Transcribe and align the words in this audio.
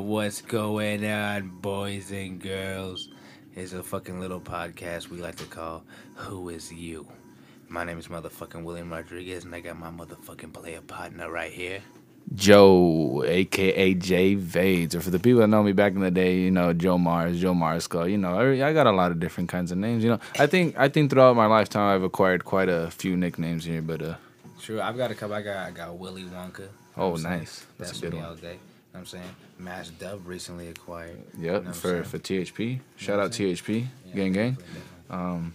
what's 0.00 0.42
going 0.42 1.04
on, 1.06 1.48
boys 1.60 2.10
and 2.10 2.40
girls? 2.40 3.08
It's 3.54 3.72
a 3.72 3.82
fucking 3.82 4.20
little 4.20 4.40
podcast 4.40 5.08
we 5.08 5.18
like 5.18 5.36
to 5.36 5.44
call 5.44 5.84
Who 6.14 6.48
Is 6.50 6.72
You? 6.72 7.06
My 7.68 7.84
name 7.84 7.98
is 7.98 8.08
motherfucking 8.08 8.62
William 8.64 8.92
Rodriguez, 8.92 9.44
and 9.44 9.54
I 9.54 9.60
got 9.60 9.78
my 9.78 9.90
motherfucking 9.90 10.52
player 10.52 10.80
partner 10.82 11.30
right 11.30 11.52
here. 11.52 11.80
Joe, 12.34 13.22
aka 13.26 13.94
Jay 13.94 14.34
Vades, 14.36 14.94
or 14.94 15.00
for 15.00 15.10
the 15.10 15.18
people 15.18 15.40
that 15.40 15.46
know 15.46 15.62
me 15.62 15.72
back 15.72 15.92
in 15.94 16.00
the 16.00 16.10
day, 16.10 16.38
you 16.40 16.50
know 16.50 16.72
Joe 16.72 16.98
Mars, 16.98 17.40
Joe 17.40 17.54
Marsco. 17.54 18.10
You 18.10 18.18
know, 18.18 18.36
I 18.38 18.68
I 18.68 18.72
got 18.72 18.86
a 18.86 18.92
lot 18.92 19.12
of 19.12 19.20
different 19.20 19.48
kinds 19.48 19.70
of 19.70 19.78
names. 19.78 20.02
You 20.02 20.10
know, 20.10 20.20
I 20.38 20.46
think 20.46 20.76
I 20.76 20.88
think 20.88 21.10
throughout 21.10 21.36
my 21.36 21.46
lifetime 21.46 21.94
I've 21.94 22.02
acquired 22.02 22.44
quite 22.44 22.68
a 22.68 22.90
few 22.90 23.16
nicknames 23.16 23.64
here. 23.64 23.80
But 23.80 24.02
uh, 24.02 24.14
True, 24.60 24.80
I've 24.80 24.96
got 24.96 25.12
a 25.12 25.14
couple. 25.14 25.36
I 25.36 25.42
got 25.42 25.56
I 25.56 25.70
got 25.70 25.96
Willy 25.96 26.24
Wonka. 26.24 26.68
Oh, 26.96 27.10
what 27.10 27.16
I'm 27.18 27.22
saying? 27.22 27.38
nice, 27.38 27.66
that's, 27.78 27.90
That's 27.90 27.98
a 28.00 28.02
good 28.02 28.12
me 28.14 28.18
one. 28.18 28.28
all 28.28 28.34
day. 28.34 28.58
Know 28.96 29.00
I'm 29.00 29.06
saying? 29.06 29.36
Mash 29.58 29.90
Dub 29.90 30.26
recently 30.26 30.68
acquired. 30.68 31.22
Yep, 31.38 31.62
You 31.62 31.68
know 31.68 31.74
for 31.74 32.02
for 32.02 32.18
THP. 32.18 32.80
Shout 32.96 33.20
out? 33.20 33.30
THP, 33.30 33.86
Yeah, 34.06 34.14
gang 34.14 34.32
gang. 34.32 34.58
Um, 35.10 35.54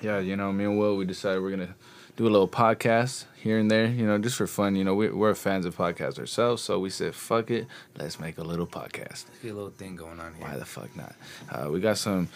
yeah, 0.00 0.20
you 0.20 0.36
know, 0.36 0.52
me 0.52 0.64
and 0.64 0.78
Will, 0.78 0.96
we 0.96 1.04
decided 1.04 1.42
we're 1.42 1.50
gonna 1.50 1.74
do 2.16 2.24
a 2.24 2.30
little 2.30 2.46
podcast 2.46 3.24
here 3.34 3.58
and 3.58 3.68
there. 3.68 3.86
You 3.86 4.06
know, 4.06 4.16
just 4.18 4.36
for 4.36 4.46
fun. 4.46 4.76
You 4.76 4.84
know, 4.84 4.94
we, 4.94 5.10
we're 5.10 5.34
fans 5.34 5.66
of 5.66 5.76
podcasts 5.76 6.20
ourselves, 6.20 6.62
so 6.62 6.78
we 6.78 6.88
said, 6.88 7.16
"Fuck 7.16 7.50
it, 7.50 7.66
let's 7.98 8.20
make 8.20 8.38
a 8.38 8.44
little 8.44 8.68
podcast." 8.68 9.26
Let's 9.26 9.38
get 9.42 9.50
a 9.50 9.54
little 9.54 9.70
thing 9.70 9.96
going 9.96 10.20
on 10.20 10.34
here. 10.34 10.46
Why 10.46 10.56
the 10.56 10.64
fuck 10.64 10.96
not? 10.96 11.16
Uh, 11.50 11.68
we 11.68 11.80
got 11.80 11.98
some. 11.98 12.28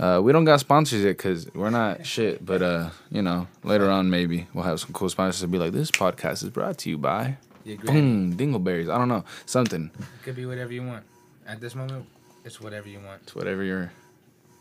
Uh, 0.00 0.18
we 0.24 0.32
don't 0.32 0.46
got 0.46 0.60
sponsors 0.60 1.02
yet 1.04 1.18
because 1.18 1.46
we're 1.54 1.68
not 1.68 2.06
shit. 2.06 2.42
But 2.44 2.62
uh, 2.62 2.88
you 3.10 3.20
know, 3.20 3.48
later 3.62 3.90
on 3.90 4.08
maybe 4.08 4.46
we'll 4.54 4.64
have 4.64 4.80
some 4.80 4.94
cool 4.94 5.10
sponsors 5.10 5.42
to 5.42 5.46
be 5.48 5.58
like, 5.58 5.72
"This 5.72 5.90
podcast 5.90 6.42
is 6.42 6.48
brought 6.48 6.78
to 6.78 6.88
you 6.90 6.96
by 6.96 7.36
Your 7.64 7.76
granny. 7.78 8.00
Boom 8.00 8.36
Dingleberries." 8.36 8.92
I 8.92 8.98
don't 8.98 9.08
know 9.08 9.24
something. 9.46 9.90
Could 10.22 10.36
be 10.36 10.46
whatever 10.46 10.72
you 10.72 10.82
want. 10.84 11.04
At 11.46 11.60
this 11.60 11.74
moment, 11.74 12.06
it's 12.44 12.60
whatever 12.60 12.88
you 12.88 13.00
want. 13.00 13.22
It's 13.22 13.34
whatever 13.34 13.62
you're. 13.62 13.90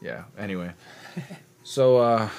Yeah. 0.01 0.23
Anyway, 0.37 0.71
so 1.63 1.97
uh, 1.97 2.29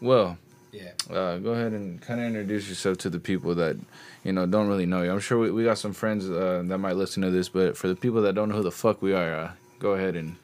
Will, 0.00 0.36
Yeah. 0.72 0.90
uh, 1.10 1.38
go 1.38 1.50
ahead 1.50 1.72
and 1.72 2.00
kind 2.02 2.20
of 2.20 2.26
introduce 2.26 2.68
yourself 2.68 2.98
to 2.98 3.10
the 3.10 3.20
people 3.20 3.54
that 3.54 3.76
you 4.24 4.32
know 4.32 4.46
don't 4.46 4.66
really 4.68 4.86
know 4.86 5.02
you. 5.02 5.10
I'm 5.12 5.20
sure 5.20 5.38
we, 5.38 5.50
we 5.50 5.64
got 5.64 5.78
some 5.78 5.92
friends 5.92 6.28
uh, 6.28 6.62
that 6.66 6.78
might 6.78 6.96
listen 6.96 7.22
to 7.22 7.30
this, 7.30 7.48
but 7.48 7.76
for 7.76 7.86
the 7.88 7.94
people 7.94 8.22
that 8.22 8.34
don't 8.34 8.48
know 8.48 8.56
who 8.56 8.62
the 8.64 8.72
fuck 8.72 9.00
we 9.00 9.12
are, 9.14 9.32
uh, 9.34 9.50
go 9.78 9.92
ahead 9.92 10.16
and 10.16 10.36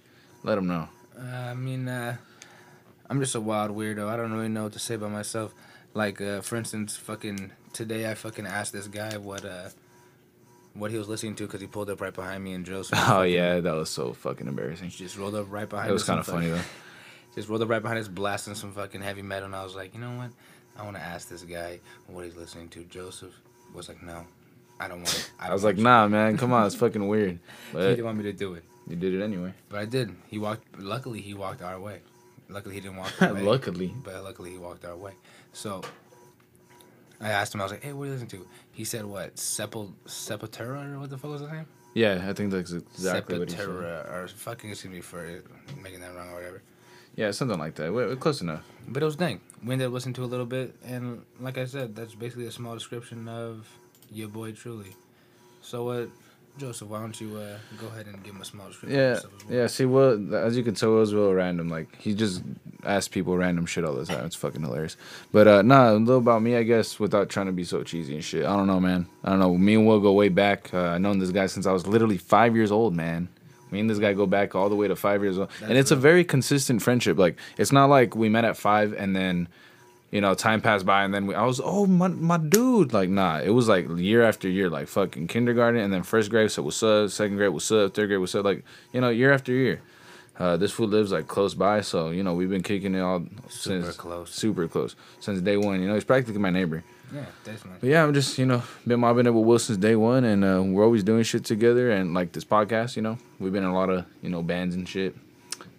let 0.44 0.54
them 0.56 0.66
know. 0.68 0.88
Uh, 1.18 1.24
I 1.50 1.54
mean, 1.54 1.88
uh, 1.88 2.16
I'm 3.10 3.20
just 3.20 3.34
a 3.34 3.40
wild 3.40 3.76
weirdo. 3.76 4.08
I 4.08 4.16
don't 4.16 4.32
really 4.32 4.48
know 4.48 4.64
what 4.64 4.72
to 4.74 4.78
say 4.78 4.94
about 4.94 5.10
myself. 5.10 5.52
Like, 5.94 6.20
uh, 6.20 6.40
for 6.40 6.56
instance, 6.56 6.96
fucking 6.96 7.50
today 7.72 8.10
I 8.10 8.14
fucking 8.14 8.46
asked 8.46 8.72
this 8.72 8.86
guy 8.88 9.16
what 9.16 9.44
uh 9.44 9.68
what 10.74 10.90
he 10.90 10.96
was 10.98 11.08
listening 11.08 11.34
to 11.36 11.46
because 11.46 11.60
he 11.60 11.66
pulled 11.66 11.90
up 11.90 12.00
right 12.00 12.14
behind 12.14 12.42
me 12.42 12.52
and 12.54 12.64
Joseph. 12.64 12.98
Oh 13.08 13.22
yeah, 13.22 13.60
that 13.60 13.74
was 13.74 13.90
so 13.90 14.12
fucking 14.12 14.46
embarrassing. 14.46 14.88
He 14.90 14.96
just 15.04 15.16
rolled 15.18 15.34
up 15.34 15.46
right 15.50 15.68
behind. 15.68 15.90
It 15.90 15.92
was 15.92 16.04
kind 16.04 16.20
of 16.20 16.26
funny 16.26 16.46
fucking- 16.48 16.56
though. 16.62 16.68
Just 17.34 17.48
rolled 17.48 17.62
up 17.62 17.70
right 17.70 17.80
behind 17.80 17.98
us, 17.98 18.08
blasting 18.08 18.54
some 18.54 18.72
fucking 18.74 19.00
heavy 19.00 19.22
metal, 19.22 19.46
and 19.46 19.56
I 19.56 19.64
was 19.64 19.74
like, 19.74 19.94
you 19.94 20.00
know 20.00 20.18
what? 20.18 20.28
I 20.78 20.82
want 20.84 20.96
to 20.98 21.02
ask 21.02 21.30
this 21.30 21.42
guy 21.44 21.80
what 22.06 22.26
he's 22.26 22.36
listening 22.36 22.68
to. 22.68 22.84
Joseph 22.84 23.32
was 23.74 23.88
like, 23.88 24.02
no, 24.02 24.26
I 24.78 24.86
don't 24.86 24.98
want. 24.98 25.32
I, 25.40 25.48
I 25.48 25.52
was 25.54 25.64
like, 25.64 25.78
nah, 25.78 26.06
man, 26.08 26.36
come 26.36 26.52
on, 26.52 26.66
it's 26.66 26.74
fucking 26.74 27.08
weird. 27.08 27.38
you. 27.72 27.78
He 27.78 27.84
didn't 27.88 28.04
want 28.04 28.18
me 28.18 28.24
to 28.24 28.34
do 28.34 28.52
it, 28.52 28.64
you 28.86 28.96
did 28.96 29.14
it 29.14 29.22
anyway. 29.22 29.54
but 29.70 29.78
I 29.78 29.86
did. 29.86 30.14
He 30.28 30.36
walked. 30.36 30.78
Luckily, 30.78 31.22
he 31.22 31.32
walked 31.32 31.62
our 31.62 31.80
way. 31.80 32.00
Luckily, 32.50 32.74
he 32.74 32.82
didn't 32.82 32.98
walk. 32.98 33.18
Luckily, 33.18 33.94
but 34.04 34.22
luckily 34.22 34.50
he 34.50 34.58
walked 34.58 34.84
our 34.84 34.94
way. 34.96 35.12
So 35.54 35.80
I 37.22 37.30
asked 37.30 37.54
him, 37.54 37.60
I 37.60 37.64
was 37.64 37.72
like, 37.72 37.82
"Hey, 37.84 37.92
what 37.92 38.04
are 38.04 38.06
you 38.06 38.12
listening 38.12 38.30
to?" 38.30 38.46
He 38.72 38.84
said, 38.84 39.04
"What 39.04 39.36
Sepul 39.36 39.92
Sepultura 40.06 40.94
or 40.94 41.00
what 41.00 41.10
the 41.10 41.18
fuck 41.18 41.30
was 41.30 41.40
his 41.42 41.50
name?" 41.50 41.66
yeah, 41.94 42.24
I 42.28 42.32
think 42.32 42.50
that's 42.50 42.72
exactly 42.72 43.38
what 43.38 43.50
he 43.50 43.56
said. 43.56 43.68
Sepultura 43.68 44.12
or 44.12 44.28
fucking 44.28 44.70
excuse 44.70 44.92
me 44.92 45.00
for 45.00 45.42
making 45.82 46.00
that 46.00 46.14
wrong 46.14 46.30
or 46.30 46.34
whatever. 46.34 46.62
Yeah, 47.14 47.30
something 47.30 47.58
like 47.58 47.74
that. 47.74 47.92
We're, 47.92 48.08
we're 48.08 48.16
close 48.16 48.40
enough. 48.40 48.64
But 48.88 49.02
it 49.02 49.06
was 49.06 49.16
dang. 49.16 49.40
We 49.64 49.72
ended 49.72 49.88
up 49.88 49.92
listening 49.92 50.14
to 50.14 50.24
a 50.24 50.26
little 50.26 50.46
bit, 50.46 50.74
and 50.84 51.22
like 51.40 51.58
I 51.58 51.66
said, 51.66 51.94
that's 51.94 52.14
basically 52.14 52.46
a 52.46 52.50
small 52.52 52.74
description 52.74 53.28
of 53.28 53.68
your 54.10 54.28
boy 54.28 54.52
truly. 54.52 54.96
So 55.60 55.84
what, 55.84 56.08
Joseph? 56.58 56.88
Why 56.88 57.00
don't 57.00 57.18
you 57.20 57.36
uh, 57.36 57.56
go 57.78 57.86
ahead 57.88 58.06
and 58.06 58.22
give 58.22 58.34
him 58.34 58.42
a 58.42 58.44
small 58.44 58.66
description? 58.68 58.98
Yeah, 58.98 59.14
well? 59.14 59.22
yeah. 59.48 59.66
See, 59.66 59.84
well, 59.84 60.34
as 60.34 60.56
you 60.56 60.62
can 60.62 60.74
tell, 60.74 60.90
Will's 60.90 61.14
real 61.14 61.32
random. 61.32 61.68
Like 61.68 61.96
he 61.98 62.14
just 62.14 62.42
asks 62.84 63.08
people 63.08 63.36
random 63.36 63.64
shit 63.66 63.84
all 63.84 63.94
the 63.94 64.04
time. 64.04 64.24
It's 64.26 64.36
fucking 64.36 64.62
hilarious. 64.62 64.96
But 65.32 65.48
uh, 65.48 65.62
nah, 65.62 65.92
a 65.92 65.94
little 65.94 66.18
about 66.18 66.42
me, 66.42 66.56
I 66.56 66.62
guess, 66.62 67.00
without 67.00 67.30
trying 67.30 67.46
to 67.46 67.52
be 67.52 67.64
so 67.64 67.82
cheesy 67.82 68.14
and 68.14 68.24
shit. 68.24 68.44
I 68.44 68.54
don't 68.56 68.66
know, 68.66 68.80
man. 68.80 69.06
I 69.24 69.30
don't 69.30 69.38
know. 69.38 69.56
Me 69.56 69.74
and 69.74 69.86
Will 69.86 70.00
go 70.00 70.12
way 70.12 70.28
back. 70.28 70.72
Uh, 70.74 70.90
I've 70.90 71.00
known 71.00 71.18
this 71.18 71.30
guy 71.30 71.46
since 71.46 71.66
I 71.66 71.72
was 71.72 71.86
literally 71.86 72.18
five 72.18 72.54
years 72.54 72.70
old, 72.70 72.94
man. 72.94 73.28
Me 73.70 73.80
and 73.80 73.88
this 73.88 73.98
guy 73.98 74.12
go 74.12 74.26
back 74.26 74.54
all 74.54 74.68
the 74.68 74.76
way 74.76 74.86
to 74.86 74.94
five 74.94 75.22
years 75.22 75.38
old, 75.38 75.48
and 75.62 75.70
That's 75.70 75.80
it's 75.80 75.90
a 75.90 75.96
very 75.96 76.24
consistent 76.24 76.82
friendship. 76.82 77.16
Like 77.18 77.38
it's 77.56 77.72
not 77.72 77.88
like 77.88 78.14
we 78.14 78.28
met 78.28 78.44
at 78.44 78.56
five 78.56 78.92
and 78.92 79.16
then. 79.16 79.48
You 80.12 80.20
know, 80.20 80.34
time 80.34 80.60
passed 80.60 80.84
by, 80.86 81.04
and 81.04 81.12
then 81.12 81.26
we, 81.26 81.34
I 81.34 81.44
was, 81.46 81.58
oh 81.64 81.86
my, 81.86 82.06
my 82.08 82.36
dude, 82.36 82.92
like 82.92 83.08
nah. 83.08 83.38
It 83.40 83.48
was 83.50 83.66
like 83.66 83.88
year 83.96 84.22
after 84.22 84.46
year, 84.48 84.68
like 84.68 84.86
fucking 84.86 85.26
kindergarten, 85.26 85.80
and 85.80 85.92
then 85.92 86.02
first 86.04 86.30
grade, 86.30 86.50
so 86.52 86.62
what's 86.62 86.82
up? 86.82 87.08
Second 87.10 87.38
grade, 87.38 87.48
what's 87.50 87.72
up? 87.72 87.94
Third 87.94 88.08
grade, 88.08 88.20
what's 88.20 88.34
up? 88.34 88.44
Like 88.44 88.62
you 88.92 89.00
know, 89.00 89.08
year 89.08 89.32
after 89.32 89.52
year. 89.52 89.80
Uh, 90.38 90.56
this 90.56 90.70
food 90.72 90.90
lives 90.90 91.12
like 91.12 91.28
close 91.28 91.54
by, 91.54 91.80
so 91.80 92.10
you 92.10 92.22
know 92.22 92.34
we've 92.34 92.50
been 92.50 92.62
kicking 92.62 92.94
it 92.94 93.00
all 93.00 93.20
Super 93.48 93.82
since 93.82 93.96
close. 93.96 94.30
super 94.34 94.68
close 94.68 94.96
since 95.20 95.40
day 95.40 95.56
one. 95.56 95.80
You 95.80 95.88
know, 95.88 95.94
he's 95.94 96.04
practically 96.04 96.40
my 96.40 96.50
neighbor. 96.50 96.82
Yeah, 97.14 97.26
definitely. 97.44 97.78
But 97.80 97.88
yeah, 97.90 98.02
I'm 98.02 98.14
just 98.14 98.38
you 98.38 98.46
know 98.46 98.62
been 98.86 99.00
mobbing 99.00 99.26
it 99.26 99.30
with 99.30 99.44
Will 99.44 99.58
since 99.58 99.78
day 99.78 99.96
one, 99.96 100.24
and 100.24 100.44
uh, 100.44 100.62
we're 100.62 100.84
always 100.84 101.04
doing 101.04 101.22
shit 101.22 101.44
together. 101.44 101.90
And 101.90 102.12
like 102.14 102.32
this 102.32 102.44
podcast, 102.44 102.96
you 102.96 103.02
know, 103.02 103.18
we've 103.38 103.52
been 103.52 103.62
in 103.64 103.70
a 103.70 103.74
lot 103.74 103.88
of 103.90 104.04
you 104.22 104.30
know 104.30 104.42
bands 104.42 104.74
and 104.74 104.86
shit. 104.88 105.14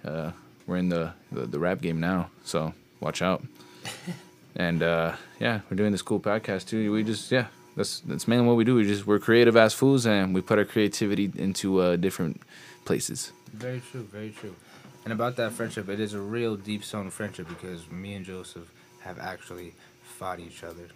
Uh, 0.06 0.32
we're 0.68 0.78
in 0.78 0.90
the, 0.90 1.14
the 1.32 1.46
the 1.46 1.60
rap 1.60 1.82
game 1.82 2.00
now, 2.00 2.30
so 2.44 2.74
watch 3.00 3.22
out. 3.22 3.44
and 4.56 4.84
uh, 4.84 5.16
yeah, 5.40 5.62
we're 5.70 5.78
doing 5.78 5.92
this 5.92 6.02
cool 6.02 6.20
podcast 6.20 6.68
too. 6.68 6.92
We 6.92 7.04
just 7.04 7.32
yeah, 7.32 7.48
that's 7.76 8.00
that's 8.02 8.28
mainly 8.28 8.48
what 8.48 8.56
we 8.56 8.64
do. 8.64 8.76
We 8.76 8.84
just 8.84 9.08
we're 9.08 9.20
creative 9.20 9.56
ass 9.56 9.74
fools, 9.74 10.06
and 10.06 10.34
we 10.34 10.42
put 10.42 10.60
our 10.60 10.66
creativity 10.66 11.32
into 11.36 11.80
uh, 11.80 11.96
different 11.96 12.42
places. 12.86 13.32
Very 13.54 13.82
true, 13.92 14.04
very 14.12 14.32
true. 14.32 14.56
And 15.04 15.12
about 15.12 15.36
that 15.36 15.52
friendship, 15.52 15.90
it 15.90 16.00
is 16.00 16.14
a 16.14 16.20
real 16.20 16.56
deep 16.56 16.84
sewn 16.84 17.10
friendship 17.10 17.48
because 17.50 17.90
me 17.92 18.14
and 18.14 18.26
Joseph 18.26 18.72
have 19.02 19.20
actually 19.20 19.74
fought 20.02 20.40
each 20.40 20.64
other. 20.64 20.88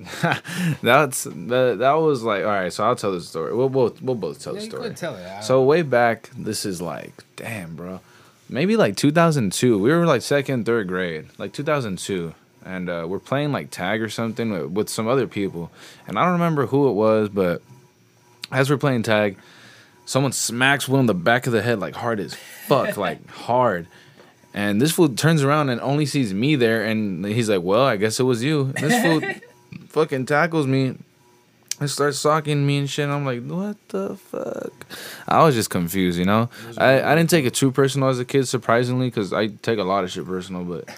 That's 0.82 1.24
that. 1.24 1.76
That 1.78 1.92
was 1.92 2.22
like 2.22 2.42
all 2.42 2.50
right. 2.50 2.72
So 2.72 2.84
I'll 2.84 2.96
tell 2.96 3.12
the 3.12 3.20
story. 3.20 3.54
We'll 3.54 3.68
both 3.68 4.00
we'll 4.00 4.14
both 4.14 4.42
tell 4.42 4.54
yeah, 4.54 4.60
the 4.60 4.66
story. 4.66 4.94
tell 4.94 5.14
it. 5.16 5.44
So 5.44 5.62
way 5.62 5.82
back, 5.82 6.30
this 6.36 6.64
is 6.64 6.80
like 6.80 7.12
damn, 7.36 7.76
bro. 7.76 8.00
Maybe 8.50 8.76
like 8.76 8.96
2002. 8.96 9.78
We 9.78 9.90
were 9.92 10.06
like 10.06 10.22
second, 10.22 10.66
third 10.66 10.88
grade, 10.88 11.26
like 11.38 11.52
2002, 11.52 12.34
and 12.64 12.90
uh, 12.90 13.06
we're 13.08 13.20
playing 13.20 13.52
like 13.52 13.70
tag 13.70 14.02
or 14.02 14.08
something 14.08 14.50
with, 14.50 14.70
with 14.72 14.88
some 14.88 15.06
other 15.06 15.28
people, 15.28 15.70
and 16.08 16.18
I 16.18 16.24
don't 16.24 16.32
remember 16.32 16.66
who 16.66 16.88
it 16.88 16.92
was, 16.92 17.28
but 17.28 17.62
as 18.50 18.68
we're 18.68 18.76
playing 18.76 19.04
tag, 19.04 19.38
someone 20.04 20.32
smacks 20.32 20.88
Will 20.88 20.98
in 20.98 21.06
the 21.06 21.14
back 21.14 21.46
of 21.46 21.52
the 21.52 21.62
head 21.62 21.78
like 21.78 21.94
hard 21.94 22.18
as 22.18 22.34
fuck, 22.34 22.96
like 23.06 23.24
hard. 23.30 23.86
And 24.52 24.82
this 24.82 24.90
fool 24.90 25.08
turns 25.08 25.44
around 25.44 25.68
and 25.68 25.80
only 25.80 26.04
sees 26.04 26.34
me 26.34 26.56
there, 26.56 26.84
and 26.84 27.24
he's 27.24 27.48
like, 27.48 27.62
"Well, 27.62 27.84
I 27.84 27.96
guess 27.96 28.18
it 28.18 28.24
was 28.24 28.42
you." 28.42 28.72
And 28.76 28.90
this 28.90 29.00
fool 29.00 29.22
fucking 29.90 30.26
tackles 30.26 30.66
me 30.66 30.96
and 31.78 31.88
starts 31.88 32.18
socking 32.18 32.66
me 32.66 32.78
and 32.78 32.90
shit. 32.90 33.04
And 33.04 33.12
I'm 33.12 33.24
like, 33.24 33.46
"What 33.46 33.76
the 33.90 34.16
fuck?" 34.16 34.69
I 35.28 35.42
was 35.44 35.54
just 35.54 35.70
confused, 35.70 36.18
you 36.18 36.24
know. 36.24 36.48
I, 36.78 37.02
I 37.02 37.14
didn't 37.14 37.30
take 37.30 37.44
it 37.44 37.54
too 37.54 37.70
personal 37.70 38.08
as 38.08 38.18
a 38.18 38.24
kid, 38.24 38.46
surprisingly, 38.48 39.08
because 39.08 39.32
I 39.32 39.48
take 39.48 39.78
a 39.78 39.84
lot 39.84 40.04
of 40.04 40.10
shit 40.10 40.26
personal. 40.26 40.64
But 40.64 40.88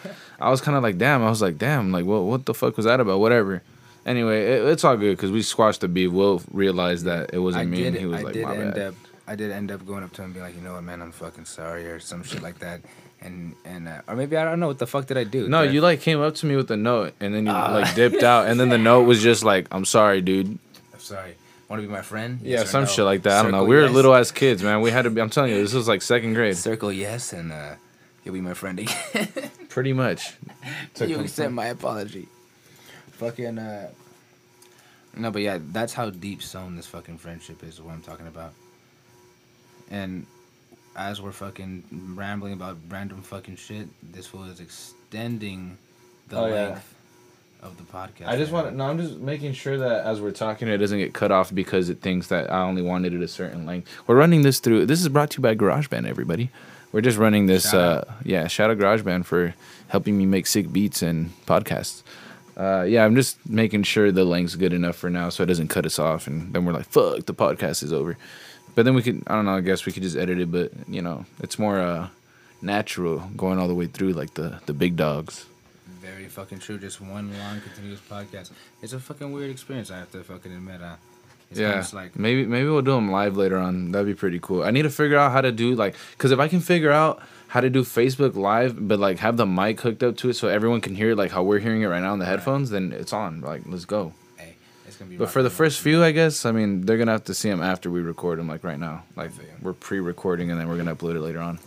I 0.41 0.51
was 0.51 0.61
kind 0.61 0.77
of 0.77 0.83
like, 0.83 0.99
"Damn!" 0.99 1.23
I 1.23 1.29
was 1.31 1.43
like, 1.43 1.59
"Damn!" 1.59 1.93
Like, 1.93 2.05
what 2.05 2.23
what 2.25 2.47
the 2.47 2.55
fuck 2.55 2.77
was 2.77 2.87
that 2.87 3.01
about? 3.01 3.21
Whatever. 3.21 3.63
Anyway, 4.05 4.43
it, 4.43 4.65
it's 4.65 4.83
all 4.85 4.97
good 4.97 5.17
because 5.17 5.31
we 5.31 5.43
squashed 5.43 5.81
the 5.83 5.89
beef. 5.89 6.11
Will 6.11 6.43
realized 6.51 7.05
that 7.05 7.31
it 7.33 7.39
wasn't 7.39 7.63
I 7.63 7.67
me, 7.67 7.87
and 7.87 7.97
he 7.97 8.07
was 8.07 8.21
I 8.21 8.25
like, 8.25 8.33
did 8.35 8.45
"My 8.45 8.57
end 8.57 8.75
bad." 8.75 8.83
up. 8.89 8.95
I 9.25 9.37
did 9.37 9.53
end 9.53 9.71
up 9.71 9.87
going 9.87 10.03
up 10.03 10.13
to 10.15 10.23
him 10.23 10.27
and 10.27 10.35
being 10.35 10.45
like, 10.45 10.57
you 10.57 10.61
know 10.63 10.73
what, 10.75 10.83
man, 10.83 11.01
I'm 11.01 11.13
fucking 11.13 11.45
sorry, 11.45 11.87
or 11.89 12.01
some 12.01 12.25
shit 12.25 12.43
like 12.43 12.59
that. 12.59 12.81
And 13.21 13.55
and 13.65 13.87
uh, 13.87 14.01
or 14.09 14.17
maybe 14.17 14.37
I 14.37 14.45
don't 14.45 14.59
know 14.59 14.67
what 14.67 14.81
the 14.81 14.87
fuck 14.89 15.07
did 15.07 15.17
I 15.17 15.23
do? 15.23 15.49
No, 15.49 15.63
Did 15.63 15.71
I- 15.71 15.73
you 15.75 15.81
like 15.81 16.01
came 16.01 16.21
up 16.21 16.35
to 16.37 16.47
me 16.47 16.57
with 16.57 16.69
a 16.73 16.77
note, 16.77 17.15
and 17.21 17.33
then 17.33 17.47
you 17.47 17.53
Ah. 17.53 17.71
like 17.73 17.95
dipped 17.95 18.25
out, 18.25 18.49
and 18.49 18.59
then 18.59 18.69
the 18.69 18.79
note 18.91 19.05
was 19.05 19.23
just 19.23 19.45
like, 19.45 19.69
"I'm 19.71 19.85
sorry, 19.85 20.21
dude." 20.21 20.59
I'm 20.93 20.99
sorry. 20.99 21.37
Want 21.73 21.81
to 21.81 21.89
be 21.89 21.95
my 21.95 22.03
friend? 22.03 22.39
Yeah, 22.43 22.59
Yes 22.59 22.65
or 22.65 22.67
some 22.67 22.83
no? 22.83 22.87
shit 22.87 23.05
like 23.07 23.23
that. 23.23 23.39
I 23.39 23.43
don't 23.45 23.51
know. 23.53 23.65
We 23.65 23.77
were 23.77 23.85
yes. 23.85 23.93
little 23.93 24.15
ass 24.15 24.31
kids, 24.31 24.63
man. 24.63 24.83
We 24.83 24.91
had 24.91 25.05
to 25.05 25.11
be. 25.11 25.23
I'm 25.23 25.31
telling 25.31 25.53
you, 25.53 25.63
this 25.63 25.73
was 25.73 25.89
like 25.89 26.03
second 26.03 26.35
grade, 26.35 26.55
Circle 26.55 26.93
yes, 26.93 27.33
and 27.33 27.51
uh, 27.51 27.77
you'll 28.23 28.35
be 28.35 28.43
my 28.43 28.53
friend 28.53 28.79
again. 28.79 29.31
pretty 29.71 29.95
much. 29.95 30.35
To 30.97 31.09
you 31.09 31.21
accept 31.21 31.51
my 31.51 31.69
apology. 31.69 32.29
Fucking 33.13 33.59
uh. 33.59 33.89
No, 35.17 35.31
but 35.31 35.41
yeah, 35.41 35.61
that's 35.63 35.95
how 35.95 36.11
deep 36.11 36.43
sown 36.43 36.77
this 36.77 36.87
fucking 36.89 37.17
friendship 37.17 37.65
is. 37.65 37.81
What 37.81 37.95
I'm 37.95 38.03
talking 38.03 38.27
about. 38.27 38.53
And 39.91 40.27
as 40.95 41.23
we're 41.23 41.33
fucking 41.33 41.85
rambling 42.15 42.53
about 42.53 42.77
random 42.91 43.23
fucking 43.23 43.57
shit, 43.57 43.89
this 44.13 44.27
fool 44.27 44.45
is 44.45 44.61
extending 44.61 45.79
the 46.29 46.37
Oh, 46.37 46.47
yeah. 46.49 46.53
length 46.53 46.92
of 47.63 47.77
the 47.77 47.85
podcast. 47.85 48.27
I 48.27 48.37
just 48.37 48.53
want 48.53 48.75
no. 48.75 48.85
I'm 48.85 48.99
just 48.99 49.19
making 49.19 49.53
sure 49.53 49.79
that 49.79 50.05
as 50.05 50.21
we're 50.21 50.33
talking, 50.33 50.69
it 50.69 50.79
doesn't 50.79 50.99
get 50.99 51.15
cut 51.15 51.31
off 51.31 51.55
because 51.55 51.89
it 51.89 52.01
thinks 52.01 52.27
that 52.29 52.53
I 52.53 52.63
only 52.63 52.83
wanted 52.83 53.15
it 53.15 53.23
a 53.23 53.29
certain 53.29 53.65
length. 53.65 53.89
We're 54.07 54.17
running 54.17 54.43
this 54.43 54.59
through. 54.59 54.87
This 54.87 55.01
is 55.01 55.09
brought 55.09 55.31
to 55.31 55.39
you 55.39 55.43
by 55.43 55.55
GarageBand, 55.55 56.07
everybody. 56.07 56.51
We're 56.91 57.01
just 57.01 57.19
running 57.19 57.47
this. 57.47 57.71
Shout 57.71 57.75
uh, 58.09 58.13
yeah, 58.25 58.47
shout 58.49 58.71
out 58.71 58.79
GarageBand 58.79 59.25
for 59.25 59.55
helping 59.89 60.19
me 60.19 60.27
make 60.27 60.47
sick 60.47 60.73
beats 60.73 61.03
and 61.03 61.31
podcasts. 61.47 62.03
Uh, 62.57 62.83
yeah, 62.83 63.05
I'm 63.05 63.15
just 63.15 63.49
making 63.49 63.85
sure 63.85 64.13
the 64.13 64.25
length's 64.25 64.57
good 64.57 64.75
enough 64.75 64.97
for 64.97 65.09
now, 65.09 65.31
so 65.31 65.43
it 65.43 65.47
doesn't 65.47 65.69
cut 65.69 65.87
us 65.87 65.99
off, 65.99 66.27
and 66.27 66.53
then 66.53 66.65
we're 66.65 66.73
like, 66.75 66.87
"Fuck, 66.87 67.25
the 67.27 67.35
podcast 67.35 67.83
is 67.83 67.93
over." 67.93 68.19
But 68.75 68.85
then 68.85 68.95
we 68.95 69.03
could, 69.03 69.23
I 69.27 69.35
don't 69.35 69.45
know. 69.45 69.57
I 69.57 69.61
guess 69.61 69.87
we 69.87 69.93
could 69.93 70.03
just 70.03 70.17
edit 70.17 70.39
it, 70.39 70.51
but 70.51 70.73
you 70.89 71.01
know, 71.01 71.25
it's 71.41 71.59
more 71.59 71.79
uh, 71.79 72.09
natural 72.61 73.21
going 73.37 73.59
all 73.59 73.69
the 73.69 73.75
way 73.75 73.87
through, 73.87 74.13
like 74.13 74.35
the 74.35 74.61
the 74.67 74.75
big 74.75 74.97
dogs. 74.97 75.47
Very 76.03 76.27
fucking 76.27 76.59
true. 76.59 76.79
Just 76.79 77.01
one 77.01 77.33
long 77.39 77.61
continuous 77.61 78.01
podcast. 78.01 78.51
It's 78.83 78.93
a 78.93 78.99
fucking 78.99 79.31
weird 79.33 79.51
experience. 79.51 79.91
I 79.91 79.99
have 79.99 80.11
to 80.13 80.25
fucking 80.25 80.53
admit. 80.53 80.83
Uh, 80.83 80.97
it's 81.51 81.61
yeah, 81.61 81.85
like 81.93 82.19
maybe 82.19 82.45
maybe 82.47 82.69
we'll 82.69 82.83
do 82.83 82.93
them 82.93 83.11
live 83.11 83.37
later 83.37 83.59
on. 83.59 83.93
That'd 83.93 84.07
be 84.07 84.15
pretty 84.15 84.41
cool. 84.41 84.63
I 84.65 84.71
need 84.71 84.83
to 84.83 84.91
figure 84.91 85.19
out 85.19 85.33
how 85.33 85.43
to 85.43 85.53
do 85.53 85.75
like, 85.75 85.95
cause 86.19 86.31
if 86.33 86.39
I 86.41 86.49
can 86.49 86.61
figure 86.61 86.91
out 86.91 87.23
how 87.49 87.61
to 87.61 87.69
do 87.69 87.83
Facebook 87.85 88.35
Live, 88.35 88.89
but 88.89 88.99
like 88.99 89.19
have 89.19 89.37
the 89.37 89.47
mic 89.47 89.81
hooked 89.83 90.03
up 90.03 90.17
to 90.17 90.31
it 90.31 90.35
so 90.35 90.49
everyone 90.49 90.81
can 90.81 90.95
hear 90.95 91.11
it 91.11 91.17
like 91.17 91.31
how 91.31 91.43
we're 91.43 91.59
hearing 91.59 91.83
it 91.83 91.87
right 91.87 92.01
now 92.01 92.15
in 92.15 92.19
the 92.19 92.25
headphones, 92.25 92.71
then 92.71 92.91
it's 92.93 93.13
on. 93.13 93.43
Like, 93.43 93.63
let's 93.67 93.85
go. 93.85 94.15
hey, 94.39 94.57
it's 94.87 94.97
gonna 94.97 95.11
be. 95.11 95.19
But 95.19 95.29
for 95.29 95.43
the 95.43 95.51
first 95.51 95.81
few, 95.81 96.03
I 96.03 96.11
guess, 96.13 96.47
I 96.47 96.53
mean, 96.53 96.87
they're 96.87 96.97
gonna 96.99 97.13
have 97.13 97.25
to 97.25 97.35
see 97.35 97.51
them 97.51 97.63
after 97.63 97.91
we 97.91 98.01
record 98.01 98.39
them, 98.39 98.49
like 98.49 98.65
right 98.65 98.79
now. 98.79 99.05
Like 99.15 99.31
we're 99.61 99.75
pre-recording 99.75 100.51
and 100.51 100.59
then 100.59 100.69
we're 100.69 100.79
gonna 100.79 100.97
upload 100.97 101.15
it 101.15 101.21
later 101.21 101.41
on. 101.41 101.59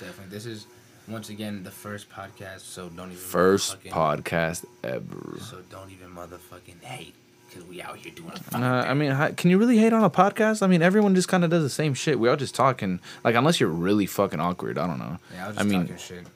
definitely. 0.00 0.26
This 0.30 0.44
is 0.44 0.66
once 1.10 1.28
again 1.30 1.62
the 1.64 1.70
first 1.70 2.10
podcast, 2.10 2.60
so 2.60 2.88
don't 2.88 3.06
even 3.10 3.16
First 3.16 3.80
podcast 3.84 4.64
ever. 4.84 5.38
So 5.40 5.58
don't 5.70 5.90
even 5.90 6.08
motherfucking 6.14 6.82
hate, 6.82 7.14
cause 7.52 7.64
we 7.64 7.80
out 7.82 7.96
here 7.96 8.12
doing. 8.14 8.32
a 8.52 8.56
Uh, 8.56 8.60
I 8.88 8.94
mean, 8.94 9.10
how, 9.12 9.28
can 9.30 9.50
you 9.50 9.58
really 9.58 9.78
hate 9.78 9.92
on 9.92 10.04
a 10.04 10.10
podcast? 10.10 10.62
I 10.62 10.66
mean, 10.66 10.82
everyone 10.82 11.14
just 11.14 11.28
kind 11.28 11.44
of 11.44 11.50
does 11.50 11.62
the 11.62 11.70
same 11.70 11.94
shit. 11.94 12.18
We 12.18 12.28
all 12.28 12.36
just 12.36 12.54
talking, 12.54 13.00
like, 13.24 13.34
unless 13.34 13.60
you're 13.60 13.68
really 13.70 14.06
fucking 14.06 14.40
awkward. 14.40 14.78
I 14.78 14.86
don't 14.86 14.98
know. 14.98 15.18
Yeah, 15.34 15.44
I 15.44 15.48
was 15.48 15.58
I 15.58 15.62
mean- 15.62 15.86
talking 15.88 15.96
shit. 15.96 16.26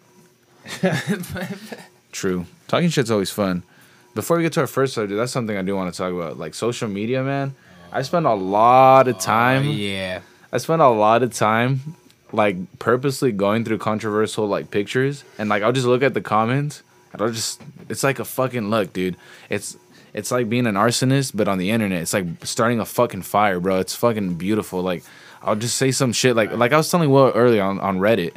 True. 2.13 2.47
Talking 2.69 2.89
shit's 2.89 3.11
always 3.11 3.31
fun. 3.31 3.63
Before 4.15 4.37
we 4.37 4.43
get 4.43 4.53
to 4.55 4.61
our 4.61 4.67
first 4.67 4.95
subject, 4.95 5.17
that's 5.17 5.33
something 5.33 5.57
I 5.57 5.63
do 5.63 5.75
want 5.75 5.93
to 5.93 5.97
talk 5.97 6.13
about. 6.13 6.39
Like 6.39 6.55
social 6.55 6.89
media, 6.89 7.23
man. 7.23 7.55
I 7.91 8.03
spend 8.03 8.27
a 8.27 8.35
lot 8.35 9.09
of 9.09 9.19
time. 9.19 9.69
Oh, 9.69 9.71
yeah. 9.73 10.21
I 10.53 10.59
spend 10.59 10.83
a 10.83 10.89
lot 10.89 11.23
of 11.23 11.33
time, 11.33 11.81
like 12.33 12.57
purposely 12.79 13.33
going 13.33 13.65
through 13.65 13.79
controversial 13.79 14.47
like 14.47 14.71
pictures, 14.71 15.25
and 15.39 15.49
like 15.49 15.63
I'll 15.63 15.73
just 15.73 15.87
look 15.87 16.03
at 16.03 16.15
the 16.15 16.21
comments, 16.21 16.83
and 17.13 17.23
I'll 17.23 17.31
just. 17.31 17.61
It's 17.89 18.03
like 18.03 18.19
a 18.19 18.25
fucking 18.25 18.71
look, 18.71 18.93
dude. 18.93 19.17
It's 19.51 19.77
it's 20.15 20.31
like 20.31 20.49
being 20.49 20.67
an 20.67 20.75
arsonist, 20.75 21.33
but 21.35 21.49
on 21.49 21.59
the 21.59 21.71
internet. 21.71 22.03
It's 22.03 22.13
like 22.13 22.27
starting 22.45 22.81
a 22.81 22.85
fucking 22.85 23.23
fire, 23.23 23.61
bro. 23.61 23.79
It's 23.79 23.95
fucking 23.95 24.35
beautiful. 24.35 24.83
Like 24.83 25.03
I'll 25.43 25.57
just 25.57 25.77
say 25.77 25.91
some 25.91 26.13
shit, 26.13 26.35
like 26.37 26.53
like 26.53 26.73
I 26.73 26.77
was 26.77 26.91
telling 26.91 27.11
Will 27.11 27.33
earlier 27.35 27.63
on 27.63 27.79
on 27.81 27.99
Reddit. 27.99 28.33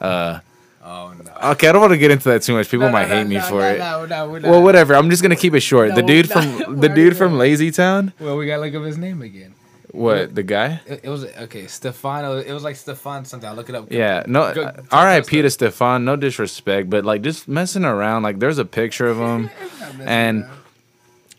Uh, 0.00 0.40
Oh 0.86 1.14
no. 1.14 1.50
okay, 1.52 1.68
I 1.68 1.72
don't 1.72 1.80
want 1.80 1.94
to 1.94 1.98
get 1.98 2.10
into 2.10 2.28
that 2.28 2.42
too 2.42 2.52
much. 2.52 2.68
People 2.70 2.88
No, 2.88 2.92
might 2.92 3.08
no, 3.08 3.14
hate 3.16 3.22
no, 3.26 3.28
me 3.30 3.40
for 3.40 3.64
it. 3.66 3.78
no, 3.78 4.04
no, 4.04 4.28
we're 4.28 4.40
Well, 4.42 4.62
whatever. 4.62 4.94
I'm 4.94 5.08
just 5.08 5.22
gonna 5.22 5.34
keep 5.34 5.54
it 5.54 5.60
short. 5.60 5.94
the 5.94 6.02
dude 6.02 6.28
from 6.30 6.78
the 6.78 6.90
dude 6.90 7.16
from 7.16 7.38
Lazy 7.38 7.70
Town. 7.70 8.12
Well, 8.20 8.36
we 8.36 8.44
gotta 8.46 8.60
look 8.60 8.74
up 8.74 8.82
his 8.84 8.98
name 8.98 9.22
again. 9.22 9.53
What 9.94 10.34
the 10.34 10.42
guy? 10.42 10.80
It, 10.86 11.00
it 11.04 11.08
was 11.08 11.24
okay, 11.24 11.66
Stefano. 11.68 12.38
It 12.38 12.52
was 12.52 12.64
like 12.64 12.74
Stefan 12.76 13.24
something. 13.24 13.48
I'll 13.48 13.54
look 13.54 13.68
it 13.68 13.76
up. 13.76 13.92
Yeah, 13.92 14.24
no. 14.26 14.52
Go- 14.52 14.62
uh, 14.64 14.82
R.I.P. 14.90 15.42
to 15.42 15.50
Stefan. 15.50 16.04
No 16.04 16.16
disrespect, 16.16 16.90
but 16.90 17.04
like 17.04 17.22
just 17.22 17.46
messing 17.46 17.84
around. 17.84 18.24
Like 18.24 18.40
there's 18.40 18.58
a 18.58 18.64
picture 18.64 19.06
of 19.06 19.18
him, 19.18 19.50
and 20.00 20.46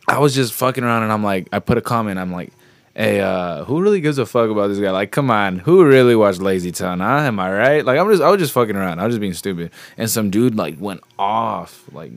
I 0.08 0.20
was 0.20 0.34
just 0.34 0.54
fucking 0.54 0.84
around, 0.84 1.04
and 1.04 1.12
I'm 1.12 1.24
like, 1.24 1.50
I 1.52 1.60
put 1.60 1.78
a 1.78 1.82
comment. 1.82 2.18
I'm 2.18 2.32
like, 2.32 2.54
hey, 2.96 3.20
uh, 3.20 3.66
who 3.66 3.82
really 3.82 4.00
gives 4.00 4.18
a 4.20 4.26
fuck 4.26 4.50
about 4.50 4.68
this 4.68 4.80
guy? 4.80 4.92
Like, 4.92 5.12
come 5.12 5.30
on, 5.30 5.60
who 5.60 5.84
really 5.86 6.16
watched 6.16 6.40
Lazy 6.42 6.72
Town? 6.72 7.02
Huh? 7.02 7.06
Am 7.08 7.40
I 7.40 7.52
right? 7.52 7.86
Like, 7.86 8.00
I'm 8.00 8.10
just, 8.10 8.24
I 8.24 8.30
was 8.30 8.40
just 8.40 8.54
fucking 8.54 8.76
around. 8.78 9.00
I 9.00 9.06
was 9.06 9.14
just 9.16 9.22
being 9.22 9.34
stupid, 9.34 9.72
and 9.98 10.10
some 10.10 10.30
dude 10.30 10.56
like 10.56 10.80
went 10.80 11.02
off. 11.20 11.84
Like, 11.92 12.12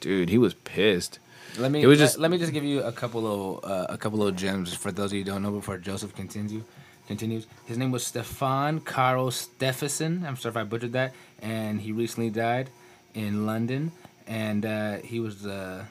dude, 0.00 0.28
he 0.28 0.36
was 0.36 0.52
pissed. 0.52 1.18
Let 1.56 1.70
me 1.72 1.82
It 1.82 1.86
was 1.86 1.98
let- 1.98 2.04
just- 2.04 2.18
let, 2.18 2.30
me 2.30 2.38
just 2.38 2.52
give 2.52 2.64
you 2.64 2.82
a 2.82 2.92
couple 2.92 3.26
of 3.60 3.64
uh, 3.64 3.86
a 3.88 3.96
couple 3.98 4.22
of 4.26 4.36
gems 4.36 4.74
for 4.74 4.92
those 4.92 5.12
of 5.12 5.14
you 5.14 5.24
who 5.24 5.30
don't 5.30 5.42
know 5.42 5.50
before 5.52 5.78
Joseph 5.78 6.14
continues. 6.14 6.62
Continues. 7.06 7.46
His 7.64 7.78
name 7.78 7.90
was 7.90 8.06
Stefan 8.06 8.80
Karl 8.80 9.30
Stephenson. 9.30 10.24
I'm 10.26 10.36
sorry 10.36 10.52
if 10.52 10.56
I 10.58 10.64
butchered 10.64 10.92
that. 10.92 11.14
And 11.40 11.80
he 11.80 11.90
recently 11.92 12.28
died 12.28 12.68
in 13.14 13.46
London. 13.46 13.92
And 14.26 14.66
uh, 14.66 14.96
he 14.98 15.18
was 15.18 15.46
uh, 15.46 15.84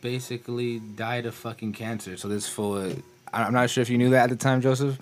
basically 0.00 0.80
died 0.80 1.26
of 1.26 1.34
fucking 1.36 1.74
cancer. 1.74 2.16
So 2.16 2.26
this 2.28 2.48
fool. 2.48 2.92
I'm 3.32 3.52
not 3.52 3.70
sure 3.70 3.82
if 3.82 3.90
you 3.90 3.98
knew 3.98 4.10
that 4.10 4.24
at 4.24 4.30
the 4.30 4.36
time, 4.36 4.60
Joseph. 4.60 4.98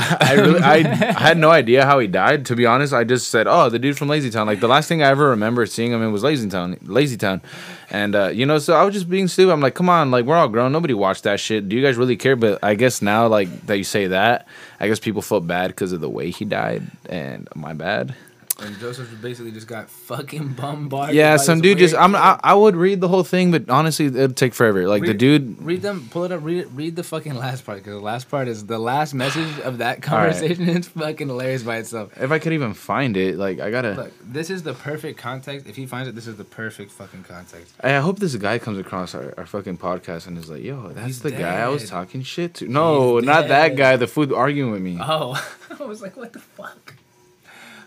I 0.20 0.34
really, 0.34 0.60
I, 0.60 0.76
I 0.76 1.20
had 1.20 1.36
no 1.36 1.50
idea 1.50 1.84
how 1.84 1.98
he 1.98 2.06
died. 2.06 2.46
To 2.46 2.56
be 2.56 2.64
honest, 2.64 2.92
I 2.94 3.04
just 3.04 3.28
said, 3.28 3.46
"Oh, 3.46 3.68
the 3.68 3.78
dude 3.78 3.98
from 3.98 4.08
Lazy 4.08 4.30
Town." 4.30 4.46
Like 4.46 4.60
the 4.60 4.68
last 4.68 4.88
thing 4.88 5.02
I 5.02 5.08
ever 5.08 5.28
remember 5.30 5.66
seeing 5.66 5.92
him 5.92 6.02
in 6.02 6.10
was 6.10 6.22
Lazy 6.22 6.48
Town, 6.48 6.78
Lazy 6.82 7.16
Town, 7.16 7.42
and 7.90 8.14
uh, 8.14 8.28
you 8.28 8.46
know, 8.46 8.58
so 8.58 8.74
I 8.74 8.84
was 8.84 8.94
just 8.94 9.10
being 9.10 9.28
stupid. 9.28 9.52
I'm 9.52 9.60
like, 9.60 9.74
"Come 9.74 9.90
on, 9.90 10.10
like 10.10 10.24
we're 10.24 10.36
all 10.36 10.48
grown. 10.48 10.72
Nobody 10.72 10.94
watched 10.94 11.24
that 11.24 11.38
shit. 11.38 11.68
Do 11.68 11.76
you 11.76 11.82
guys 11.82 11.96
really 11.96 12.16
care?" 12.16 12.36
But 12.36 12.58
I 12.62 12.74
guess 12.74 13.02
now, 13.02 13.26
like 13.26 13.66
that 13.66 13.76
you 13.76 13.84
say 13.84 14.06
that, 14.06 14.48
I 14.78 14.88
guess 14.88 14.98
people 14.98 15.20
felt 15.20 15.46
bad 15.46 15.68
because 15.68 15.92
of 15.92 16.00
the 16.00 16.10
way 16.10 16.30
he 16.30 16.44
died, 16.46 16.82
and 17.06 17.46
my 17.54 17.74
bad. 17.74 18.14
And 18.60 18.78
Joseph 18.78 19.08
basically 19.20 19.52
just 19.52 19.66
got 19.66 19.88
fucking 19.88 20.52
bombarded. 20.60 21.14
Yeah, 21.14 21.36
some 21.36 21.60
dude 21.60 21.78
just. 21.78 21.94
I'm. 21.94 22.14
I, 22.14 22.38
I 22.42 22.54
would 22.54 22.76
read 22.76 23.00
the 23.00 23.08
whole 23.08 23.24
thing, 23.24 23.50
but 23.50 23.68
honestly, 23.70 24.06
it'd 24.06 24.36
take 24.36 24.54
forever. 24.54 24.86
Like 24.88 25.04
the 25.04 25.14
dude. 25.14 25.62
Read 25.62 25.82
them, 25.82 26.08
pull 26.10 26.24
it 26.24 26.32
up, 26.32 26.42
read 26.42 26.58
it, 26.58 26.68
read 26.74 26.96
the 26.96 27.02
fucking 27.02 27.34
last 27.34 27.64
part 27.64 27.78
because 27.78 27.94
the 27.94 28.00
last 28.00 28.28
part 28.30 28.48
is 28.48 28.66
the 28.66 28.78
last 28.78 29.14
message 29.14 29.58
of 29.60 29.78
that 29.78 30.06
All 30.08 30.18
right. 30.18 30.32
conversation. 30.32 30.68
It's 30.68 30.88
fucking 30.88 31.28
hilarious 31.28 31.62
by 31.62 31.78
itself. 31.78 32.12
If 32.20 32.30
I 32.30 32.38
could 32.38 32.52
even 32.52 32.74
find 32.74 33.16
it, 33.16 33.36
like 33.36 33.60
I 33.60 33.70
gotta. 33.70 33.92
Look, 33.92 34.12
this 34.22 34.50
is 34.50 34.62
the 34.62 34.74
perfect 34.74 35.18
context. 35.18 35.66
If 35.66 35.76
he 35.76 35.86
finds 35.86 36.08
it, 36.08 36.14
this 36.14 36.26
is 36.26 36.36
the 36.36 36.44
perfect 36.44 36.92
fucking 36.92 37.24
context. 37.24 37.74
I 37.80 37.94
hope 37.98 38.18
this 38.18 38.36
guy 38.36 38.58
comes 38.58 38.78
across 38.78 39.14
our, 39.14 39.34
our 39.36 39.46
fucking 39.46 39.78
podcast 39.78 40.26
and 40.26 40.36
is 40.38 40.50
like, 40.50 40.62
yo, 40.62 40.88
that's 40.90 41.06
He's 41.06 41.20
the 41.20 41.30
guy 41.30 41.60
I 41.60 41.68
was 41.68 41.88
talking 41.88 42.22
shit 42.22 42.54
to. 42.54 42.68
No, 42.68 43.16
He's 43.16 43.26
not 43.26 43.48
that 43.48 43.76
guy, 43.76 43.96
the 43.96 44.06
food 44.06 44.32
arguing 44.32 44.70
with 44.70 44.82
me. 44.82 44.98
Oh, 45.00 45.42
I 45.80 45.84
was 45.84 46.02
like, 46.02 46.16
what 46.16 46.32
the 46.32 46.40
fuck? 46.40 46.94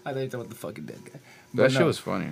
I 0.05 0.13
thought 0.13 0.19
you 0.19 0.25
talking 0.25 0.39
about 0.41 0.49
the 0.49 0.55
fucking 0.55 0.85
dead 0.85 0.99
guy. 1.05 1.11
that 1.13 1.19
But 1.53 1.71
shit 1.71 1.85
was 1.85 1.97
funny. 1.99 2.27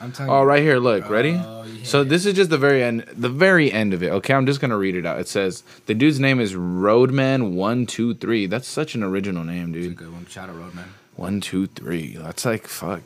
I'm 0.00 0.12
telling 0.12 0.30
Oh, 0.30 0.42
you. 0.42 0.46
right 0.46 0.62
here, 0.62 0.78
look, 0.78 1.06
oh, 1.06 1.10
ready? 1.10 1.32
Oh, 1.44 1.64
yeah. 1.64 1.84
So 1.84 2.04
this 2.04 2.24
is 2.24 2.34
just 2.34 2.50
the 2.50 2.58
very 2.58 2.84
end, 2.84 3.04
the 3.16 3.28
very 3.28 3.72
end 3.72 3.92
of 3.92 4.02
it. 4.02 4.10
Okay, 4.12 4.32
I'm 4.32 4.46
just 4.46 4.60
gonna 4.60 4.78
read 4.78 4.94
it 4.94 5.04
out. 5.04 5.18
It 5.18 5.26
says 5.26 5.64
the 5.86 5.94
dude's 5.94 6.20
name 6.20 6.38
is 6.38 6.54
Roadman 6.54 7.54
One 7.56 7.84
Two 7.84 8.14
Three. 8.14 8.46
That's 8.46 8.68
such 8.68 8.94
an 8.94 9.02
original 9.02 9.42
name, 9.42 9.74
It's 9.74 9.86
a 9.86 9.88
dude. 9.88 9.96
good 9.96 10.12
one. 10.12 10.26
Shout 10.26 10.48
out 10.50 10.56
Roadman. 10.56 10.84
One 11.16 11.40
Two 11.40 11.66
Three. 11.66 12.14
That's 12.16 12.44
like 12.44 12.68
fuck. 12.68 13.00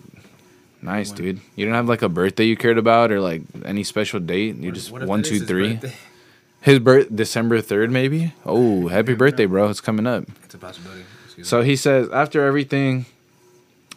Nice, 0.82 1.10
One. 1.10 1.16
dude. 1.18 1.40
You 1.56 1.64
don't 1.64 1.74
have 1.74 1.88
like 1.88 2.02
a 2.02 2.08
birthday 2.10 2.44
you 2.44 2.56
cared 2.58 2.76
about 2.76 3.10
or 3.10 3.20
like 3.20 3.42
any 3.64 3.84
special 3.84 4.20
date. 4.20 4.56
You 4.56 4.70
just 4.72 4.90
one 4.92 5.22
two 5.22 5.40
three. 5.40 5.74
birthday? 5.74 5.94
His 6.60 6.78
birth 6.78 7.08
December 7.14 7.60
third, 7.62 7.90
maybe. 7.90 8.34
Oh, 8.44 8.88
happy 8.88 9.14
birthday, 9.14 9.46
bro! 9.46 9.68
It's 9.70 9.80
coming 9.80 10.06
up. 10.06 10.24
It's 10.44 10.54
a 10.54 10.58
possibility. 10.58 11.04
Excuse 11.24 11.48
So 11.48 11.60
me. 11.60 11.66
he 11.66 11.76
says 11.76 12.08
after 12.10 12.44
everything, 12.44 13.06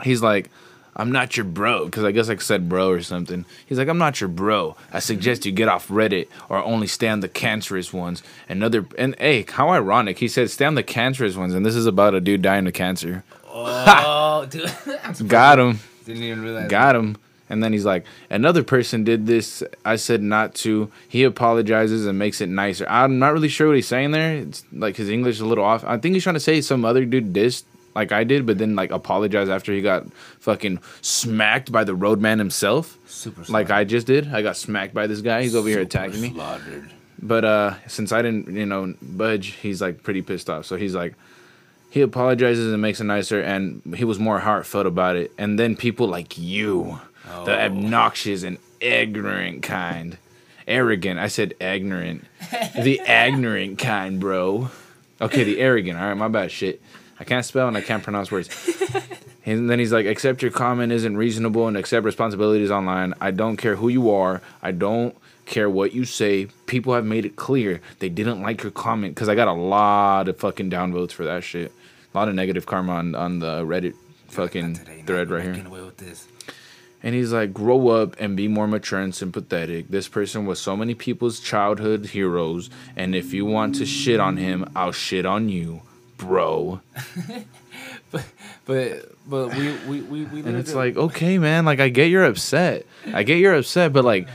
he's 0.03 0.21
like, 0.21 0.49
"I'm 0.95 1.11
not 1.11 1.35
your 1.37 1.43
bro," 1.45 1.85
because 1.85 2.03
I 2.03 2.11
guess 2.11 2.29
I 2.29 2.35
said 2.37 2.69
bro 2.69 2.89
or 2.89 3.01
something. 3.01 3.45
He's 3.65 3.77
like, 3.77 3.87
"I'm 3.87 3.97
not 3.97 4.19
your 4.21 4.27
bro. 4.27 4.75
I 4.93 4.99
suggest 4.99 5.45
you 5.45 5.51
get 5.51 5.67
off 5.67 5.87
Reddit 5.87 6.27
or 6.49 6.57
only 6.63 6.87
stay 6.87 7.07
on 7.07 7.19
the 7.21 7.29
cancerous 7.29 7.91
ones." 7.93 8.23
Another 8.49 8.85
and 8.97 9.15
hey, 9.19 9.45
how 9.49 9.69
ironic! 9.69 10.19
He 10.19 10.27
said, 10.27 10.49
"Stay 10.49 10.65
on 10.65 10.75
the 10.75 10.83
cancerous 10.83 11.35
ones," 11.35 11.53
and 11.53 11.65
this 11.65 11.75
is 11.75 11.85
about 11.85 12.13
a 12.15 12.21
dude 12.21 12.41
dying 12.41 12.67
of 12.67 12.73
cancer. 12.73 13.23
oh, 13.47 14.45
dude, 14.49 14.71
Got 15.27 15.59
him, 15.59 15.79
Didn't 16.05 16.23
even 16.23 16.41
realize. 16.41 16.69
got 16.69 16.95
him. 16.95 17.17
And 17.47 17.63
then 17.63 17.73
he's 17.73 17.85
like, 17.85 18.05
another 18.31 18.63
person 18.63 19.03
did 19.03 19.27
this. 19.27 19.61
I 19.85 19.97
said 19.97 20.23
not 20.23 20.55
to. 20.55 20.91
He 21.07 21.21
apologizes 21.23 22.07
and 22.07 22.17
makes 22.17 22.41
it 22.41 22.49
nicer. 22.49 22.87
I'm 22.89 23.19
not 23.19 23.33
really 23.33 23.49
sure 23.49 23.67
what 23.67 23.75
he's 23.75 23.87
saying 23.87 24.11
there. 24.11 24.37
It's 24.37 24.65
like 24.73 24.95
his 24.95 25.09
English 25.09 25.35
is 25.35 25.41
a 25.41 25.45
little 25.45 25.63
off. 25.63 25.83
I 25.85 25.97
think 25.99 26.15
he's 26.15 26.23
trying 26.23 26.33
to 26.33 26.39
say 26.39 26.59
some 26.61 26.83
other 26.83 27.05
dude 27.05 27.33
dissed 27.33 27.65
like 27.95 28.11
I 28.11 28.23
did, 28.23 28.45
but 28.45 28.57
then 28.57 28.75
like 28.75 28.91
apologize 28.91 29.49
after 29.49 29.71
he 29.73 29.81
got 29.81 30.11
fucking 30.39 30.79
smacked 31.01 31.71
by 31.71 31.83
the 31.83 31.95
roadman 31.95 32.39
himself. 32.39 32.97
Super. 33.07 33.43
Like 33.51 33.71
I 33.71 33.83
just 33.85 34.05
did. 34.07 34.27
I 34.33 34.41
got 34.41 34.57
smacked 34.57 34.93
by 34.93 35.07
this 35.07 35.21
guy. 35.21 35.43
He's 35.43 35.55
over 35.55 35.69
here 35.69 35.79
attacking 35.81 36.21
me. 36.21 36.29
But 37.21 37.45
uh 37.45 37.73
since 37.87 38.11
I 38.11 38.21
didn't, 38.21 38.53
you 38.53 38.65
know, 38.65 38.93
budge, 39.01 39.47
he's 39.53 39.81
like 39.81 40.03
pretty 40.03 40.21
pissed 40.21 40.49
off. 40.49 40.65
So 40.65 40.75
he's 40.75 40.93
like 40.93 41.15
he 41.89 42.01
apologizes 42.01 42.73
and 42.73 42.81
makes 42.81 42.99
it 42.99 43.05
nicer 43.05 43.39
and 43.41 43.81
he 43.95 44.03
was 44.03 44.19
more 44.19 44.39
heartfelt 44.39 44.85
about 44.85 45.15
it. 45.15 45.31
And 45.37 45.57
then 45.57 45.75
people 45.77 46.07
like 46.07 46.37
you, 46.37 46.99
the 47.45 47.55
Oh. 47.57 47.65
obnoxious 47.65 48.43
and 48.43 48.57
ignorant 48.81 49.63
kind. 49.63 50.17
Arrogant. 50.67 51.19
I 51.19 51.27
said 51.27 51.53
ignorant. 51.61 52.25
the 52.75 52.99
ignorant 53.07 53.79
kind, 53.79 54.19
bro. 54.19 54.69
Okay, 55.21 55.43
the 55.45 55.59
arrogant. 55.61 55.97
All 55.97 56.07
right, 56.07 56.17
my 56.17 56.27
bad 56.27 56.51
shit. 56.51 56.81
I 57.25 57.27
can't 57.27 57.45
spell 57.45 57.67
and 57.67 57.75
I 57.75 57.81
can't 57.81 58.03
pronounce 58.03 58.31
words. 58.31 58.49
And 59.47 59.69
then 59.69 59.77
he's 59.77 59.93
like, 59.93 60.07
accept 60.07 60.41
your 60.41 60.49
comment 60.49 60.91
isn't 60.91 61.17
reasonable 61.17 61.67
and 61.67 61.77
accept 61.77 62.03
responsibilities 62.03 62.71
online. 62.71 63.13
I 63.21 63.29
don't 63.29 63.57
care 63.57 63.75
who 63.75 63.89
you 63.89 64.09
are. 64.09 64.41
I 64.63 64.71
don't 64.71 65.15
care 65.45 65.69
what 65.69 65.93
you 65.93 66.03
say. 66.03 66.47
People 66.65 66.95
have 66.95 67.05
made 67.05 67.25
it 67.25 67.35
clear 67.35 67.79
they 67.99 68.09
didn't 68.09 68.41
like 68.41 68.63
your 68.63 68.71
comment 68.71 69.13
because 69.13 69.29
I 69.29 69.35
got 69.35 69.47
a 69.47 69.53
lot 69.53 70.27
of 70.27 70.39
fucking 70.39 70.71
downvotes 70.71 71.11
for 71.11 71.25
that 71.25 71.43
shit. 71.43 71.71
A 72.11 72.17
lot 72.17 72.27
of 72.27 72.33
negative 72.33 72.65
karma 72.65 72.93
on, 72.93 73.13
on 73.13 73.37
the 73.37 73.63
Reddit 73.63 73.93
fucking 74.29 74.77
today, 74.77 75.03
thread 75.05 75.29
right 75.29 75.43
here. 75.43 75.67
away 75.67 75.81
with 75.81 75.97
this. 75.97 76.27
And 77.03 77.13
he's 77.13 77.31
like, 77.31 77.53
grow 77.53 77.89
up 77.89 78.15
and 78.19 78.35
be 78.35 78.47
more 78.47 78.67
mature 78.67 78.99
and 78.99 79.13
sympathetic. 79.13 79.89
This 79.89 80.07
person 80.07 80.47
was 80.47 80.59
so 80.59 80.75
many 80.75 80.95
people's 80.95 81.39
childhood 81.39 82.07
heroes. 82.07 82.71
And 82.95 83.13
if 83.13 83.31
you 83.31 83.45
want 83.45 83.75
to 83.75 83.85
shit 83.85 84.19
on 84.19 84.37
him, 84.37 84.67
I'll 84.75 84.91
shit 84.91 85.23
on 85.23 85.49
you, 85.49 85.83
bro. 86.17 86.81
But 88.65 89.11
but 89.27 89.55
we 89.55 89.73
we 89.87 90.01
we, 90.01 90.23
we 90.25 90.39
And 90.39 90.55
it's 90.57 90.73
like, 90.73 90.97
okay, 90.97 91.37
man, 91.37 91.65
like 91.65 91.79
I 91.79 91.89
get 91.89 92.09
you're 92.09 92.25
upset. 92.25 92.85
I 93.13 93.21
get 93.23 93.37
you're 93.37 93.53
upset, 93.55 93.93
but 93.93 94.03
like, 94.03 94.27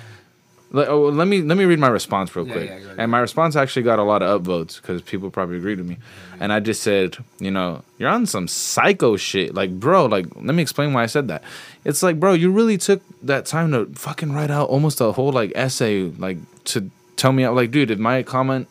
le- 0.70 0.86
oh, 0.86 1.08
let 1.08 1.26
me 1.26 1.42
let 1.42 1.58
me 1.58 1.64
read 1.64 1.80
my 1.80 1.88
response 1.88 2.34
real 2.36 2.46
Yeah, 2.46 2.52
quick. 2.52 2.68
yeah, 2.70 2.78
go 2.78 2.84
ahead. 2.86 2.96
and 3.00 3.10
my 3.10 3.18
response 3.18 3.56
actually 3.56 3.82
got 3.82 3.98
a 3.98 4.04
lot 4.04 4.22
of 4.22 4.42
upvotes 4.42 4.76
because 4.80 5.02
people 5.02 5.30
probably 5.30 5.56
agreed 5.56 5.78
with 5.78 5.88
me. 5.88 5.98
And 6.38 6.52
I 6.52 6.60
just 6.60 6.82
said, 6.82 7.16
you 7.40 7.50
know, 7.50 7.82
you're 7.98 8.08
on 8.08 8.24
some 8.26 8.46
psycho 8.46 9.16
shit. 9.16 9.52
Like, 9.54 9.72
bro, 9.80 10.06
like, 10.06 10.26
let 10.36 10.54
me 10.54 10.62
explain 10.62 10.92
why 10.92 11.02
I 11.02 11.06
said 11.06 11.26
that. 11.28 11.42
It's 11.84 12.02
like, 12.02 12.20
bro, 12.20 12.34
you 12.34 12.52
really 12.52 12.78
took 12.78 13.02
that 13.22 13.46
time 13.46 13.72
to 13.72 13.86
fucking 13.96 14.32
write 14.32 14.50
out 14.52 14.68
almost 14.68 15.00
a 15.00 15.10
whole 15.10 15.32
like 15.32 15.50
essay, 15.56 16.04
like 16.04 16.38
to 16.66 16.88
tell 17.16 17.32
me, 17.32 17.48
like, 17.48 17.72
dude, 17.72 17.90
if 17.90 17.98
my 17.98 18.22
comment 18.22 18.70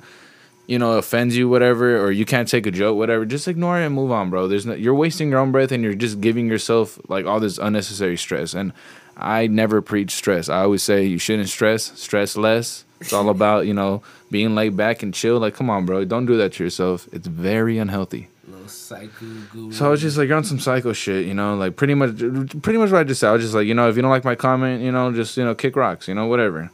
you 0.69 0.77
know, 0.77 0.99
offends 0.99 1.35
you, 1.35 1.49
whatever, 1.49 1.99
or 1.99 2.11
you 2.11 2.25
can't 2.25 2.47
take 2.47 2.67
a 2.67 2.71
joke, 2.71 2.95
whatever, 2.95 3.25
just 3.25 3.47
ignore 3.47 3.79
it 3.81 3.85
and 3.87 3.95
move 3.95 4.11
on, 4.11 4.29
bro. 4.29 4.47
There's 4.47 4.67
no, 4.67 4.75
you're 4.75 4.93
wasting 4.93 5.31
your 5.31 5.39
own 5.39 5.51
breath 5.51 5.71
and 5.71 5.83
you're 5.83 5.95
just 5.95 6.21
giving 6.21 6.47
yourself 6.47 6.99
like 7.09 7.25
all 7.25 7.39
this 7.39 7.57
unnecessary 7.57 8.17
stress. 8.17 8.53
And 8.53 8.71
I 9.17 9.47
never 9.47 9.81
preach 9.81 10.11
stress. 10.11 10.47
I 10.47 10.61
always 10.61 10.83
say 10.83 11.03
you 11.05 11.17
shouldn't 11.17 11.49
stress, 11.49 11.99
stress 11.99 12.37
less. 12.37 12.85
It's 13.01 13.13
all 13.13 13.29
about 13.29 13.65
you 13.65 13.73
know 13.73 14.03
being 14.29 14.53
laid 14.53 14.77
back 14.77 15.01
and 15.01 15.11
chill. 15.11 15.39
Like, 15.39 15.55
come 15.55 15.71
on, 15.71 15.87
bro, 15.87 16.05
don't 16.05 16.27
do 16.27 16.37
that 16.37 16.53
to 16.53 16.63
yourself. 16.63 17.09
It's 17.11 17.25
very 17.27 17.79
unhealthy. 17.79 18.29
little 18.47 18.67
psycho. 18.67 19.71
So 19.71 19.87
I 19.87 19.89
was 19.89 20.01
just 20.01 20.17
like, 20.17 20.27
you're 20.27 20.37
on 20.37 20.43
some 20.43 20.59
psycho 20.59 20.93
shit, 20.93 21.25
you 21.25 21.33
know, 21.33 21.55
like 21.55 21.77
pretty 21.77 21.95
much, 21.95 22.17
pretty 22.61 22.77
much 22.77 22.91
what 22.91 22.99
I 22.99 23.03
just 23.05 23.21
said. 23.21 23.29
I 23.29 23.33
was 23.33 23.41
just 23.41 23.55
like, 23.55 23.65
you 23.65 23.73
know, 23.73 23.89
if 23.89 23.95
you 23.95 24.03
don't 24.03 24.11
like 24.11 24.23
my 24.23 24.35
comment, 24.35 24.83
you 24.83 24.91
know, 24.91 25.11
just 25.11 25.35
you 25.35 25.43
know, 25.45 25.55
kick 25.55 25.75
rocks, 25.75 26.07
you 26.07 26.13
know, 26.13 26.27
whatever. 26.27 26.69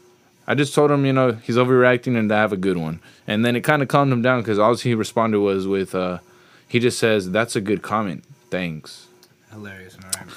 I 0.47 0.53
just 0.55 0.73
told 0.75 0.91
him, 0.91 1.05
you 1.05 1.13
know, 1.13 1.31
he's 1.33 1.55
overreacting 1.57 2.17
and 2.17 2.29
to 2.29 2.35
have 2.35 2.53
a 2.53 2.57
good 2.57 2.77
one. 2.77 2.99
And 3.27 3.43
then 3.43 3.55
it 3.55 3.61
kind 3.61 3.81
of 3.81 3.87
calmed 3.87 4.13
him 4.13 4.21
down 4.21 4.41
because 4.41 4.59
all 4.59 4.75
he 4.75 4.93
responded 4.93 5.39
was 5.39 5.67
with, 5.67 5.95
uh, 5.95 6.19
he 6.67 6.79
just 6.79 6.99
says, 6.99 7.31
"That's 7.31 7.55
a 7.55 7.61
good 7.61 7.81
comment, 7.81 8.23
thanks." 8.49 9.07
hilarious. 9.51 9.95
All 10.03 10.09
right. 10.21 10.27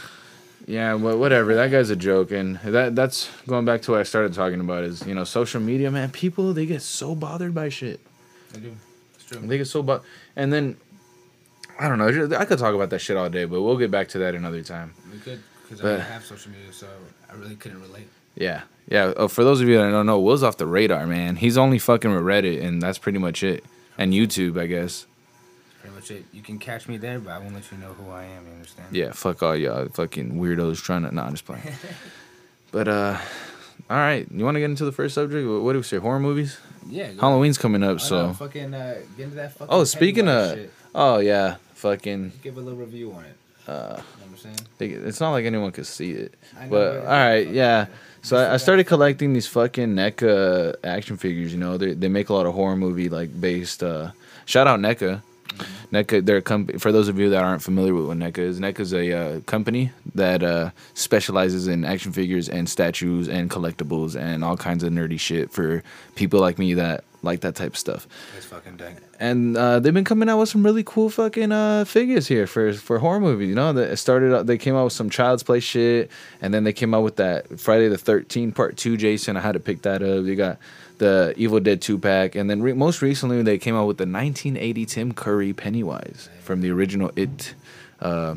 Yeah, 0.66 0.94
well, 0.94 1.18
whatever. 1.18 1.54
That 1.54 1.70
guy's 1.70 1.90
a 1.90 1.96
joke, 1.96 2.30
and 2.30 2.58
that 2.60 2.94
that's 2.94 3.28
going 3.46 3.64
back 3.64 3.82
to 3.82 3.92
what 3.92 4.00
I 4.00 4.02
started 4.04 4.32
talking 4.34 4.60
about. 4.60 4.84
Is 4.84 5.04
you 5.06 5.14
know, 5.14 5.24
social 5.24 5.60
media, 5.60 5.90
man. 5.90 6.10
People 6.10 6.52
they 6.52 6.66
get 6.66 6.82
so 6.82 7.14
bothered 7.14 7.54
by 7.54 7.68
shit. 7.68 8.00
I 8.54 8.58
do. 8.58 8.76
It's 9.14 9.24
true. 9.24 9.40
They 9.40 9.58
get 9.58 9.66
so 9.66 9.82
bo- 9.82 10.02
and 10.36 10.52
then 10.52 10.76
I 11.80 11.88
don't 11.88 11.98
know. 11.98 12.36
I 12.36 12.44
could 12.44 12.58
talk 12.58 12.74
about 12.74 12.90
that 12.90 13.00
shit 13.00 13.16
all 13.16 13.28
day, 13.30 13.44
but 13.44 13.60
we'll 13.62 13.76
get 13.78 13.90
back 13.90 14.08
to 14.08 14.18
that 14.18 14.34
another 14.34 14.62
time. 14.62 14.92
We 15.12 15.18
could 15.18 15.40
because 15.62 15.80
I 15.80 15.82
But- 15.82 15.96
don't 15.96 16.00
have 16.06 16.24
social 16.24 16.52
media, 16.52 16.72
so 16.72 16.86
I 17.30 17.34
really 17.36 17.56
couldn't 17.56 17.80
relate. 17.80 18.08
Yeah, 18.40 18.62
yeah. 18.88 19.12
Oh, 19.16 19.28
for 19.28 19.42
those 19.44 19.60
of 19.60 19.68
you 19.68 19.76
that 19.78 19.90
don't 19.90 20.06
know, 20.06 20.18
Will's 20.20 20.42
off 20.42 20.56
the 20.56 20.66
radar, 20.66 21.06
man. 21.06 21.36
He's 21.36 21.56
only 21.58 21.78
fucking 21.78 22.10
with 22.14 22.22
Reddit, 22.22 22.62
and 22.62 22.80
that's 22.80 22.98
pretty 22.98 23.18
much 23.18 23.42
it. 23.42 23.64
And 23.98 24.12
YouTube, 24.12 24.60
I 24.60 24.66
guess. 24.66 25.06
Pretty 25.80 25.94
much 25.94 26.10
it. 26.10 26.24
You 26.32 26.42
can 26.42 26.58
catch 26.58 26.86
me 26.88 26.96
there, 26.98 27.18
but 27.18 27.30
I 27.32 27.38
won't 27.38 27.54
let 27.54 27.70
you 27.72 27.78
know 27.78 27.92
who 27.94 28.10
I 28.12 28.24
am. 28.24 28.46
You 28.46 28.52
understand? 28.52 28.88
Yeah, 28.94 29.10
fuck 29.12 29.42
all 29.42 29.56
y'all 29.56 29.88
fucking 29.88 30.34
weirdos 30.34 30.80
trying 30.82 31.02
to. 31.02 31.12
Nah, 31.14 31.24
I'm 31.24 31.32
just 31.32 31.44
playing. 31.44 31.62
but 32.70 32.86
uh, 32.88 33.18
all 33.90 33.96
right. 33.96 34.26
You 34.30 34.44
want 34.44 34.54
to 34.54 34.60
get 34.60 34.66
into 34.70 34.84
the 34.84 34.92
first 34.92 35.14
subject? 35.16 35.48
What 35.48 35.72
do 35.72 35.78
we 35.78 35.82
say? 35.82 35.96
Horror 35.98 36.20
movies. 36.20 36.58
Yeah. 36.88 37.10
Halloween's 37.20 37.58
coming 37.58 37.82
up, 37.82 37.96
Oh, 37.96 37.98
so. 37.98 38.26
no, 38.28 38.32
fucking 38.34 38.72
uh, 38.72 38.98
get 39.16 39.24
into 39.24 39.36
that 39.36 39.52
fucking. 39.54 39.66
Oh, 39.68 39.84
speaking 39.84 40.28
of- 40.28 40.54
shit. 40.54 40.72
Oh 40.94 41.18
yeah, 41.18 41.56
fucking. 41.74 42.32
give 42.42 42.56
a 42.56 42.60
little 42.60 42.78
review 42.78 43.12
on 43.12 43.24
it. 43.24 43.36
Uh, 43.68 43.72
You 43.72 43.76
know 43.76 43.96
what 43.96 44.02
I'm 44.30 44.36
saying? 44.36 44.56
they- 44.78 44.86
it's 44.88 45.20
not 45.20 45.32
like 45.32 45.44
anyone 45.44 45.70
could 45.70 45.86
see 45.86 46.12
it. 46.12 46.34
I 46.58 46.64
know, 46.64 46.70
But 46.70 46.92
but- 47.00 47.06
all 47.06 47.12
right, 47.28 47.46
yeah. 47.48 47.86
So 48.22 48.36
I, 48.36 48.54
I 48.54 48.56
started 48.56 48.86
collecting 48.86 49.32
these 49.32 49.46
fucking 49.46 49.94
NECA 49.94 50.76
action 50.84 51.16
figures. 51.16 51.52
You 51.52 51.58
know, 51.58 51.76
they 51.76 51.94
they 51.94 52.08
make 52.08 52.28
a 52.28 52.34
lot 52.34 52.46
of 52.46 52.54
horror 52.54 52.76
movie 52.76 53.08
like 53.08 53.40
based. 53.40 53.82
Uh, 53.82 54.12
shout 54.44 54.66
out 54.66 54.80
NECA. 54.80 55.22
Mm-hmm. 55.48 55.96
NECA, 55.96 56.24
they're 56.24 56.36
a 56.38 56.42
company. 56.42 56.78
For 56.78 56.92
those 56.92 57.08
of 57.08 57.18
you 57.18 57.30
that 57.30 57.42
aren't 57.42 57.62
familiar 57.62 57.94
with 57.94 58.06
what 58.06 58.16
NECA 58.18 58.38
is, 58.38 58.60
NECA 58.60 58.80
is 58.80 58.92
a 58.92 59.12
uh, 59.12 59.40
company 59.40 59.92
that 60.14 60.42
uh, 60.42 60.70
specializes 60.94 61.66
in 61.68 61.84
action 61.84 62.12
figures 62.12 62.48
and 62.48 62.68
statues 62.68 63.28
and 63.28 63.50
collectibles 63.50 64.14
and 64.14 64.44
all 64.44 64.56
kinds 64.56 64.84
of 64.84 64.92
nerdy 64.92 65.18
shit 65.18 65.50
for 65.50 65.82
people 66.14 66.40
like 66.40 66.58
me 66.58 66.74
that 66.74 67.04
like 67.22 67.40
that 67.40 67.54
type 67.54 67.72
of 67.72 67.78
stuff. 67.78 68.06
It's 68.36 68.46
fucking 68.46 68.76
dang. 68.76 68.96
And 69.18 69.56
uh, 69.56 69.80
they've 69.80 69.94
been 69.94 70.04
coming 70.04 70.28
out 70.28 70.38
with 70.38 70.48
some 70.48 70.64
really 70.64 70.84
cool 70.84 71.10
fucking 71.10 71.50
uh, 71.50 71.84
figures 71.84 72.28
here 72.28 72.46
for 72.46 72.72
for 72.72 72.98
horror 72.98 73.20
movies. 73.20 73.48
You 73.48 73.54
know, 73.54 73.72
they 73.72 73.94
started. 73.96 74.46
They 74.46 74.58
came 74.58 74.74
out 74.76 74.84
with 74.84 74.92
some 74.92 75.10
Child's 75.10 75.42
Play 75.42 75.60
shit, 75.60 76.10
and 76.40 76.54
then 76.54 76.64
they 76.64 76.72
came 76.72 76.94
out 76.94 77.02
with 77.02 77.16
that 77.16 77.58
Friday 77.58 77.88
the 77.88 77.98
Thirteenth 77.98 78.54
Part 78.54 78.76
Two. 78.76 78.96
Jason, 78.96 79.36
I 79.36 79.40
had 79.40 79.52
to 79.52 79.60
pick 79.60 79.82
that 79.82 80.02
up. 80.02 80.24
They 80.24 80.34
got 80.34 80.58
the 80.98 81.34
Evil 81.36 81.60
Dead 81.60 81.80
two 81.80 81.98
pack, 81.98 82.34
and 82.34 82.48
then 82.48 82.62
re- 82.62 82.72
most 82.72 83.02
recently 83.02 83.42
they 83.42 83.58
came 83.58 83.74
out 83.74 83.86
with 83.86 83.98
the 83.98 84.06
1980 84.06 84.86
Tim 84.86 85.12
Curry 85.12 85.52
Pennywise 85.52 86.28
from 86.40 86.60
the 86.60 86.70
original 86.70 87.10
It. 87.16 87.54
Uh, 88.00 88.36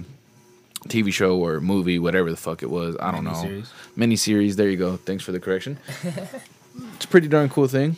TV 0.87 1.13
show 1.13 1.37
or 1.37 1.61
movie, 1.61 1.99
whatever 1.99 2.31
the 2.31 2.35
fuck 2.35 2.63
it 2.63 2.69
was. 2.71 2.97
I 2.99 3.11
don't 3.11 3.23
know. 3.23 3.33
Miniseries. 3.33 3.67
Miniseries. 3.95 4.55
There 4.55 4.67
you 4.67 4.77
go. 4.77 4.97
Thanks 4.97 5.23
for 5.23 5.31
the 5.31 5.39
correction. 5.39 5.77
it's 6.95 7.05
a 7.05 7.07
pretty 7.07 7.27
darn 7.27 7.49
cool 7.49 7.67
thing 7.67 7.97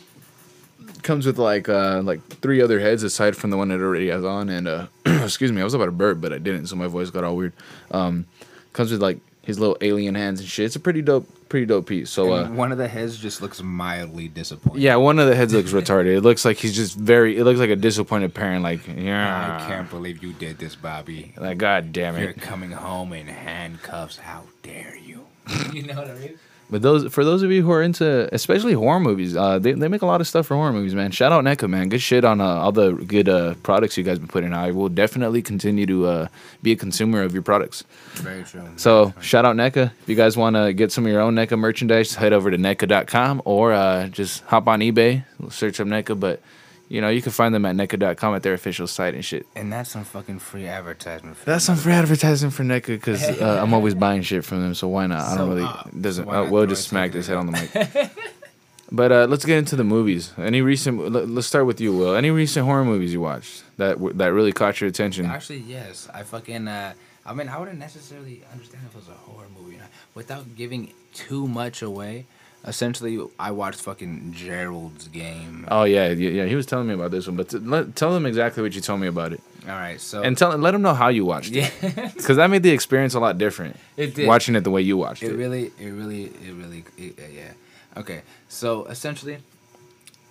comes 1.04 1.26
with 1.26 1.38
like 1.38 1.68
uh 1.68 2.00
like 2.02 2.20
three 2.40 2.60
other 2.60 2.80
heads 2.80 3.02
aside 3.02 3.36
from 3.36 3.50
the 3.50 3.56
one 3.56 3.70
it 3.70 3.80
already 3.80 4.08
has 4.08 4.24
on 4.24 4.48
and 4.48 4.66
uh 4.66 4.86
excuse 5.06 5.52
me 5.52 5.60
i 5.60 5.64
was 5.64 5.74
about 5.74 5.84
to 5.86 5.92
burp 5.92 6.20
but 6.20 6.32
i 6.32 6.38
didn't 6.38 6.66
so 6.66 6.74
my 6.74 6.86
voice 6.88 7.10
got 7.10 7.22
all 7.22 7.36
weird 7.36 7.52
um 7.92 8.26
comes 8.72 8.90
with 8.90 9.00
like 9.02 9.18
his 9.42 9.60
little 9.60 9.76
alien 9.82 10.14
hands 10.14 10.40
and 10.40 10.48
shit 10.48 10.64
it's 10.64 10.74
a 10.76 10.80
pretty 10.80 11.02
dope 11.02 11.28
pretty 11.50 11.66
dope 11.66 11.86
piece 11.86 12.10
so 12.10 12.32
uh 12.32 12.48
one 12.48 12.72
of 12.72 12.78
the 12.78 12.88
heads 12.88 13.18
just 13.18 13.42
looks 13.42 13.62
mildly 13.62 14.26
disappointed. 14.26 14.80
yeah 14.80 14.96
one 14.96 15.18
of 15.18 15.28
the 15.28 15.36
heads 15.36 15.52
looks 15.52 15.72
retarded 15.80 16.16
it 16.16 16.22
looks 16.22 16.44
like 16.44 16.56
he's 16.56 16.74
just 16.74 16.96
very 16.96 17.36
it 17.36 17.44
looks 17.44 17.60
like 17.60 17.70
a 17.70 17.76
disappointed 17.76 18.32
parent 18.34 18.62
like 18.64 18.80
yeah, 18.88 19.60
I 19.62 19.68
can't 19.68 19.88
believe 19.90 20.22
you 20.22 20.32
did 20.32 20.58
this, 20.58 20.74
Bobby. 20.74 21.34
like 21.36 21.58
god 21.58 21.92
damn 21.92 22.16
it, 22.16 22.22
You're 22.22 22.32
coming 22.32 22.72
home 22.72 23.12
in 23.12 23.26
handcuffs. 23.26 24.16
How 24.16 24.44
dare 24.62 24.96
you? 24.96 25.26
you 25.72 25.82
know 25.82 25.94
what 25.96 26.10
I 26.10 26.14
mean? 26.14 26.38
But 26.74 26.82
those 26.82 27.12
for 27.12 27.24
those 27.24 27.44
of 27.44 27.52
you 27.52 27.62
who 27.62 27.70
are 27.70 27.84
into 27.84 28.28
especially 28.34 28.72
horror 28.72 28.98
movies, 28.98 29.36
uh, 29.36 29.60
they 29.60 29.74
they 29.74 29.86
make 29.86 30.02
a 30.02 30.06
lot 30.06 30.20
of 30.20 30.26
stuff 30.26 30.46
for 30.46 30.56
horror 30.56 30.72
movies, 30.72 30.92
man. 30.92 31.12
Shout 31.12 31.30
out 31.30 31.44
NECA, 31.44 31.70
man. 31.70 31.88
Good 31.88 32.02
shit 32.02 32.24
on 32.24 32.40
uh, 32.40 32.44
all 32.46 32.72
the 32.72 32.94
good 32.94 33.28
uh, 33.28 33.54
products 33.62 33.96
you 33.96 34.02
guys 34.02 34.18
been 34.18 34.26
putting 34.26 34.52
out. 34.52 34.64
I 34.64 34.72
will 34.72 34.88
definitely 34.88 35.40
continue 35.40 35.86
to 35.86 36.06
uh, 36.06 36.28
be 36.64 36.72
a 36.72 36.76
consumer 36.76 37.22
of 37.22 37.32
your 37.32 37.42
products. 37.42 37.84
Very 38.14 38.42
true. 38.42 38.66
So 38.74 39.14
shout 39.20 39.44
out 39.44 39.54
NECA. 39.54 39.92
If 40.02 40.08
you 40.08 40.16
guys 40.16 40.36
want 40.36 40.56
to 40.56 40.72
get 40.72 40.90
some 40.90 41.06
of 41.06 41.12
your 41.12 41.20
own 41.20 41.36
NECA 41.36 41.56
merchandise, 41.56 42.16
head 42.16 42.32
over 42.32 42.50
to 42.50 42.56
NECA.com 42.56 43.42
or 43.44 43.72
uh, 43.72 44.08
just 44.08 44.42
hop 44.46 44.66
on 44.66 44.80
eBay, 44.80 45.24
search 45.50 45.78
up 45.78 45.86
NECA. 45.86 46.18
But 46.18 46.40
you 46.88 47.00
know 47.00 47.08
you 47.08 47.22
can 47.22 47.32
find 47.32 47.54
them 47.54 47.64
at 47.64 47.74
NECA.com 47.76 48.34
at 48.34 48.42
their 48.42 48.54
official 48.54 48.86
site 48.86 49.14
and 49.14 49.24
shit. 49.24 49.46
and 49.56 49.72
that's 49.72 49.90
some 49.90 50.04
fucking 50.04 50.38
free 50.38 50.66
advertisement. 50.66 51.36
For 51.36 51.46
That's 51.46 51.64
some 51.64 51.76
free 51.76 51.92
advertising 51.92 52.50
for 52.50 52.62
NECA 52.62 52.86
because 52.88 53.22
uh, 53.40 53.60
I'm 53.62 53.72
always 53.74 53.94
buying 53.94 54.22
shit 54.22 54.44
from 54.44 54.62
them, 54.62 54.74
so 54.74 54.88
why 54.88 55.06
not? 55.06 55.20
I 55.22 55.36
don't 55.36 55.48
So, 55.48 55.54
really 55.54 55.62
uh, 55.64 55.82
doesn't. 56.00 56.24
so 56.26 56.30
Uh, 56.30 56.42
not 56.42 56.50
Will 56.50 56.66
just 56.66 56.86
it 56.86 56.88
smacked 56.90 57.14
his 57.14 57.26
head 57.26 57.36
on 57.38 57.46
the 57.46 57.52
mic. 57.52 58.10
but 58.92 59.10
uh, 59.12 59.26
let's 59.26 59.44
get 59.44 59.58
into 59.58 59.76
the 59.76 59.84
movies. 59.84 60.32
Any 60.38 60.60
recent? 60.62 61.10
Let, 61.10 61.28
let's 61.28 61.46
start 61.46 61.66
with 61.66 61.80
you, 61.80 61.96
Will. 61.96 62.14
Any 62.14 62.30
recent 62.30 62.66
horror 62.66 62.84
movies 62.84 63.12
you 63.12 63.20
watched 63.20 63.64
that 63.78 63.94
w- 63.94 64.12
that 64.14 64.32
really 64.32 64.52
caught 64.52 64.80
your 64.80 64.88
attention? 64.88 65.26
Actually, 65.26 65.60
yes. 65.60 66.08
I 66.12 66.22
fucking. 66.22 66.68
Uh, 66.68 66.92
I 67.26 67.32
mean, 67.32 67.48
I 67.48 67.58
wouldn't 67.58 67.78
necessarily 67.78 68.42
understand 68.52 68.82
if 68.86 68.94
it 68.94 68.98
was 68.98 69.08
a 69.08 69.12
horror 69.12 69.46
movie, 69.58 69.72
you 69.72 69.78
know, 69.78 69.84
without 70.14 70.54
giving 70.56 70.92
too 71.14 71.48
much 71.48 71.80
away. 71.80 72.26
Essentially, 72.66 73.18
I 73.38 73.50
watched 73.50 73.80
fucking 73.82 74.32
Gerald's 74.32 75.08
Game. 75.08 75.66
Oh 75.70 75.84
yeah, 75.84 76.08
yeah, 76.08 76.30
yeah. 76.30 76.44
He 76.46 76.54
was 76.54 76.64
telling 76.64 76.88
me 76.88 76.94
about 76.94 77.10
this 77.10 77.26
one, 77.26 77.36
but 77.36 77.50
t- 77.50 77.58
let, 77.58 77.94
tell 77.94 78.12
them 78.14 78.24
exactly 78.24 78.62
what 78.62 78.74
you 78.74 78.80
told 78.80 79.00
me 79.00 79.06
about 79.06 79.34
it, 79.34 79.40
All 79.64 79.74
right, 79.74 80.00
so 80.00 80.22
and 80.22 80.36
tell 80.38 80.56
let 80.56 80.70
them 80.70 80.80
know 80.80 80.94
how 80.94 81.08
you 81.08 81.26
watched 81.26 81.52
it, 81.54 81.70
yeah, 81.82 82.10
because 82.14 82.36
that 82.38 82.48
made 82.48 82.62
the 82.62 82.70
experience 82.70 83.12
a 83.14 83.20
lot 83.20 83.36
different. 83.36 83.76
it 83.98 84.14
did. 84.14 84.26
Watching 84.26 84.54
it 84.56 84.60
the 84.64 84.70
way 84.70 84.80
you 84.80 84.96
watched 84.96 85.22
It 85.22 85.32
it. 85.32 85.36
really, 85.36 85.72
it 85.78 85.90
really, 85.90 86.24
it 86.24 86.54
really, 86.54 86.84
it, 86.96 87.18
yeah. 87.34 87.52
Okay, 87.98 88.22
so 88.48 88.86
essentially, 88.86 89.36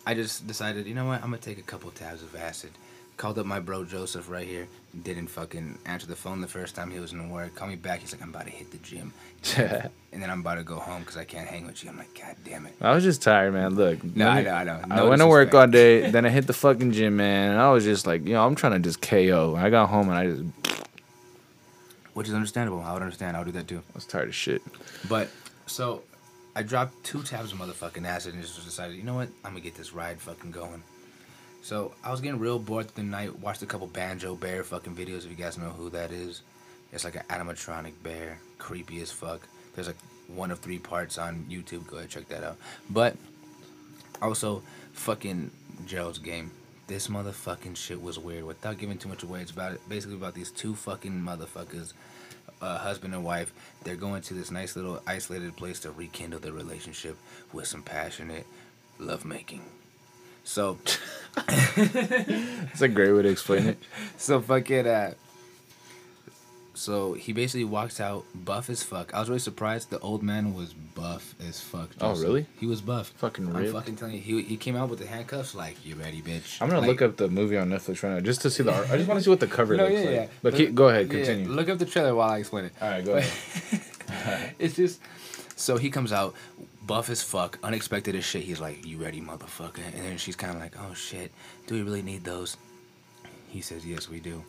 I 0.07 0.15
just 0.15 0.47
decided, 0.47 0.87
you 0.87 0.95
know 0.95 1.05
what, 1.05 1.17
I'm 1.23 1.27
gonna 1.29 1.37
take 1.37 1.59
a 1.59 1.61
couple 1.61 1.91
tabs 1.91 2.23
of 2.23 2.35
acid. 2.35 2.71
Called 3.15 3.37
up 3.37 3.45
my 3.45 3.59
bro 3.59 3.85
Joseph 3.85 4.29
right 4.29 4.47
here. 4.47 4.67
Didn't 5.03 5.27
fucking 5.27 5.77
answer 5.85 6.07
the 6.07 6.15
phone 6.15 6.41
the 6.41 6.47
first 6.47 6.75
time 6.75 6.89
he 6.91 6.99
was 6.99 7.13
in 7.13 7.19
the 7.19 7.27
work. 7.33 7.55
Call 7.55 7.67
me 7.67 7.75
back. 7.75 7.99
He's 7.99 8.11
like, 8.11 8.21
I'm 8.21 8.29
about 8.29 8.45
to 8.45 8.51
hit 8.51 8.71
the 8.71 8.77
gym, 8.79 9.13
and 9.57 10.21
then 10.21 10.29
I'm 10.29 10.39
about 10.41 10.55
to 10.55 10.63
go 10.63 10.77
home 10.77 11.01
because 11.01 11.17
I 11.17 11.23
can't 11.23 11.47
hang 11.47 11.65
with 11.65 11.83
you. 11.83 11.89
I'm 11.89 11.97
like, 11.97 12.13
God 12.19 12.35
damn 12.43 12.65
it. 12.65 12.73
I 12.81 12.93
was 12.93 13.03
just 13.03 13.21
tired, 13.21 13.53
man. 13.53 13.75
Look, 13.75 14.03
No, 14.15 14.27
I 14.27 14.41
know, 14.41 14.51
I 14.51 14.63
know. 14.63 14.81
I 14.89 14.95
No 14.97 15.09
went 15.09 15.21
to 15.21 15.27
work 15.27 15.53
all 15.53 15.67
day, 15.67 16.09
then 16.11 16.25
I 16.25 16.29
hit 16.29 16.47
the 16.47 16.53
fucking 16.53 16.91
gym, 16.91 17.17
man. 17.17 17.51
And 17.51 17.61
I 17.61 17.71
was 17.71 17.83
just 17.83 18.05
like, 18.07 18.25
you 18.25 18.33
know, 18.33 18.45
I'm 18.45 18.55
trying 18.55 18.73
to 18.73 18.79
just 18.79 19.01
KO. 19.01 19.55
I 19.57 19.69
got 19.69 19.89
home 19.89 20.09
and 20.09 20.17
I 20.17 20.27
just 20.27 20.43
which 22.13 22.27
is 22.27 22.33
understandable. 22.33 22.81
I 22.81 22.93
would 22.93 23.01
understand. 23.01 23.35
I 23.35 23.39
would 23.39 23.45
do 23.45 23.51
that 23.53 23.67
too. 23.67 23.77
I 23.79 23.95
was 23.95 24.05
tired 24.05 24.27
of 24.29 24.35
shit. 24.35 24.61
But 25.09 25.29
so 25.65 26.03
I 26.55 26.63
dropped 26.63 27.03
two 27.03 27.23
tabs 27.23 27.51
of 27.51 27.57
motherfucking 27.57 28.05
acid 28.05 28.33
and 28.35 28.43
just 28.43 28.63
decided, 28.63 28.95
you 28.95 29.03
know 29.03 29.15
what? 29.15 29.29
I'm 29.43 29.51
gonna 29.51 29.61
get 29.61 29.75
this 29.75 29.93
ride 29.93 30.21
fucking 30.21 30.51
going. 30.51 30.83
So 31.63 31.93
I 32.03 32.11
was 32.11 32.19
getting 32.19 32.41
real 32.41 32.59
bored 32.59 32.89
the 32.89 33.03
night. 33.03 33.39
Watched 33.39 33.61
a 33.61 33.65
couple 33.65 33.87
Banjo 33.87 34.35
Bear 34.35 34.65
fucking 34.65 34.93
videos. 34.93 35.19
If 35.19 35.29
you 35.29 35.37
guys 35.37 35.57
know 35.57 35.69
who 35.69 35.89
that 35.91 36.11
is, 36.11 36.41
it's 36.91 37.05
like 37.05 37.15
an 37.15 37.23
animatronic 37.29 37.93
bear, 38.03 38.37
creepy 38.57 39.01
as 39.01 39.13
fuck. 39.13 39.47
There's 39.73 39.87
like 39.87 39.95
one 40.27 40.51
of 40.51 40.59
three 40.59 40.77
parts 40.77 41.17
on 41.17 41.45
YouTube. 41.49 41.87
Go 41.87 41.97
ahead 41.97 42.09
check 42.09 42.27
that 42.27 42.43
out. 42.43 42.57
But 42.89 43.15
also 44.21 44.61
fucking 44.91 45.51
Gerald's 45.85 46.19
game. 46.19 46.51
This 46.87 47.07
motherfucking 47.07 47.77
shit 47.77 48.01
was 48.01 48.19
weird. 48.19 48.43
Without 48.43 48.77
giving 48.77 48.97
too 48.97 49.07
much 49.07 49.23
away, 49.23 49.39
it's 49.39 49.51
about. 49.51 49.77
Basically 49.87 50.17
about 50.17 50.33
these 50.33 50.51
two 50.51 50.75
fucking 50.75 51.13
motherfuckers, 51.13 51.93
uh, 52.61 52.77
husband 52.77 53.13
and 53.13 53.23
wife. 53.23 53.53
They're 53.85 53.95
going 53.95 54.21
to 54.23 54.33
this 54.33 54.51
nice 54.51 54.75
little 54.75 55.01
isolated 55.07 55.55
place 55.55 55.79
to 55.79 55.91
rekindle 55.91 56.41
their 56.41 56.51
relationship 56.51 57.17
with 57.53 57.67
some 57.67 57.83
passionate 57.83 58.45
lovemaking. 58.99 59.61
So, 60.43 60.77
It's 61.47 62.81
a 62.81 62.87
great 62.87 63.11
way 63.11 63.21
to 63.23 63.29
explain 63.29 63.67
it. 63.67 63.77
so 64.17 64.39
fucking 64.41 64.87
uh. 64.87 65.13
So 66.75 67.13
he 67.13 67.33
basically 67.33 67.65
walks 67.65 68.01
out 68.01 68.25
buff 68.33 68.67
as 68.69 68.81
fuck. 68.81 69.13
I 69.13 69.19
was 69.19 69.29
really 69.29 69.39
surprised. 69.39 69.91
The 69.91 69.99
old 69.99 70.23
man 70.23 70.55
was 70.55 70.73
buff 70.73 71.35
as 71.47 71.61
fuck. 71.61 71.91
Oh, 72.01 72.15
really? 72.15 72.47
He 72.59 72.65
was 72.65 72.81
buff. 72.81 73.09
Fucking 73.17 73.53
real. 73.53 73.67
I'm 73.67 73.73
fucking 73.73 73.95
telling 73.95 74.15
you, 74.15 74.21
he 74.21 74.41
he 74.41 74.57
came 74.57 74.75
out 74.75 74.89
with 74.89 74.97
the 74.99 75.05
handcuffs. 75.05 75.53
Like, 75.53 75.85
you 75.85 75.95
ready, 75.95 76.21
bitch? 76.21 76.59
I'm 76.61 76.69
gonna 76.69 76.81
Like- 76.81 76.89
look 76.89 77.01
up 77.03 77.17
the 77.17 77.29
movie 77.29 77.57
on 77.57 77.69
Netflix 77.69 78.01
right 78.03 78.13
now 78.15 78.19
just 78.21 78.41
to 78.41 78.49
see 78.49 78.63
the 78.63 78.73
art. 78.73 78.89
I 78.89 78.97
just 78.97 79.07
want 79.07 79.19
to 79.19 79.23
see 79.23 79.29
what 79.29 79.39
the 79.39 79.47
cover 79.47 79.77
No, 79.77 79.83
looks 79.83 79.93
yeah, 79.95 79.99
like. 80.05 80.09
yeah. 80.15 80.27
But 80.41 80.55
keep, 80.55 80.73
go 80.73 80.89
ahead, 80.89 81.07
yeah, 81.13 81.23
continue. 81.25 81.49
look 81.49 81.69
up 81.69 81.77
the 81.77 81.85
trailer 81.85 82.15
while 82.15 82.29
I 82.31 82.39
explain 82.39 82.65
it. 82.65 82.73
All 82.81 82.89
right, 82.89 83.05
go 83.05 83.15
ahead. 83.17 83.81
It's 84.59 84.75
just 84.75 84.99
so 85.55 85.77
he 85.77 85.89
comes 85.89 86.11
out 86.11 86.35
buff 86.85 87.09
as 87.09 87.23
fuck, 87.23 87.59
unexpected 87.63 88.15
as 88.15 88.25
shit. 88.25 88.43
He's 88.43 88.59
like, 88.59 88.85
"You 88.85 88.97
ready, 88.97 89.21
motherfucker?" 89.21 89.85
And 89.85 90.03
then 90.03 90.17
she's 90.17 90.35
kind 90.35 90.55
of 90.55 90.61
like, 90.61 90.75
"Oh 90.79 90.93
shit, 90.93 91.31
do 91.67 91.75
we 91.75 91.81
really 91.81 92.01
need 92.01 92.23
those?" 92.23 92.57
He 93.47 93.61
says, 93.61 93.85
"Yes, 93.85 94.09
we 94.09 94.19
do." 94.19 94.43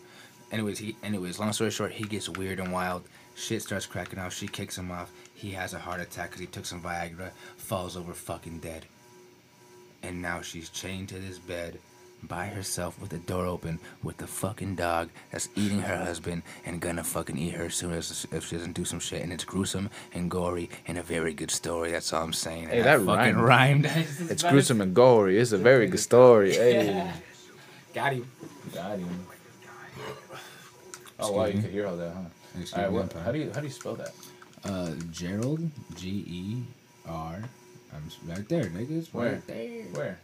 Anyways, 0.50 0.78
he 0.78 0.96
anyways, 1.02 1.38
long 1.38 1.52
story 1.52 1.70
short, 1.70 1.92
he 1.92 2.04
gets 2.04 2.28
weird 2.28 2.60
and 2.60 2.72
wild. 2.72 3.04
Shit 3.34 3.62
starts 3.62 3.86
cracking 3.86 4.18
out. 4.18 4.32
She 4.32 4.46
kicks 4.46 4.78
him 4.78 4.90
off. 4.90 5.10
He 5.34 5.50
has 5.50 5.74
a 5.74 5.78
heart 5.78 6.00
attack 6.00 6.30
because 6.30 6.40
he 6.40 6.46
took 6.46 6.66
some 6.66 6.80
Viagra. 6.80 7.30
Falls 7.56 7.96
over 7.96 8.14
fucking 8.14 8.60
dead. 8.60 8.86
And 10.02 10.22
now 10.22 10.42
she's 10.42 10.68
chained 10.68 11.08
to 11.08 11.18
this 11.18 11.38
bed 11.38 11.78
by 12.26 12.46
herself 12.46 13.00
with 13.00 13.10
the 13.10 13.18
door 13.18 13.46
open 13.46 13.78
with 14.02 14.16
the 14.18 14.26
fucking 14.26 14.74
dog 14.76 15.10
that's 15.30 15.48
eating 15.54 15.80
her 15.80 15.96
husband 15.96 16.42
and 16.64 16.80
gonna 16.80 17.04
fucking 17.04 17.36
eat 17.38 17.54
her 17.54 17.64
as 17.66 17.74
soon 17.74 17.92
as 17.92 18.26
if 18.32 18.46
she 18.46 18.56
doesn't 18.56 18.72
do 18.72 18.84
some 18.84 19.00
shit. 19.00 19.22
And 19.22 19.32
it's 19.32 19.44
gruesome 19.44 19.90
and 20.12 20.30
gory 20.30 20.68
and 20.86 20.98
a 20.98 21.02
very 21.02 21.34
good 21.34 21.50
story. 21.50 21.90
That's 21.92 22.12
all 22.12 22.22
I'm 22.24 22.32
saying. 22.32 22.68
Hey, 22.68 22.78
And 22.78 22.86
that 22.86 23.00
fucking 23.00 23.36
rhymed. 23.36 23.84
rhymed. 23.86 24.06
It's 24.30 24.42
gruesome 24.42 24.80
and 24.80 24.94
gory. 24.94 25.38
It's 25.38 25.52
a 25.52 25.58
very 25.58 25.86
good 25.86 26.00
story. 26.00 26.54
Hey. 26.54 27.10
Got 27.92 28.12
him. 28.14 28.28
Got 28.74 28.98
him. 28.98 29.08
Oh 31.20 31.32
wow, 31.32 31.44
you 31.46 31.60
could 31.60 31.70
hear 31.70 31.86
all 31.86 31.96
that, 31.96 32.12
huh? 32.12 32.20
Excuse 32.60 32.72
All 32.74 32.82
right, 32.82 32.90
me, 32.90 32.98
what, 32.98 33.12
how 33.24 33.32
do 33.32 33.38
you 33.38 33.50
how 33.54 33.60
do 33.60 33.66
you 33.66 33.72
spell 33.72 33.94
that? 33.94 34.12
Uh, 34.64 34.90
Gerald 35.12 35.70
G 35.94 36.08
E 36.26 36.62
R. 37.06 37.38
I'm 37.94 38.10
right 38.28 38.48
there, 38.48 38.64
niggas. 38.64 39.12
Where? 39.12 39.32
Right 39.34 39.46
there. 39.46 39.82
Where? 39.92 40.18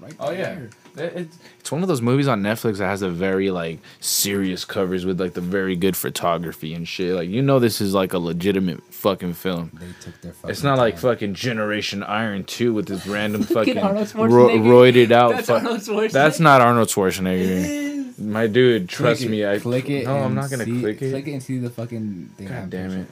Right 0.00 0.14
Oh 0.20 0.30
yeah, 0.30 0.54
there. 0.94 1.06
It- 1.06 1.16
it's 1.16 1.38
it's 1.60 1.72
one 1.72 1.82
of 1.82 1.88
those 1.88 2.00
movies 2.02 2.28
on 2.28 2.42
Netflix 2.42 2.78
that 2.78 2.86
has 2.86 3.02
a 3.02 3.08
very 3.10 3.50
like 3.50 3.78
serious 4.00 4.64
covers 4.64 5.04
with 5.04 5.20
like 5.20 5.34
the 5.34 5.40
very 5.40 5.74
good 5.76 5.96
photography 5.96 6.72
and 6.74 6.86
shit. 6.86 7.14
Like 7.14 7.28
you 7.28 7.42
know 7.42 7.58
this 7.58 7.80
is 7.80 7.94
like 7.94 8.12
a 8.12 8.18
legitimate 8.18 8.82
fucking 8.92 9.34
film. 9.34 9.70
They 9.74 9.86
took 10.00 10.20
their 10.20 10.32
fucking 10.32 10.50
It's 10.50 10.62
not 10.62 10.78
like 10.78 10.98
fucking 10.98 11.34
Generation 11.34 12.02
Iron 12.04 12.44
Two 12.44 12.72
with 12.74 12.86
this 12.86 13.06
random 13.06 13.42
fucking 13.42 13.78
Arnold 13.78 14.14
ro- 14.14 14.48
roided 14.58 15.10
out. 15.10 15.30
That's 15.34 15.46
fu- 15.48 15.54
Arnold 15.54 15.80
Schwarzenegger. 15.80 16.12
That's 16.12 16.40
not 16.40 16.60
Arnold 16.60 16.88
Schwarzenegger. 16.88 18.18
My 18.18 18.46
dude, 18.48 18.88
trust 18.88 19.20
Click 19.20 19.28
it, 19.28 19.30
me. 19.30 19.46
I 19.46 19.58
click 19.60 19.88
it. 19.90 20.04
No, 20.06 20.16
I'm 20.16 20.34
not 20.34 20.50
gonna 20.50 20.64
see- 20.64 20.80
click 20.80 21.00
it. 21.02 21.10
Click 21.10 21.26
it 21.28 21.32
and 21.32 21.42
see 21.42 21.58
the 21.58 21.70
fucking 21.70 22.30
thing. 22.36 22.48
God 22.48 22.70
damn 22.70 22.90
it. 22.92 23.06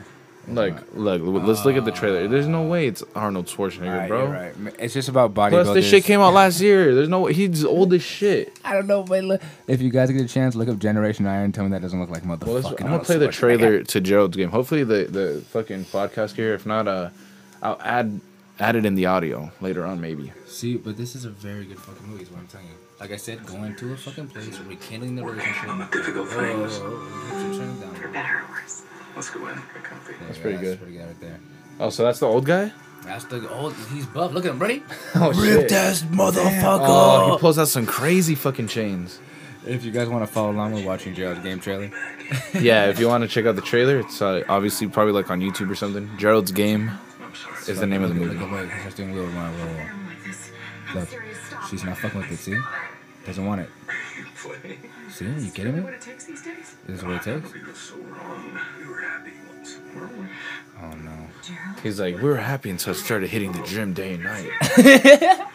Pushing. 0.55 0.75
Look, 0.95 1.21
look, 1.23 1.43
let's 1.45 1.65
look 1.65 1.77
at 1.77 1.85
the 1.85 1.91
trailer. 1.93 2.29
There's 2.29 2.47
no 2.47 2.63
way 2.63 2.87
it's 2.87 3.03
Arnold 3.15 3.47
Schwarzenegger, 3.47 3.91
Alright, 3.93 4.09
bro. 4.09 4.23
you're 4.25 4.33
right. 4.33 4.75
It's 4.79 4.95
just 4.95 5.09
about 5.09 5.35
bodybuilders. 5.35 5.63
Plus, 5.65 5.75
this 5.75 5.87
shit 5.89 6.05
came 6.05 6.21
out 6.21 6.33
last 6.35 6.61
year. 6.61 6.95
There's 6.95 7.09
no 7.09 7.21
way. 7.21 7.33
He's 7.33 7.65
old 7.65 7.93
as 7.93 8.03
shit. 8.03 8.59
I 8.65 8.73
don't 8.75 8.87
know, 8.87 9.03
but 9.03 9.25
look, 9.25 9.43
if 9.67 9.81
you 9.83 9.91
guys 9.91 10.11
get 10.11 10.21
a 10.23 10.29
chance, 10.29 10.55
look 10.55 10.69
up 10.69 10.79
Generation 10.79 11.27
Iron. 11.27 11.53
Tell 11.53 11.65
me 11.65 11.71
that 11.71 11.83
doesn't 11.83 11.99
look 12.01 12.11
like 12.11 12.23
motherfucking. 12.23 12.45
Well, 12.47 12.55
let's, 12.55 12.67
I'm 12.69 12.75
gonna 12.77 12.91
Arnold 12.93 13.07
play 13.07 13.19
the 13.19 13.27
Schwarzenegger. 13.29 13.33
trailer 13.33 13.83
to 13.85 14.01
Gerald's 14.01 14.37
game. 14.37 14.51
Hopefully, 14.51 14.85
the 14.85 15.05
the 15.05 15.45
fucking 15.51 15.85
podcast 15.87 16.35
here. 16.37 16.55
If 16.55 16.65
not, 16.67 16.87
uh, 16.89 17.11
I'll 17.63 17.81
add 17.83 18.21
add 18.59 18.75
it 18.77 18.87
in 18.87 18.95
the 18.95 19.07
audio 19.07 19.51
later 19.61 19.85
on, 19.85 20.01
maybe. 20.01 20.33
See, 20.47 20.77
but 20.77 20.97
this 20.97 21.15
is 21.15 21.25
a 21.25 21.31
very 21.31 21.65
good 21.65 21.79
fucking 21.79 22.09
movie. 22.09 22.23
Is 22.23 22.31
what 22.31 22.41
I'm 22.41 22.47
telling 22.47 22.67
you. 22.69 22.73
Like 22.99 23.13
I 23.13 23.17
said, 23.17 23.45
going 23.45 23.77
to 23.77 23.93
a 23.93 23.97
fucking 23.99 24.29
place, 24.29 24.59
rekindling 24.61 25.17
the 25.17 25.23
relationship. 25.25 25.93
Difficult 25.93 26.29
Oh, 26.33 26.41
things. 26.41 26.79
oh, 26.83 27.31
oh, 27.31 27.59
turn 27.59 27.69
it 27.69 27.81
down. 27.83 27.95
For 27.95 28.09
better 28.09 28.39
or 28.39 28.45
worse. 28.51 28.83
Let's 29.17 29.31
go 29.31 29.49
in. 29.49 29.55
Get 29.55 29.83
comfy. 29.83 30.13
There 30.13 30.27
That's 30.27 30.39
pretty 30.39 30.57
go, 30.57 30.63
good. 30.63 30.71
That's 30.71 30.83
pretty 30.83 30.99
good 30.99 31.07
right 31.07 31.21
there. 31.21 31.41
Oh, 31.81 31.91
so 31.91 32.05
that's 32.05 32.21
the 32.21 32.27
old 32.27 32.45
guy. 32.45 32.71
That's 33.05 33.25
the 33.25 33.49
old. 33.51 33.75
He's 33.93 34.05
buff. 34.07 34.33
Look 34.33 34.45
at 34.45 34.51
him, 34.51 34.59
ready? 34.59 34.83
Oh 35.15 35.33
shit! 35.33 35.73
ass 35.73 36.03
motherfucker. 36.03 36.81
Oh, 36.83 37.33
he 37.33 37.39
pulls 37.39 37.59
out 37.59 37.69
some 37.69 37.87
crazy 37.87 38.35
fucking 38.35 38.69
chains. 38.69 39.19
If 39.67 39.85
you 39.85 39.91
guys 39.91 40.09
want 40.09 40.23
to 40.25 40.33
follow 40.33 40.51
along 40.51 40.75
with 40.75 40.85
watching 40.85 41.15
Gerald's 41.15 41.43
game 41.43 41.59
trailer, 41.59 41.91
yeah, 42.55 42.87
if 42.87 43.01
you 43.01 43.09
want 43.09 43.23
to 43.23 43.29
check 43.29 43.47
out 43.47 43.57
the 43.57 43.63
trailer, 43.63 43.99
it's 43.99 44.21
uh, 44.23 44.45
obviously 44.49 44.87
probably 44.87 45.13
like 45.13 45.31
on 45.31 45.41
YouTube 45.41 45.71
or 45.71 45.75
something. 45.75 46.11
Gerald's 46.19 46.53
game 46.53 46.91
is 47.67 47.81
the 47.81 47.87
name 47.87 48.03
of 48.03 48.15
the 48.15 48.21
Look 48.21 48.35
movie. 48.39 48.45
at 48.45 48.53
wait, 48.69 48.71
she's 48.85 48.95
doing. 48.95 49.15
Look, 50.95 51.09
she's 51.71 51.85
not 51.85 51.99
fucking 51.99 52.21
with 52.21 52.31
it. 52.33 52.39
See, 52.39 52.59
doesn't 53.25 53.45
want 53.45 53.63
it. 53.63 53.71
See, 55.11 55.25
you 55.25 55.51
kidding 55.51 55.77
me? 55.77 55.81
What 55.83 55.95
it 55.95 56.01
takes 56.01 56.25
these 56.25 56.43
days? 56.43 56.77
This 56.87 56.99
is 56.99 57.05
what 57.05 57.15
it 57.15 57.23
takes. 57.23 57.53
We 57.53 57.63
were 57.63 57.75
so 57.75 57.97
wrong. 57.97 58.59
We 58.79 58.87
were 58.87 59.01
happy 59.01 59.33
once. 59.49 59.79
weren't 59.95 60.19
we? 60.19 60.27
Oh 60.83 60.93
no. 60.97 61.27
He's 61.83 62.01
like, 62.01 62.17
we 62.17 62.29
were 62.29 62.37
happy 62.37 62.71
until 62.71 62.93
it 62.93 62.97
started 62.97 63.31
hitting 63.31 63.53
the 63.53 63.63
gym 63.63 63.93
day 63.95 64.15
and 64.15 64.25
night. 64.25 64.51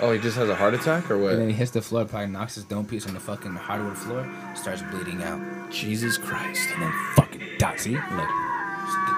oh, 0.00 0.12
he 0.12 0.18
just 0.18 0.36
has 0.36 0.48
a 0.48 0.54
heart 0.54 0.74
attack 0.74 1.10
or 1.10 1.18
what? 1.18 1.32
And 1.32 1.42
then 1.42 1.48
he 1.48 1.54
hits 1.54 1.70
the 1.70 1.82
floor, 1.82 2.04
probably 2.04 2.28
knocks 2.28 2.56
his 2.56 2.64
dome 2.64 2.86
piece 2.86 3.06
on 3.06 3.14
the 3.14 3.20
fucking 3.20 3.54
hardwood 3.54 3.96
floor, 3.96 4.28
starts 4.54 4.82
bleeding 4.82 5.22
out, 5.22 5.40
Jesus 5.70 6.18
Christ! 6.18 6.68
and 6.74 6.82
then 6.82 6.92
fucking 7.14 7.42
dies. 7.58 7.80
See, 7.82 7.92
look. 7.92 8.30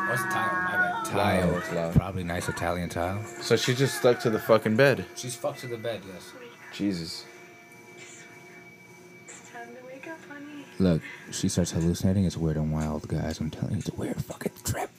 What's 0.08 0.22
the 0.22 0.30
tile? 0.30 0.62
My 0.62 0.76
bad. 0.76 1.04
Tile. 1.04 1.58
it's. 1.58 1.96
Probably 1.96 2.24
nice 2.24 2.48
Italian 2.48 2.88
tile. 2.88 3.22
So 3.42 3.56
she 3.56 3.74
just 3.74 3.98
stuck 3.98 4.20
to 4.20 4.30
the 4.30 4.38
fucking 4.38 4.74
bed. 4.74 5.04
She's 5.16 5.36
fucked 5.36 5.60
to 5.60 5.66
the 5.66 5.76
bed. 5.76 6.00
Yes. 6.10 6.32
Jesus. 6.72 7.26
Look, 10.78 11.02
she 11.30 11.48
starts 11.48 11.72
hallucinating. 11.72 12.24
It's 12.24 12.36
weird 12.36 12.56
and 12.56 12.72
wild, 12.72 13.08
guys. 13.08 13.40
I'm 13.40 13.50
telling 13.50 13.72
you, 13.72 13.78
it's 13.78 13.88
a 13.88 13.94
weird 13.94 14.22
fucking 14.24 14.52
trip. 14.64 14.90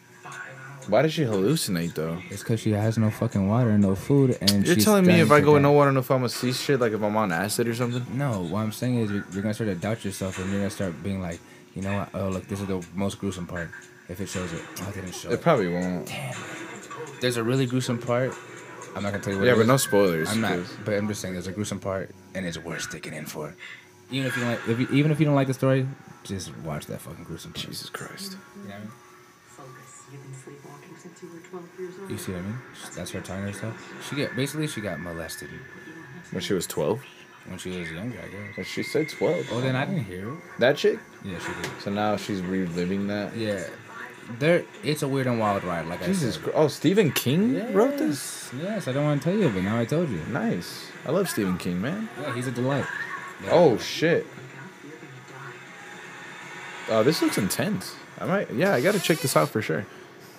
Why 0.88 1.04
does 1.04 1.14
she 1.14 1.22
hallucinate 1.22 1.94
though? 1.94 2.18
It's 2.32 2.42
because 2.42 2.60
she 2.60 2.72
has 2.72 2.98
no 2.98 3.12
fucking 3.12 3.48
water 3.48 3.70
and 3.70 3.84
no 3.84 3.94
food, 3.96 4.38
and 4.42 4.66
You're 4.66 4.76
she's 4.76 4.86
telling 4.86 5.06
me 5.06 5.20
if 5.20 5.32
I 5.32 5.40
go 5.40 5.54
with 5.54 5.62
no 5.62 5.72
water, 5.72 5.92
no 5.92 6.02
food, 6.02 6.16
I'm 6.16 6.20
gonna 6.22 6.30
see 6.30 6.52
shit 6.52 6.80
like 6.80 6.94
if 6.94 7.02
I'm 7.04 7.16
on 7.16 7.32
acid 7.32 7.68
or 7.68 7.76
something? 7.76 8.04
No, 8.18 8.42
what 8.42 8.62
I'm 8.62 8.72
saying 8.72 8.96
is 8.96 9.12
you're, 9.12 9.24
you're 9.32 9.44
gonna 9.44 9.54
start 9.54 9.70
to 9.70 9.76
doubt 9.76 10.04
yourself, 10.04 10.40
and 10.40 10.50
you're 10.50 10.60
gonna 10.60 10.70
start 10.72 11.04
being 11.04 11.22
like, 11.22 11.40
you 11.76 11.84
know 11.84 11.96
what? 11.96 12.10
Oh, 12.16 12.30
look, 12.30 12.48
this 12.48 12.60
is 12.60 12.66
the 12.66 12.84
most 12.96 13.20
gruesome 13.20 13.46
part. 13.46 13.70
If 14.08 14.20
it 14.20 14.30
shows 14.30 14.52
it, 14.52 14.64
oh, 14.82 14.90
it 14.90 14.96
didn't 14.96 15.14
show 15.14 15.30
It 15.30 15.34
it. 15.36 15.42
probably 15.44 15.70
won't. 15.70 16.08
Damn. 16.08 16.36
There's 17.22 17.38
a 17.38 17.44
really 17.44 17.68
gruesome 17.68 18.00
part. 18.00 18.34
I'm 18.96 19.04
not 19.04 19.12
gonna 19.12 19.24
tell 19.24 19.34
you 19.34 19.40
what. 19.40 19.46
Yeah, 19.46 19.54
but 19.54 19.62
is. 19.62 19.68
no 19.68 19.78
spoilers. 19.78 20.32
I'm 20.32 20.42
not. 20.42 20.60
But 20.84 20.96
I'm 20.96 21.08
just 21.08 21.22
saying, 21.22 21.36
there's 21.36 21.46
a 21.46 21.52
gruesome 21.52 21.80
part, 21.80 22.10
and 22.34 22.48
it's 22.48 22.58
worth 22.58 22.82
sticking 22.82 23.14
in 23.14 23.28
for. 23.28 23.56
Even 24.12 24.28
if 24.28 24.36
you 24.38 24.44
don't 24.44 24.52
like, 24.52 24.68
if 24.68 24.80
you, 24.80 24.88
even 24.92 25.12
if 25.12 25.20
you 25.20 25.26
don't 25.26 25.36
like 25.36 25.48
the 25.48 25.54
story, 25.54 25.88
just 26.24 26.56
watch 26.60 26.86
that 26.88 27.00
fucking 27.02 27.24
gruesome 27.24 27.54
part. 27.54 27.66
Jesus 27.68 27.90
Christ. 27.90 28.38
You 28.64 28.64
know 28.64 28.66
what 28.70 28.76
I 28.76 28.80
mean? 28.80 28.92
Focus. 29.48 30.04
You've 30.12 30.24
been 30.24 30.34
sleepwalking 30.34 30.96
since 30.98 31.22
you 31.24 31.30
were 31.30 31.40
12 31.40 31.66
years 31.80 31.94
old. 32.02 32.10
You 32.12 32.18
see 32.18 32.32
what 32.32 32.40
I 32.40 32.44
mean? 32.44 32.58
That's 32.96 33.12
her 33.12 33.22
telling 33.22 33.44
herself. 33.44 33.94
She 34.10 34.16
get 34.16 34.36
basically 34.36 34.68
she 34.68 34.82
got 34.82 35.00
molested 35.00 35.50
When 36.32 36.42
she 36.42 36.54
was 36.54 36.66
12? 36.68 37.02
when 37.48 37.58
she 37.58 37.70
was 37.80 37.90
younger, 37.92 38.18
I 38.20 38.28
guess. 38.28 38.56
But 38.58 38.66
she 38.68 38.84
said 38.84 39.10
12. 39.10 39.48
Oh, 39.52 39.62
then 39.62 39.76
I 39.76 39.86
didn't 39.86 40.04
hear. 40.04 40.34
it. 40.34 40.38
That 40.60 40.78
chick? 40.78 41.00
Yeah, 41.24 41.40
she 41.40 41.48
did. 41.62 41.72
So 41.82 41.90
now 41.92 42.16
she's 42.18 42.42
reliving 42.42 43.08
that. 43.08 43.36
Yeah, 43.36 43.64
there. 44.38 44.66
It's 44.84 45.02
a 45.02 45.08
weird 45.08 45.26
and 45.26 45.40
wild 45.40 45.64
ride. 45.64 45.88
Like 45.88 46.04
Jesus 46.06 46.36
I 46.36 46.36
said. 46.36 46.44
Christ. 46.44 46.58
Oh, 46.60 46.68
Stephen 46.68 47.12
King 47.12 47.74
wrote 47.74 47.98
this? 47.98 48.50
Yes, 48.54 48.64
Yes, 48.64 48.88
I 48.88 48.92
don't 48.92 49.06
want 49.06 49.22
to 49.24 49.30
tell 49.32 49.40
you, 49.40 49.50
but 49.50 49.64
now 49.64 49.80
I 49.80 49.86
told 49.86 50.10
you. 50.10 50.20
Nice. 50.30 50.88
I 51.08 51.12
love 51.12 51.28
Stephen 51.30 51.58
King, 51.58 51.82
man. 51.82 52.08
Yeah, 52.22 52.36
he's 52.36 52.46
a 52.48 52.52
delight. 52.52 52.86
Oh, 53.48 53.78
shit. 53.78 54.26
Oh, 56.90 57.04
this 57.04 57.22
looks 57.22 57.38
intense. 57.38 57.96
I 58.20 58.26
might, 58.26 58.54
yeah, 58.54 58.74
I 58.74 58.82
gotta 58.82 59.00
check 59.00 59.20
this 59.20 59.38
out 59.38 59.50
for 59.50 59.62
sure. 59.62 59.86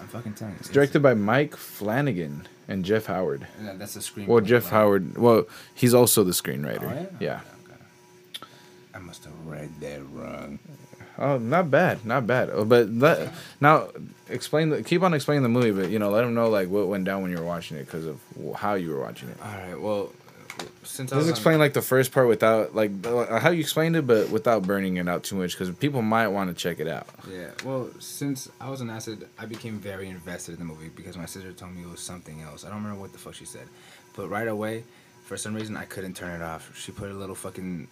I'm 0.01 0.09
fucking 0.09 0.35
telling 0.35 0.55
you. 0.55 0.59
It's 0.61 0.69
Directed 0.69 1.03
by 1.03 1.15
Mike 1.15 1.57
Flanagan 1.57 2.47
and 2.69 2.85
Jeff 2.85 3.07
Howard. 3.07 3.47
Yeah, 3.63 3.75
that's 3.75 3.97
a 3.97 4.03
screen. 4.03 4.27
Well, 4.27 4.41
Jeff 4.41 4.69
Howard, 4.71 5.17
well, 5.17 5.47
he's 5.75 5.95
also 5.95 6.25
the 6.25 6.33
screenwriter. 6.33 6.91
Oh, 6.91 6.95
yeah? 6.95 7.07
yeah. 7.21 7.41
Okay, 7.65 7.75
okay. 8.43 8.47
I 8.95 8.99
must 8.99 9.25
have 9.25 9.33
read 9.47 9.71
that 9.81 10.01
wrong. 10.13 10.59
Oh, 11.19 11.37
not 11.39 11.71
bad, 11.71 12.05
not 12.07 12.27
bad. 12.27 12.51
Oh, 12.51 12.65
But 12.65 12.89
let, 12.89 13.33
now 13.61 13.89
explain 14.29 14.71
the 14.71 14.83
keep 14.83 15.03
on 15.03 15.13
explaining 15.13 15.43
the 15.43 15.51
movie, 15.51 15.71
but 15.71 15.91
you 15.91 15.99
know, 15.99 16.09
let 16.11 16.23
them 16.23 16.33
know 16.35 16.49
like 16.49 16.69
what 16.69 16.89
went 16.89 17.05
down 17.05 17.21
when 17.23 17.31
you 17.31 17.37
were 17.37 17.45
watching 17.45 17.77
it 17.77 17.85
because 17.85 18.07
of 18.07 18.21
how 18.57 18.75
you 18.75 18.91
were 18.91 19.01
watching 19.01 19.29
it. 19.29 19.37
All 19.43 19.53
right. 19.53 19.79
Well, 19.79 20.13
since 20.83 21.13
I 21.13 21.17
was 21.17 21.27
on- 21.27 21.31
explain 21.31 21.59
like 21.59 21.73
the 21.73 21.83
first 21.83 22.13
part 22.13 22.29
without 22.29 22.75
like 22.75 23.05
how 23.05 23.51
you 23.51 23.61
explained 23.61 23.97
it, 23.97 24.07
but 24.07 24.31
without 24.31 24.63
burning 24.63 24.97
it 24.97 25.09
out 25.09 25.23
too 25.25 25.37
much 25.37 25.53
because 25.53 25.75
people 25.77 26.03
might 26.03 26.29
want 26.29 26.51
to 26.51 26.55
check 26.61 26.81
it 26.81 26.89
out. 26.89 27.07
Yeah, 27.31 27.51
well, 27.65 27.91
since 27.99 28.49
I 28.61 28.69
was 28.69 28.81
an 28.81 28.91
acid, 28.91 29.27
I 29.39 29.47
became 29.47 29.79
very 29.79 30.09
invested 30.09 30.53
in 30.53 30.59
the 30.59 30.65
movie 30.65 30.91
because 30.95 31.17
my 31.17 31.27
sister 31.27 31.53
told 31.53 31.75
me 31.75 31.83
it 31.83 31.91
was 31.91 32.01
something 32.01 32.41
else. 32.43 32.65
I 32.65 32.69
don't 32.69 32.79
remember 32.83 33.01
what 33.01 33.13
the 33.13 33.19
fuck 33.19 33.35
she 33.35 33.45
said, 33.45 33.67
but 34.17 34.29
right 34.29 34.49
away, 34.49 34.85
for 35.25 35.37
some 35.37 35.55
reason, 35.55 35.77
I 35.77 35.85
couldn't 35.85 36.15
turn 36.15 36.41
it 36.41 36.45
off. 36.45 36.77
She 36.77 36.93
put 36.93 37.11
a 37.11 37.15
little 37.15 37.35
fucking 37.37 37.87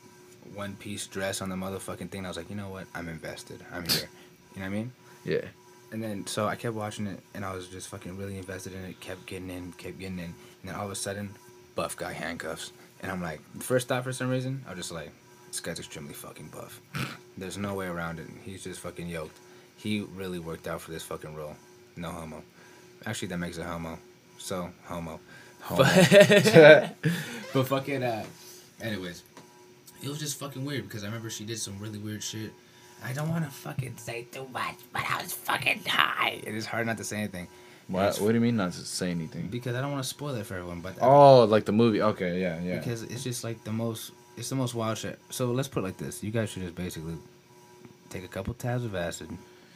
one 0.55 0.75
piece 0.77 1.07
dress 1.07 1.41
on 1.43 1.49
the 1.51 1.57
motherfucking 1.57 2.11
thing. 2.11 2.25
I 2.25 2.29
was 2.29 2.37
like, 2.37 2.51
you 2.51 2.57
know 2.57 2.71
what? 2.71 2.87
I'm 2.95 3.09
invested. 3.09 3.65
I'm 3.73 3.85
here. 3.89 4.09
You 4.55 4.61
know 4.63 4.63
what 4.63 4.67
I 4.67 4.69
mean? 4.69 4.93
Yeah. 5.25 5.45
And 5.93 6.03
then 6.03 6.27
so 6.27 6.47
I 6.47 6.57
kept 6.57 6.75
watching 6.75 7.07
it, 7.07 7.21
and 7.35 7.45
I 7.45 7.55
was 7.55 7.69
just 7.69 7.89
fucking 7.89 8.17
really 8.17 8.37
invested 8.39 8.75
in 8.75 8.85
it. 8.85 8.99
Kept 9.01 9.25
getting 9.27 9.51
in, 9.51 9.73
kept 9.73 9.99
getting 9.99 10.19
in, 10.19 10.25
and 10.25 10.35
then 10.65 10.75
all 10.75 10.85
of 10.87 10.91
a 10.91 10.95
sudden, 10.97 11.31
buff 11.79 11.97
guy 11.97 12.13
handcuffs, 12.13 12.73
and 13.03 13.13
I'm 13.13 13.23
like, 13.23 13.41
first 13.61 13.87
thought 13.87 14.03
for 14.03 14.13
some 14.13 14.29
reason, 14.29 14.65
I 14.67 14.71
was 14.71 14.79
just 14.79 14.91
like, 14.91 15.13
this 15.47 15.61
guy's 15.61 15.79
extremely 15.79 16.13
fucking 16.13 16.49
buff. 16.49 16.81
There's 17.39 17.57
no 17.57 17.75
way 17.75 17.87
around 17.87 18.19
it. 18.19 18.27
He's 18.43 18.65
just 18.65 18.81
fucking 18.81 19.07
yoked. 19.07 19.39
He 19.77 20.01
really 20.01 20.41
worked 20.41 20.67
out 20.67 20.81
for 20.81 20.91
this 20.91 21.05
fucking 21.05 21.37
role. 21.37 21.55
No 21.95 22.11
homo. 22.11 22.43
Actually, 23.07 23.29
that 23.29 23.39
makes 23.39 23.59
it 23.59 23.65
homo. 23.65 23.97
So 24.39 24.71
homo. 24.87 25.21
But, 25.71 25.87
but 27.55 27.69
fucking. 27.69 28.03
Uh, 28.03 28.25
anyways, 28.81 29.23
it 30.03 30.09
was 30.09 30.19
just 30.19 30.37
fucking 30.41 30.65
weird 30.65 30.83
because 30.83 31.05
I 31.05 31.07
remember 31.07 31.31
she 31.31 31.45
did 31.45 31.61
some 31.61 31.79
really 31.79 31.99
weird 31.99 32.25
shit. 32.25 32.51
I 33.05 33.13
don't 33.13 33.29
want 33.29 33.45
to 33.45 33.51
fucking 33.53 33.99
say 33.99 34.27
too 34.33 34.49
much, 34.53 34.79
but 34.93 35.05
I 35.09 35.23
was 35.23 35.33
fucking 35.33 35.85
high. 35.87 36.41
It 36.43 36.57
is 36.57 36.67
hard 36.67 36.89
not 36.89 36.97
to 36.97 37.05
say 37.05 37.19
anything. 37.19 37.47
What, 37.89 38.19
what 38.21 38.29
do 38.29 38.35
you 38.35 38.41
mean 38.41 38.57
not 38.57 38.73
to 38.73 38.81
say 38.81 39.11
anything? 39.11 39.49
Because 39.49 39.75
I 39.75 39.81
don't 39.81 39.91
want 39.91 40.05
to 40.05 40.09
spoil 40.09 40.35
it 40.35 40.45
for 40.47 40.55
everyone, 40.55 40.81
but 40.81 40.99
Oh, 41.01 41.45
like 41.45 41.65
the 41.65 41.73
movie. 41.73 42.03
Okay, 42.03 42.41
yeah, 42.41 42.61
yeah. 42.61 42.79
because 42.79 43.03
it's 43.05 43.25
just 43.25 43.45
like 43.45 43.65
the 43.65 43.73
most, 43.73 44.13
it's 44.37 44.51
the 44.51 44.57
most 44.57 44.75
wild 44.75 44.99
shit. 44.99 45.19
So 45.31 45.47
let's 45.53 45.69
put 45.69 45.81
it 45.81 45.87
like 45.87 45.97
this: 45.97 46.23
you 46.23 46.31
guys 46.31 46.51
should 46.51 46.63
just 46.63 46.75
basically 46.75 47.15
take 48.11 48.25
a 48.25 48.29
couple 48.29 48.53
tabs 48.55 48.85
of 48.85 48.95
acid, 48.95 49.31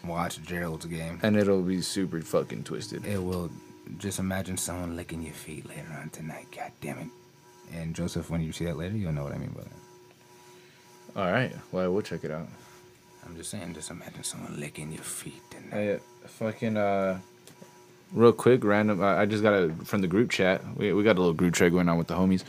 watch 0.05 0.43
Gerald's 0.43 0.85
game. 0.87 1.21
and 1.23 1.37
it'll 1.37 1.63
be 1.63 1.81
super 1.81 2.21
fucking 2.21 2.65
twisted. 2.65 3.07
It 3.07 3.23
will 3.23 3.51
just 3.99 4.19
imagine 4.19 4.57
someone 4.59 4.95
licking 4.95 5.23
your 5.23 5.35
feet 5.35 5.67
later 5.69 5.89
on 5.99 6.11
tonight. 6.11 6.49
God 6.55 6.71
damn 6.83 6.99
it! 6.99 7.09
And 7.75 7.95
Joseph, 7.95 8.29
when 8.29 8.43
you 8.43 8.53
see 8.53 8.67
that 8.67 8.77
later, 8.77 8.95
you'll 8.97 9.13
know 9.13 9.25
what 9.25 9.33
I 9.33 9.39
mean 9.39 9.51
by 9.57 9.63
that. 9.63 9.73
All 11.17 11.31
right, 11.33 11.53
well, 11.73 11.91
we'll 11.93 12.03
check 12.03 12.25
it 12.25 12.31
out. 12.31 12.49
I'm 13.27 13.37
just 13.37 13.51
saying, 13.51 13.73
just 13.75 13.91
imagine 13.91 14.23
someone 14.25 14.59
licking 14.59 14.93
your 14.93 15.03
feet 15.03 15.41
tonight. 15.51 15.71
Hey, 15.73 15.99
fucking 16.27 16.77
uh, 16.77 17.19
real 18.13 18.33
quick, 18.33 18.65
random. 18.65 19.03
I 19.03 19.23
I 19.23 19.27
just 19.27 19.43
got 19.43 19.55
a 19.55 19.73
from 19.85 20.01
the 20.01 20.09
group 20.09 20.31
chat. 20.31 20.63
We 20.77 20.93
we 20.93 21.03
got 21.03 21.17
a 21.17 21.21
little 21.21 21.35
group 21.35 21.55
chat 21.55 21.73
going 21.73 21.89
on 21.89 21.99
with 21.99 22.09
the 22.09 22.15
homies. 22.15 22.45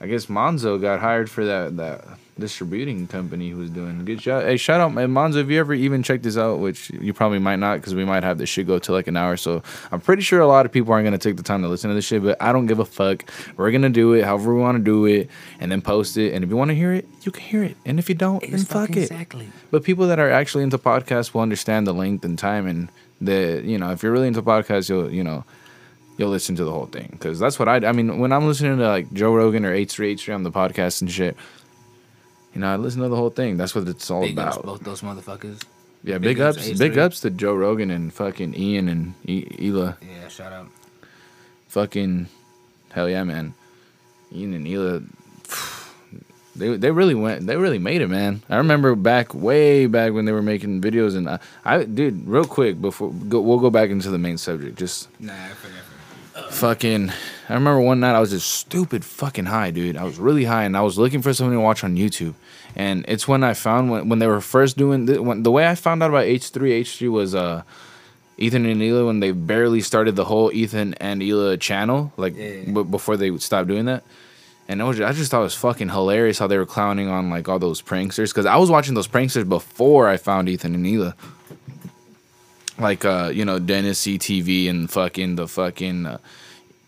I 0.00 0.06
guess 0.06 0.26
Monzo 0.26 0.80
got 0.80 1.00
hired 1.00 1.30
for 1.30 1.44
that 1.44 1.76
that 1.76 2.04
distributing 2.38 3.06
company 3.06 3.50
who's 3.50 3.70
doing. 3.70 4.04
Good 4.04 4.18
job. 4.18 4.44
Hey, 4.44 4.56
shout 4.56 4.80
out, 4.80 4.92
man. 4.92 5.10
Monzo, 5.10 5.36
if 5.36 5.48
you 5.48 5.58
ever 5.60 5.72
even 5.72 6.02
checked 6.02 6.24
this 6.24 6.36
out, 6.36 6.58
which 6.58 6.90
you 6.90 7.12
probably 7.12 7.38
might 7.38 7.56
not 7.56 7.76
because 7.76 7.94
we 7.94 8.04
might 8.04 8.22
have 8.22 8.38
this 8.38 8.48
shit 8.48 8.66
go 8.66 8.78
to 8.80 8.92
like 8.92 9.06
an 9.06 9.16
hour. 9.16 9.36
So 9.36 9.62
I'm 9.92 10.00
pretty 10.00 10.22
sure 10.22 10.40
a 10.40 10.46
lot 10.46 10.66
of 10.66 10.72
people 10.72 10.92
aren't 10.92 11.04
going 11.04 11.18
to 11.18 11.28
take 11.28 11.36
the 11.36 11.42
time 11.42 11.62
to 11.62 11.68
listen 11.68 11.90
to 11.90 11.94
this 11.94 12.04
shit, 12.04 12.22
but 12.22 12.36
I 12.42 12.52
don't 12.52 12.66
give 12.66 12.80
a 12.80 12.84
fuck. 12.84 13.24
We're 13.56 13.70
going 13.70 13.82
to 13.82 13.88
do 13.88 14.14
it 14.14 14.24
however 14.24 14.54
we 14.54 14.60
want 14.60 14.78
to 14.78 14.82
do 14.82 15.06
it 15.06 15.30
and 15.60 15.70
then 15.70 15.80
post 15.80 16.16
it. 16.16 16.34
And 16.34 16.42
if 16.42 16.50
you 16.50 16.56
want 16.56 16.70
to 16.70 16.74
hear 16.74 16.92
it, 16.92 17.06
you 17.22 17.30
can 17.30 17.42
hear 17.42 17.62
it. 17.62 17.76
And 17.84 17.98
if 17.98 18.08
you 18.08 18.14
don't, 18.14 18.40
then 18.42 18.64
fuck 18.64 18.90
it. 18.90 19.10
Exactly. 19.10 19.48
But 19.70 19.84
people 19.84 20.08
that 20.08 20.18
are 20.18 20.30
actually 20.30 20.64
into 20.64 20.78
podcasts 20.78 21.34
will 21.34 21.42
understand 21.42 21.86
the 21.86 21.94
length 21.94 22.24
and 22.24 22.38
time, 22.38 22.66
and 22.66 22.88
the 23.24 23.62
you 23.64 23.78
know 23.78 23.90
if 23.90 24.02
you're 24.02 24.12
really 24.12 24.28
into 24.28 24.42
podcasts, 24.42 24.88
you'll 24.88 25.10
you 25.10 25.24
know 25.24 25.44
you'll 26.16 26.30
listen 26.30 26.54
to 26.56 26.64
the 26.64 26.70
whole 26.70 26.86
thing 26.86 27.08
because 27.12 27.38
that's 27.38 27.58
what 27.58 27.68
I 27.68 27.76
I 27.76 27.92
mean 27.92 28.18
when 28.18 28.32
I'm 28.32 28.46
listening 28.46 28.78
to 28.78 28.86
like 28.86 29.12
Joe 29.12 29.34
Rogan 29.34 29.64
or 29.64 29.72
H 29.72 29.92
three 29.92 30.12
H 30.12 30.24
three 30.24 30.34
on 30.34 30.42
the 30.42 30.50
podcast 30.52 31.00
and 31.02 31.10
shit. 31.10 31.36
You 32.54 32.60
know, 32.60 32.68
I 32.72 32.76
listen 32.76 33.02
to 33.02 33.08
the 33.08 33.16
whole 33.16 33.30
thing. 33.30 33.56
That's 33.56 33.74
what 33.74 33.88
it's 33.88 34.08
all 34.12 34.20
Big 34.22 34.38
ups, 34.38 34.56
about. 34.56 34.66
both 34.66 34.80
those 34.84 35.00
motherfuckers. 35.00 35.60
yeah, 36.04 36.18
big 36.18 36.36
big, 36.36 36.40
ups, 36.40 36.58
ups, 36.58 36.68
H3. 36.68 36.78
big 36.78 36.98
ups 36.98 37.20
to 37.20 37.30
Joe 37.30 37.54
Rogan 37.54 37.90
and 37.90 38.12
fucking 38.14 38.54
Ian 38.54 38.88
and 38.88 39.14
e- 39.24 39.44
Hila. 39.44 39.96
Yeah, 40.00 40.28
shout 40.28 40.52
out. 40.52 40.68
Fucking 41.66 42.28
hell 42.92 43.08
yeah, 43.08 43.24
man. 43.24 43.54
Ian 44.32 44.54
and 44.54 44.66
Hila. 44.68 45.83
They, 46.56 46.76
they 46.76 46.90
really 46.92 47.14
went 47.16 47.46
they 47.48 47.56
really 47.56 47.78
made 47.80 48.00
it 48.00 48.08
man. 48.08 48.42
I 48.48 48.56
remember 48.56 48.94
back 48.94 49.34
way 49.34 49.86
back 49.86 50.12
when 50.12 50.24
they 50.24 50.32
were 50.32 50.42
making 50.42 50.80
videos 50.80 51.16
and 51.16 51.28
i, 51.28 51.38
I 51.64 51.84
dude 51.84 52.28
real 52.28 52.44
quick 52.44 52.80
before 52.80 53.10
go, 53.12 53.40
we'll 53.40 53.58
go 53.58 53.70
back 53.70 53.90
into 53.90 54.10
the 54.10 54.18
main 54.18 54.38
subject. 54.38 54.78
Just 54.78 55.08
Nah, 55.20 55.32
I 55.32 55.48
forget. 55.48 56.52
fucking 56.52 57.10
i 57.48 57.54
remember 57.54 57.80
one 57.80 58.00
night 58.00 58.14
i 58.14 58.20
was 58.20 58.30
just 58.30 58.48
stupid 58.50 59.04
fucking 59.04 59.46
high 59.46 59.70
dude. 59.70 59.96
I 59.96 60.04
was 60.04 60.18
really 60.18 60.44
high 60.44 60.64
and 60.64 60.76
i 60.76 60.80
was 60.82 60.96
looking 60.98 61.22
for 61.22 61.32
something 61.34 61.56
to 61.56 61.60
watch 61.60 61.82
on 61.84 61.96
youtube. 61.96 62.34
And 62.76 63.04
it's 63.08 63.26
when 63.28 63.42
i 63.44 63.54
found 63.54 63.90
when, 63.90 64.08
when 64.08 64.18
they 64.20 64.26
were 64.26 64.40
first 64.40 64.76
doing 64.76 65.06
the, 65.06 65.22
when, 65.22 65.42
the 65.42 65.50
way 65.50 65.66
i 65.66 65.74
found 65.74 66.02
out 66.02 66.10
about 66.10 66.24
h3 66.26 66.80
h3 66.82 67.10
was 67.10 67.34
uh 67.34 67.62
ethan 68.38 68.66
and 68.66 68.80
Hila 68.80 69.06
when 69.06 69.20
they 69.20 69.30
barely 69.30 69.80
started 69.80 70.16
the 70.16 70.24
whole 70.24 70.50
ethan 70.52 70.94
and 70.94 71.20
Hila 71.22 71.58
channel 71.60 72.12
like 72.16 72.34
Yeah. 72.36 72.64
b- 72.72 72.82
before 72.84 73.16
they 73.16 73.36
stopped 73.38 73.68
doing 73.68 73.84
that 73.86 74.02
and 74.68 74.80
it 74.80 74.84
was, 74.84 75.00
I 75.00 75.12
just 75.12 75.30
thought 75.30 75.40
it 75.40 75.44
was 75.44 75.54
fucking 75.54 75.90
hilarious 75.90 76.38
how 76.38 76.46
they 76.46 76.56
were 76.56 76.66
clowning 76.66 77.08
on 77.08 77.30
like 77.30 77.48
all 77.48 77.58
those 77.58 77.82
pranksters 77.82 78.30
because 78.30 78.46
I 78.46 78.56
was 78.56 78.70
watching 78.70 78.94
those 78.94 79.08
pranksters 79.08 79.48
before 79.48 80.08
I 80.08 80.16
found 80.16 80.48
Ethan 80.48 80.74
and 80.74 80.86
Hila 80.86 81.14
like 82.78 83.04
uh 83.04 83.30
you 83.32 83.44
know 83.44 83.58
Dennis 83.58 84.04
CTV 84.04 84.68
and 84.68 84.90
fucking 84.90 85.36
the 85.36 85.46
fucking 85.46 86.06
uh, 86.06 86.18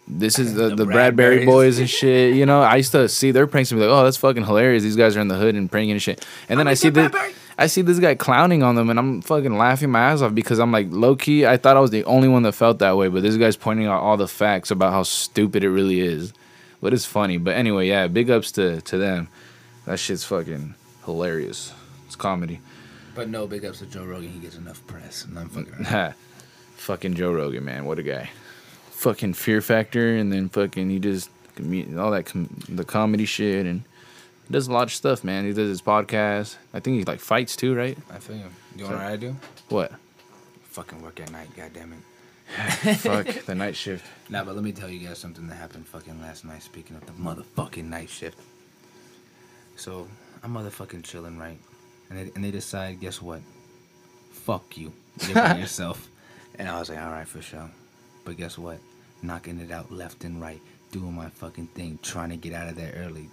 this 0.08 0.38
is 0.38 0.54
the, 0.54 0.68
The 0.70 0.76
the, 0.76 0.86
Bradbury 0.86 1.44
boys 1.44 1.80
and 1.80 1.90
shit. 1.90 2.36
You 2.36 2.46
know, 2.46 2.62
I 2.62 2.76
used 2.76 2.92
to 2.92 3.08
see 3.08 3.32
their 3.32 3.48
pranks 3.48 3.72
and 3.72 3.80
be 3.80 3.86
like, 3.86 3.92
oh, 3.92 4.04
that's 4.04 4.16
fucking 4.16 4.44
hilarious. 4.44 4.84
These 4.84 4.94
guys 4.94 5.16
are 5.16 5.20
in 5.20 5.26
the 5.26 5.34
hood 5.34 5.56
and 5.56 5.68
pranking 5.68 5.92
and 5.92 6.02
shit. 6.02 6.24
And 6.48 6.60
then 6.60 6.68
I 6.68 6.74
see 6.74 6.90
this, 6.90 7.12
I 7.58 7.66
see 7.66 7.82
this 7.82 7.98
guy 7.98 8.14
clowning 8.14 8.62
on 8.62 8.76
them, 8.76 8.88
and 8.88 9.00
I'm 9.00 9.20
fucking 9.20 9.58
laughing 9.58 9.90
my 9.90 9.98
ass 10.00 10.22
off 10.22 10.32
because 10.32 10.60
I'm 10.60 10.70
like, 10.70 10.86
low 10.90 11.16
key, 11.16 11.44
I 11.44 11.56
thought 11.56 11.76
I 11.76 11.80
was 11.80 11.90
the 11.90 12.04
only 12.04 12.28
one 12.28 12.44
that 12.44 12.52
felt 12.52 12.78
that 12.78 12.96
way, 12.96 13.08
but 13.08 13.22
this 13.22 13.36
guy's 13.36 13.56
pointing 13.56 13.86
out 13.86 14.00
all 14.00 14.16
the 14.16 14.28
facts 14.28 14.70
about 14.70 14.92
how 14.92 15.02
stupid 15.02 15.64
it 15.64 15.70
really 15.70 16.00
is. 16.00 16.32
But 16.80 16.92
it's 16.92 17.04
funny. 17.04 17.38
But 17.38 17.56
anyway, 17.56 17.88
yeah, 17.88 18.06
big 18.06 18.30
ups 18.30 18.52
to 18.52 18.80
to 18.82 18.98
them. 18.98 19.28
That 19.86 19.98
shit's 19.98 20.24
fucking 20.24 20.74
hilarious. 21.04 21.72
It's 22.06 22.16
comedy. 22.16 22.60
But 23.14 23.28
no 23.28 23.46
big 23.46 23.64
ups 23.64 23.78
to 23.78 23.86
Joe 23.86 24.04
Rogan. 24.04 24.30
He 24.30 24.38
gets 24.40 24.56
enough 24.56 24.86
press. 24.86 25.24
And 25.24 25.38
I'm 25.38 25.48
fucking. 25.48 25.84
fucking 26.76 27.14
Joe 27.14 27.32
Rogan, 27.32 27.64
man, 27.64 27.84
what 27.86 27.98
a 27.98 28.02
guy. 28.02 28.30
Fucking 28.90 29.34
Fear 29.34 29.60
Factor, 29.62 30.16
and 30.16 30.32
then 30.32 30.48
fucking 30.48 30.90
he 30.90 30.98
does 30.98 31.28
commu- 31.56 31.98
all 31.98 32.10
that 32.10 32.26
com- 32.26 32.62
the 32.68 32.84
comedy 32.84 33.24
shit, 33.24 33.66
and 33.66 33.82
he 34.46 34.52
does 34.52 34.68
a 34.68 34.72
lot 34.72 34.84
of 34.84 34.92
stuff, 34.92 35.24
man. 35.24 35.44
He 35.44 35.52
does 35.52 35.68
his 35.68 35.82
podcast. 35.82 36.56
I 36.74 36.80
think 36.80 36.98
he 36.98 37.04
like 37.04 37.20
fights 37.20 37.56
too, 37.56 37.74
right? 37.74 37.96
I 38.10 38.18
feel 38.18 38.36
you. 38.36 38.42
You 38.76 38.84
want 38.84 38.96
to 38.96 38.98
know 38.98 39.04
what 39.04 39.12
I 39.12 39.16
do? 39.16 39.36
What? 39.68 39.92
Fucking 40.64 41.00
work 41.02 41.20
at 41.20 41.30
night. 41.32 41.48
God 41.56 41.72
damn 41.72 41.92
it. 41.92 41.98
Fuck 42.46 43.26
the 43.46 43.54
night 43.54 43.76
shift. 43.76 44.04
Nah, 44.30 44.44
but 44.44 44.54
let 44.54 44.64
me 44.64 44.72
tell 44.72 44.88
you 44.88 45.06
guys 45.06 45.18
something 45.18 45.46
that 45.48 45.56
happened 45.56 45.86
fucking 45.86 46.20
last 46.20 46.44
night. 46.44 46.62
Speaking 46.62 46.96
of 46.96 47.04
the 47.06 47.12
motherfucking 47.12 47.84
night 47.84 48.08
shift. 48.08 48.38
So 49.76 50.06
I'm 50.42 50.54
motherfucking 50.54 51.02
chilling, 51.04 51.38
right? 51.38 51.58
And 52.08 52.18
they, 52.18 52.32
and 52.34 52.44
they 52.44 52.50
decide, 52.50 53.00
guess 53.00 53.20
what? 53.20 53.40
Fuck 54.30 54.76
you. 54.78 54.92
You're 55.26 55.34
by 55.34 55.56
yourself. 55.58 56.08
And 56.58 56.68
I 56.68 56.78
was 56.78 56.88
like, 56.88 57.00
all 57.00 57.10
right, 57.10 57.26
for 57.28 57.42
sure. 57.42 57.70
But 58.24 58.36
guess 58.36 58.56
what? 58.56 58.78
Knocking 59.22 59.60
it 59.60 59.70
out 59.70 59.90
left 59.90 60.24
and 60.24 60.40
right, 60.40 60.60
doing 60.92 61.14
my 61.14 61.28
fucking 61.28 61.66
thing, 61.68 61.98
trying 62.02 62.30
to 62.30 62.36
get 62.36 62.52
out 62.52 62.68
of 62.68 62.76
there 62.76 62.94
early. 62.96 63.28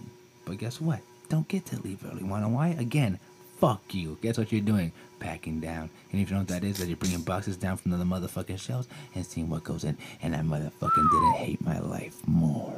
But 0.46 0.58
guess 0.58 0.82
what? 0.82 1.00
Don't 1.30 1.48
get 1.48 1.66
to 1.68 1.82
leave 1.82 2.04
early. 2.06 2.24
Wanna 2.24 2.50
why? 2.50 2.70
Again, 2.70 3.20
fuck 3.58 3.94
you. 3.94 4.18
Guess 4.22 4.38
what 4.38 4.52
you're 4.52 4.62
doing? 4.62 4.92
Packing 5.20 5.60
down. 5.60 5.90
And 6.12 6.22
if 6.22 6.30
you 6.30 6.36
know 6.36 6.42
what 6.42 6.50
that 6.50 6.64
is, 6.64 6.78
that 6.78 6.88
you're 6.88 6.98
bringing 6.98 7.22
boxes 7.22 7.58
down 7.58 7.78
from 7.78 7.92
the 7.92 7.98
motherfucking 7.98 8.60
shelves 8.60 8.88
and 9.16 9.26
seeing 9.26 9.50
what 9.50 9.64
goes 9.64 9.84
in. 9.84 9.98
And 10.22 10.36
I 10.36 10.40
motherfucking 10.40 11.12
didn't 11.12 11.34
hate 11.36 11.62
my 11.62 11.80
life 11.80 12.18
more. 12.28 12.74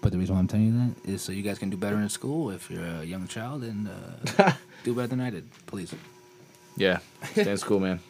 But 0.00 0.12
the 0.12 0.18
reason 0.18 0.34
why 0.34 0.40
I'm 0.40 0.48
telling 0.48 0.66
you 0.66 0.72
that 0.72 1.10
is 1.10 1.22
so 1.22 1.32
you 1.32 1.42
guys 1.42 1.58
can 1.58 1.70
do 1.70 1.78
better 1.78 1.96
in 1.96 2.10
school 2.10 2.50
if 2.50 2.70
you're 2.70 2.84
a 2.84 3.04
young 3.04 3.26
child 3.26 3.64
and 3.64 3.88
uh, 3.88 4.52
do 4.84 4.94
better 4.94 5.06
than 5.06 5.20
I 5.20 5.30
did, 5.30 5.48
please. 5.64 5.94
Yeah, 6.76 6.98
stay 7.32 7.50
in 7.50 7.56
school, 7.56 7.80
man. 7.80 8.00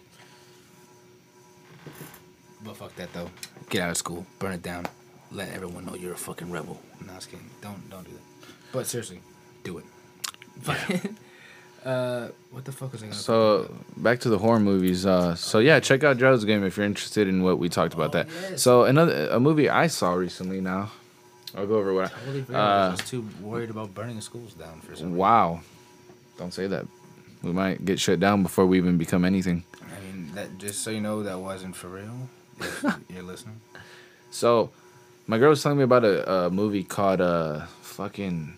But 2.64 2.76
fuck 2.76 2.96
that 2.96 3.12
though. 3.12 3.30
Get 3.70 3.82
out 3.82 3.90
of 3.90 3.96
school, 3.96 4.26
burn 4.40 4.54
it 4.54 4.62
down, 4.62 4.86
let 5.30 5.52
everyone 5.52 5.84
know 5.84 5.94
you're 5.94 6.14
a 6.14 6.16
fucking 6.16 6.50
rebel. 6.50 6.80
No, 7.06 7.12
I 7.12 7.16
was 7.16 7.26
kidding. 7.26 7.48
Don't 7.62 7.88
don't 7.90 8.04
do 8.04 8.10
that. 8.10 8.48
But 8.72 8.86
seriously, 8.88 9.20
do 9.62 9.78
it. 9.78 9.84
uh, 11.84 12.28
what 12.50 12.64
the 12.64 12.72
fuck 12.72 12.92
was 12.92 13.02
I 13.02 13.06
gonna? 13.06 13.16
So 13.16 13.74
back 13.96 14.20
to 14.20 14.28
the 14.28 14.38
horror 14.38 14.60
movies. 14.60 15.04
Uh, 15.04 15.34
so 15.34 15.58
yeah, 15.58 15.80
check 15.80 16.02
out 16.04 16.18
Gerald's 16.18 16.44
game 16.44 16.64
if 16.64 16.76
you're 16.76 16.86
interested 16.86 17.28
in 17.28 17.42
what 17.42 17.58
we 17.58 17.68
talked 17.68 17.94
about. 17.94 18.12
that. 18.12 18.28
yes. 18.28 18.62
So 18.62 18.84
another 18.84 19.28
a 19.30 19.38
movie 19.40 19.68
I 19.68 19.88
saw 19.88 20.14
recently. 20.14 20.60
Now, 20.60 20.92
I'll 21.54 21.66
go 21.66 21.76
over 21.76 21.92
what. 21.92 22.10
Forgot. 22.10 22.50
Uh, 22.54 22.88
I 22.88 22.90
was 22.92 23.00
too 23.00 23.26
worried 23.40 23.70
about 23.70 23.94
burning 23.94 24.16
the 24.16 24.22
schools 24.22 24.54
down 24.54 24.80
for 24.80 24.96
some 24.96 25.06
reason. 25.06 25.16
Wow, 25.16 25.60
don't 26.38 26.54
say 26.54 26.66
that. 26.66 26.86
We 27.42 27.52
might 27.52 27.84
get 27.84 28.00
shut 28.00 28.20
down 28.20 28.42
before 28.42 28.64
we 28.64 28.78
even 28.78 28.96
become 28.96 29.24
anything. 29.24 29.64
I 29.82 30.00
mean, 30.00 30.30
that 30.34 30.56
just 30.56 30.82
so 30.82 30.90
you 30.90 31.00
know, 31.00 31.22
that 31.22 31.38
wasn't 31.38 31.76
for 31.76 31.88
real. 31.88 32.28
If 32.60 32.84
you're 33.10 33.22
listening. 33.22 33.60
So, 34.30 34.70
my 35.26 35.36
girl 35.38 35.50
was 35.50 35.62
telling 35.62 35.78
me 35.78 35.84
about 35.84 36.04
a, 36.04 36.46
a 36.46 36.50
movie 36.50 36.82
called 36.82 37.20
uh 37.20 37.66
fucking 37.82 38.56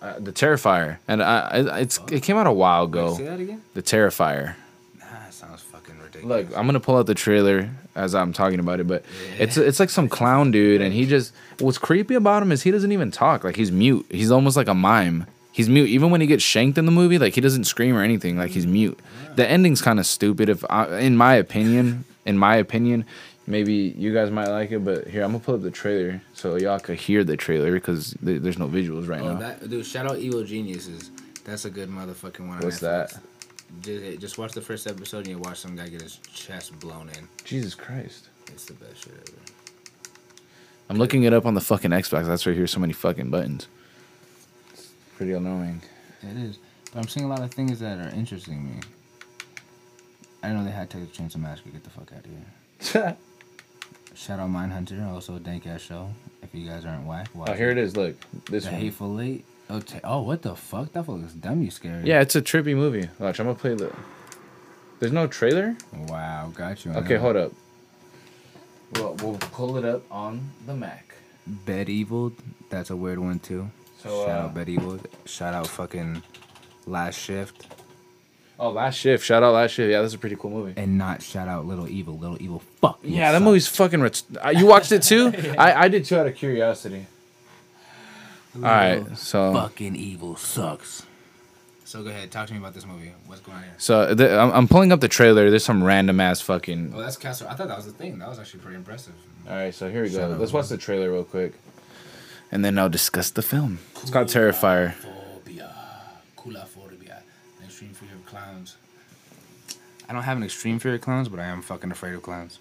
uh, 0.00 0.18
The 0.18 0.32
Terrifier, 0.32 0.98
and 1.08 1.22
I, 1.22 1.48
I 1.48 1.78
it's 1.80 1.98
it 2.10 2.22
came 2.22 2.36
out 2.36 2.46
a 2.46 2.52
while 2.52 2.82
Wait, 2.86 2.90
ago. 2.90 3.16
say 3.16 3.24
that 3.24 3.40
again. 3.40 3.62
The 3.74 3.82
Terrifier. 3.82 4.54
Nah, 4.98 5.04
that 5.10 5.34
sounds 5.34 5.62
fucking 5.62 5.98
ridiculous. 5.98 6.48
Look, 6.48 6.58
I'm 6.58 6.66
gonna 6.66 6.80
pull 6.80 6.96
out 6.96 7.06
the 7.06 7.14
trailer 7.14 7.70
as 7.94 8.14
I'm 8.14 8.32
talking 8.32 8.60
about 8.60 8.80
it, 8.80 8.86
but 8.86 9.04
it's 9.38 9.56
it's 9.56 9.80
like 9.80 9.90
some 9.90 10.08
clown 10.18 10.50
dude, 10.50 10.80
and 10.80 10.92
he 10.92 11.06
just 11.06 11.34
what's 11.60 11.78
creepy 11.78 12.14
about 12.14 12.42
him 12.42 12.52
is 12.52 12.62
he 12.62 12.70
doesn't 12.70 12.92
even 12.92 13.10
talk. 13.10 13.44
Like 13.44 13.56
he's 13.56 13.72
mute. 13.72 14.06
He's 14.10 14.30
almost 14.30 14.56
like 14.56 14.68
a 14.68 14.74
mime. 14.74 15.26
He's 15.52 15.68
mute. 15.68 15.88
Even 15.88 16.10
when 16.10 16.20
he 16.20 16.26
gets 16.28 16.44
shanked 16.44 16.78
in 16.78 16.86
the 16.86 16.92
movie, 16.92 17.18
like 17.18 17.34
he 17.34 17.40
doesn't 17.40 17.64
scream 17.64 17.96
or 17.96 18.02
anything. 18.02 18.38
Like 18.38 18.52
he's 18.52 18.66
mute. 18.66 18.98
The 19.34 19.48
ending's 19.48 19.82
kind 19.82 19.98
of 19.98 20.06
stupid. 20.06 20.48
If 20.48 20.64
I, 20.70 20.98
in 20.98 21.16
my 21.16 21.34
opinion, 21.34 22.04
in 22.24 22.38
my 22.38 22.54
opinion, 22.56 23.04
maybe 23.48 23.94
you 23.96 24.12
guys 24.14 24.30
might 24.30 24.48
like 24.48 24.70
it, 24.70 24.84
but 24.84 25.08
here 25.08 25.22
I'm 25.24 25.32
gonna 25.32 25.42
pull 25.42 25.54
up 25.56 25.62
the 25.62 25.70
trailer 25.70 26.20
so 26.34 26.56
y'all 26.56 26.78
could 26.78 26.96
hear 26.98 27.24
the 27.24 27.36
trailer 27.36 27.72
because 27.72 28.14
th- 28.24 28.42
there's 28.42 28.58
no 28.58 28.68
visuals 28.68 29.08
right 29.08 29.20
Oh, 29.20 29.32
now. 29.34 29.38
that 29.40 29.68
dude! 29.68 29.84
Shout 29.86 30.06
out 30.06 30.18
Evil 30.18 30.44
Geniuses. 30.44 31.10
That's 31.44 31.64
a 31.64 31.70
good 31.70 31.88
motherfucking 31.88 32.40
one. 32.46 32.58
on 32.58 32.62
What's 32.64 32.80
that? 32.80 33.18
Just, 33.80 34.20
just 34.20 34.38
watch 34.38 34.52
the 34.52 34.60
first 34.60 34.86
episode 34.86 35.18
and 35.18 35.28
you 35.28 35.38
watch 35.38 35.58
some 35.58 35.76
guy 35.76 35.88
get 35.88 36.00
his 36.02 36.18
chest 36.32 36.78
blown 36.80 37.08
in. 37.10 37.28
Jesus 37.44 37.74
Christ. 37.74 38.28
It's 38.48 38.64
the 38.66 38.74
best 38.74 39.04
shit 39.04 39.12
ever. 39.14 39.38
I'm 40.90 40.96
looking 40.96 41.24
it 41.24 41.32
up 41.34 41.44
on 41.44 41.54
the 41.54 41.60
fucking 41.60 41.90
Xbox. 41.90 42.26
That's 42.26 42.46
why 42.46 42.52
here's 42.54 42.70
so 42.70 42.80
many 42.80 42.92
fucking 42.94 43.28
buttons. 43.30 43.66
It's 44.72 44.90
pretty 45.16 45.32
annoying. 45.32 45.82
It 46.22 46.36
is, 46.38 46.58
but 46.92 47.00
I'm 47.00 47.08
seeing 47.08 47.26
a 47.26 47.28
lot 47.28 47.40
of 47.42 47.50
things 47.52 47.78
that 47.80 47.98
are 47.98 48.08
interesting 48.14 48.64
me. 48.64 48.80
I 50.42 50.52
know 50.52 50.64
they 50.64 50.70
had 50.70 50.88
Texas 50.88 51.16
Chainsaw 51.16 51.36
Massacre. 51.36 51.70
Get 51.70 51.84
the 51.84 51.90
fuck 51.90 52.10
out 52.12 52.24
of 52.24 52.30
here. 53.04 53.16
Shout 54.18 54.40
out 54.40 54.50
Mindhunter, 54.50 55.08
also 55.12 55.36
a 55.36 55.38
dank 55.38 55.64
ass 55.68 55.80
show. 55.80 56.10
If 56.42 56.52
you 56.52 56.68
guys 56.68 56.84
aren't 56.84 57.06
whack, 57.06 57.28
watch 57.34 57.50
oh, 57.50 57.52
here 57.52 57.70
it 57.70 57.78
is. 57.78 57.96
Look, 57.96 58.16
this 58.46 58.64
The 58.64 58.72
one. 58.72 58.80
Hateful 58.80 59.20
Eight. 59.20 59.44
Oh, 59.70 59.78
ta- 59.78 60.00
oh, 60.02 60.22
what 60.22 60.42
the 60.42 60.56
fuck? 60.56 60.92
That 60.92 61.04
fuck 61.04 61.18
looks 61.18 61.34
dummy 61.34 61.70
scary. 61.70 62.04
Yeah, 62.04 62.20
it's 62.20 62.34
a 62.34 62.42
trippy 62.42 62.74
movie. 62.74 63.08
Watch, 63.20 63.38
I'm 63.38 63.46
gonna 63.46 63.56
play 63.56 63.74
the. 63.74 63.94
There's 64.98 65.12
no 65.12 65.28
trailer. 65.28 65.76
Wow, 66.08 66.50
got 66.52 66.84
you. 66.84 66.90
Okay, 66.94 67.14
hold 67.14 67.36
up. 67.36 67.52
Well, 68.96 69.14
we'll 69.22 69.38
pull 69.38 69.76
it 69.76 69.84
up 69.84 70.02
on 70.10 70.50
the 70.66 70.74
Mac. 70.74 71.14
Bedevil. 71.46 72.32
That's 72.70 72.90
a 72.90 72.96
weird 72.96 73.20
one 73.20 73.38
too. 73.38 73.70
So, 74.02 74.26
Shout 74.26 74.28
uh, 74.28 74.42
out 74.46 74.54
Bedevil. 74.54 74.98
Shout 75.26 75.54
out 75.54 75.68
fucking 75.68 76.24
Last 76.86 77.20
Shift. 77.20 77.66
Oh, 78.60 78.70
Last 78.70 78.96
Shift. 78.96 79.24
Shout 79.24 79.42
out 79.42 79.54
Last 79.54 79.72
Shift. 79.72 79.90
Yeah, 79.90 80.02
that's 80.02 80.14
a 80.14 80.18
pretty 80.18 80.36
cool 80.36 80.50
movie. 80.50 80.74
And 80.76 80.98
not 80.98 81.22
shout 81.22 81.46
out 81.46 81.66
Little 81.66 81.88
Evil. 81.88 82.18
Little 82.18 82.40
Evil. 82.42 82.60
Fuck. 82.80 82.98
Yeah, 83.02 83.30
that 83.32 83.38
suck. 83.38 83.44
movie's 83.44 83.68
fucking. 83.68 84.00
Ret- 84.00 84.22
uh, 84.44 84.50
you 84.50 84.66
watched 84.66 84.90
it 84.92 85.02
too? 85.02 85.32
I 85.58 85.84
I 85.84 85.88
did 85.88 86.04
too 86.04 86.16
out 86.16 86.26
of 86.26 86.34
curiosity. 86.34 87.06
All 88.56 88.62
right, 88.62 89.16
so 89.16 89.52
Fucking 89.52 89.94
evil 89.94 90.34
sucks. 90.34 91.04
So 91.84 92.02
go 92.02 92.10
ahead, 92.10 92.30
talk 92.30 92.48
to 92.48 92.52
me 92.52 92.58
about 92.58 92.74
this 92.74 92.84
movie. 92.84 93.12
What's 93.26 93.40
going 93.40 93.56
on 93.58 93.62
here? 93.62 93.74
so 93.78 94.14
the, 94.14 94.36
I'm, 94.38 94.50
I'm 94.50 94.68
pulling 94.68 94.90
up 94.90 95.00
the 95.00 95.08
trailer. 95.08 95.48
There's 95.48 95.64
some 95.64 95.82
random 95.84 96.18
ass 96.18 96.40
fucking. 96.40 96.92
Oh, 96.94 97.00
that's 97.00 97.16
Castle. 97.16 97.46
I 97.48 97.54
thought 97.54 97.68
that 97.68 97.76
was 97.76 97.86
the 97.86 97.92
thing. 97.92 98.18
That 98.18 98.28
was 98.28 98.38
actually 98.38 98.60
pretty 98.60 98.76
impressive. 98.76 99.14
All 99.48 99.54
right, 99.54 99.72
so 99.72 99.88
here 99.90 100.02
we 100.02 100.10
go. 100.10 100.18
Shut 100.30 100.40
Let's 100.40 100.52
watch 100.52 100.68
the 100.68 100.76
trailer 100.76 101.10
real 101.12 101.24
quick, 101.24 101.54
and 102.50 102.64
then 102.64 102.78
I'll 102.78 102.88
discuss 102.88 103.30
the 103.30 103.42
film. 103.42 103.78
It's 104.02 104.10
called 104.10 104.26
Terrifier. 104.28 104.94
Clowns. 108.38 108.76
I 110.08 110.12
don't 110.12 110.22
have 110.22 110.36
an 110.36 110.42
extreme 110.42 110.78
fear 110.78 110.94
of 110.94 111.00
clowns, 111.00 111.28
but 111.28 111.40
I 111.40 111.44
am 111.44 111.62
fucking 111.62 111.90
afraid 111.90 112.14
of 112.14 112.22
clowns. 112.22 112.58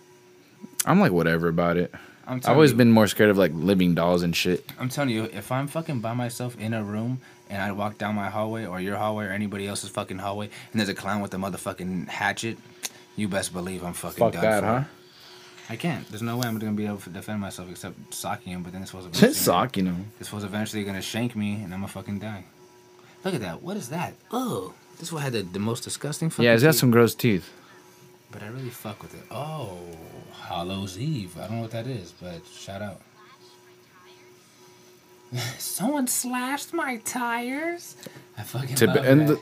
I'm 0.86 1.00
like 1.00 1.12
whatever 1.12 1.48
about 1.48 1.78
it. 1.78 1.94
I'm 2.26 2.38
I've 2.38 2.50
always 2.50 2.72
you, 2.72 2.78
been 2.78 2.92
more 2.92 3.08
scared 3.08 3.30
of 3.30 3.38
like 3.38 3.52
living 3.54 3.96
dolls 3.96 4.22
and 4.22 4.36
shit. 4.36 4.66
I'm 4.78 4.90
telling 4.90 5.12
you, 5.12 5.24
if 5.26 5.52
I'm 5.52 5.68
fucking 5.68 6.02
by 6.02 6.14
myself 6.14 6.60
in 6.60 6.74
a 6.74 6.84
room 6.84 7.22
and 7.50 7.62
I 7.62 7.72
walk 7.72 7.98
down 7.98 8.16
my 8.16 8.30
hallway 8.30 8.66
or 8.66 8.82
your 8.82 8.98
hallway 8.98 9.26
or 9.26 9.30
anybody 9.30 9.66
else's 9.66 9.90
fucking 9.90 10.18
hallway 10.18 10.50
and 10.72 10.80
there's 10.80 10.90
a 10.90 10.94
clown 10.94 11.22
with 11.22 11.34
a 11.34 11.38
motherfucking 11.38 12.10
hatchet, 12.10 12.58
you 13.16 13.30
best 13.30 13.54
believe 13.54 13.84
I'm 13.84 13.94
fucking 13.94 14.18
Fuck 14.20 14.34
done 14.34 14.42
that, 14.42 14.60
for. 14.60 14.66
huh? 14.66 14.84
I 15.70 15.76
can't. 15.78 16.08
There's 16.10 16.22
no 16.22 16.38
way 16.38 16.48
I'm 16.48 16.58
gonna 16.60 16.74
be 16.74 16.86
able 16.86 16.98
to 16.98 17.10
defend 17.10 17.40
myself 17.40 17.70
except 17.70 18.14
socking 18.14 18.54
him. 18.54 18.64
But 18.64 18.74
then 18.74 18.82
this 18.82 18.94
was 18.94 19.06
eventually 19.06 19.34
Sock, 19.34 19.78
you 19.78 19.84
know. 19.84 19.96
This 20.20 20.34
was 20.34 20.44
eventually 20.44 20.84
gonna 20.84 21.02
shank 21.02 21.36
me, 21.36 21.56
and 21.56 21.74
I'm 21.74 21.80
gonna 21.82 21.88
fucking 21.90 22.20
die. 22.20 22.46
Look 23.24 23.34
at 23.36 23.42
that. 23.42 23.62
What 23.62 23.76
is 23.78 23.90
that? 23.90 24.14
Oh, 24.32 24.74
this 25.00 25.12
one 25.12 25.22
had 25.22 25.34
the, 25.34 25.42
the 25.44 25.60
most 25.60 25.84
disgusting. 25.84 26.30
Fucking 26.30 26.46
Yeah, 26.46 26.54
it's 26.54 26.64
got 26.64 26.72
teeth. 26.72 26.80
some 26.80 26.92
gross 26.92 27.16
teeth. 27.16 27.52
But 28.32 28.44
I 28.44 28.48
really 28.48 28.70
fuck 28.70 29.02
with 29.02 29.14
it. 29.14 29.24
Oh, 29.32 29.78
Hallows' 30.34 30.98
Eve. 31.00 31.38
I 31.38 31.48
don't 31.48 31.56
know 31.58 31.62
what 31.62 31.72
that 31.72 31.88
is, 31.88 32.14
but 32.20 32.46
shout 32.46 32.82
out. 32.82 33.02
Someone 35.58 36.08
slashed 36.08 36.74
my 36.74 36.98
tires. 36.98 37.96
I 38.38 38.44
fucking 38.44 38.76
To, 38.76 38.88
love 38.88 38.96
and 38.98 39.28
that. 39.30 39.40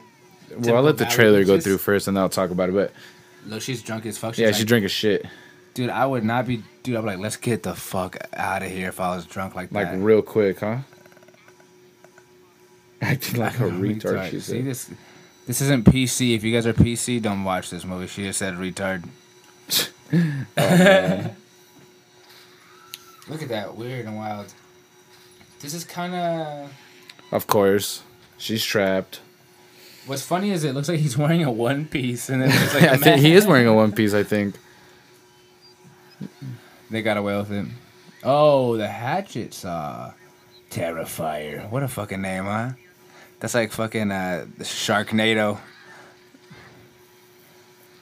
the, 0.50 0.60
well, 0.60 0.78
I'll 0.78 0.84
let 0.84 0.98
the 0.98 1.06
trailer 1.06 1.44
go 1.44 1.60
through 1.60 1.78
first, 1.80 2.08
and 2.08 2.16
then 2.16 2.22
I'll 2.24 2.30
talk 2.30 2.52
about 2.52 2.70
it. 2.70 2.74
But 2.74 2.92
Look, 3.48 3.62
she's 3.62 3.82
drunk 3.82 4.06
as 4.06 4.18
fuck. 4.18 4.34
She's 4.36 4.42
yeah, 4.42 4.48
like, 4.48 4.56
she 4.56 4.64
drink 4.66 4.86
a 4.86 4.90
shit 4.90 5.26
Dude, 5.76 5.90
I 5.90 6.06
would 6.06 6.24
not 6.24 6.48
be. 6.48 6.64
Dude, 6.84 6.96
I'm 6.96 7.06
like, 7.06 7.20
let's 7.20 7.36
get 7.36 7.64
the 7.64 7.76
fuck 7.76 8.16
out 8.34 8.64
of 8.64 8.72
here 8.72 8.88
if 8.88 9.02
I 9.02 9.14
was 9.14 9.26
drunk 9.26 9.56
like 9.56 9.72
that. 9.72 9.94
like 9.94 10.04
real 10.04 10.22
quick, 10.22 10.62
huh? 10.62 10.78
Acting 13.02 13.42
like 13.42 13.60
a 13.60 13.64
Retard. 13.64 14.32
She 14.32 14.40
See 14.40 14.62
this? 14.62 14.90
This 15.46 15.62
isn't 15.62 15.86
PC. 15.86 16.36
If 16.36 16.44
you 16.44 16.52
guys 16.54 16.66
are 16.66 16.74
PC, 16.74 17.22
don't 17.22 17.44
watch 17.44 17.70
this 17.70 17.86
movie. 17.86 18.08
She 18.08 18.24
just 18.24 18.40
said 18.40 18.56
retard. 18.56 19.08
Oh, 20.58 21.32
Look 23.28 23.42
at 23.42 23.50
that, 23.50 23.76
weird 23.76 24.06
and 24.06 24.16
wild. 24.16 24.54
This 25.60 25.74
is 25.74 25.84
kind 25.84 26.14
of. 26.14 26.72
Of 27.32 27.48
course, 27.48 28.04
she's 28.38 28.64
trapped. 28.64 29.20
What's 30.06 30.22
funny 30.22 30.52
is 30.52 30.64
it 30.64 30.76
looks 30.76 30.88
like 30.88 31.00
he's 31.00 31.18
wearing 31.18 31.44
a 31.44 31.52
one 31.52 31.86
piece, 31.88 32.30
and 32.30 32.42
then 32.44 32.52
it's 32.52 32.74
like 32.76 32.84
I 32.94 32.98
think 32.98 33.20
he 33.20 33.34
is 33.34 33.48
wearing 33.48 33.66
a 33.66 33.74
one 33.74 33.92
piece. 33.92 34.14
I 34.14 34.24
think. 34.24 34.56
They 36.92 37.02
got 37.02 37.18
away 37.18 37.36
with 37.36 37.52
it. 37.52 37.66
Oh, 38.24 38.78
the 38.78 38.88
hatchet 38.88 39.54
saw. 39.56 40.14
Terrifier. 40.70 41.70
What 41.72 41.82
a 41.84 41.88
fucking 41.88 42.22
name, 42.22 42.44
huh? 42.46 42.72
That's 43.40 43.54
like 43.54 43.72
fucking 43.72 44.12
uh, 44.12 44.46
Sharknado. 44.60 45.60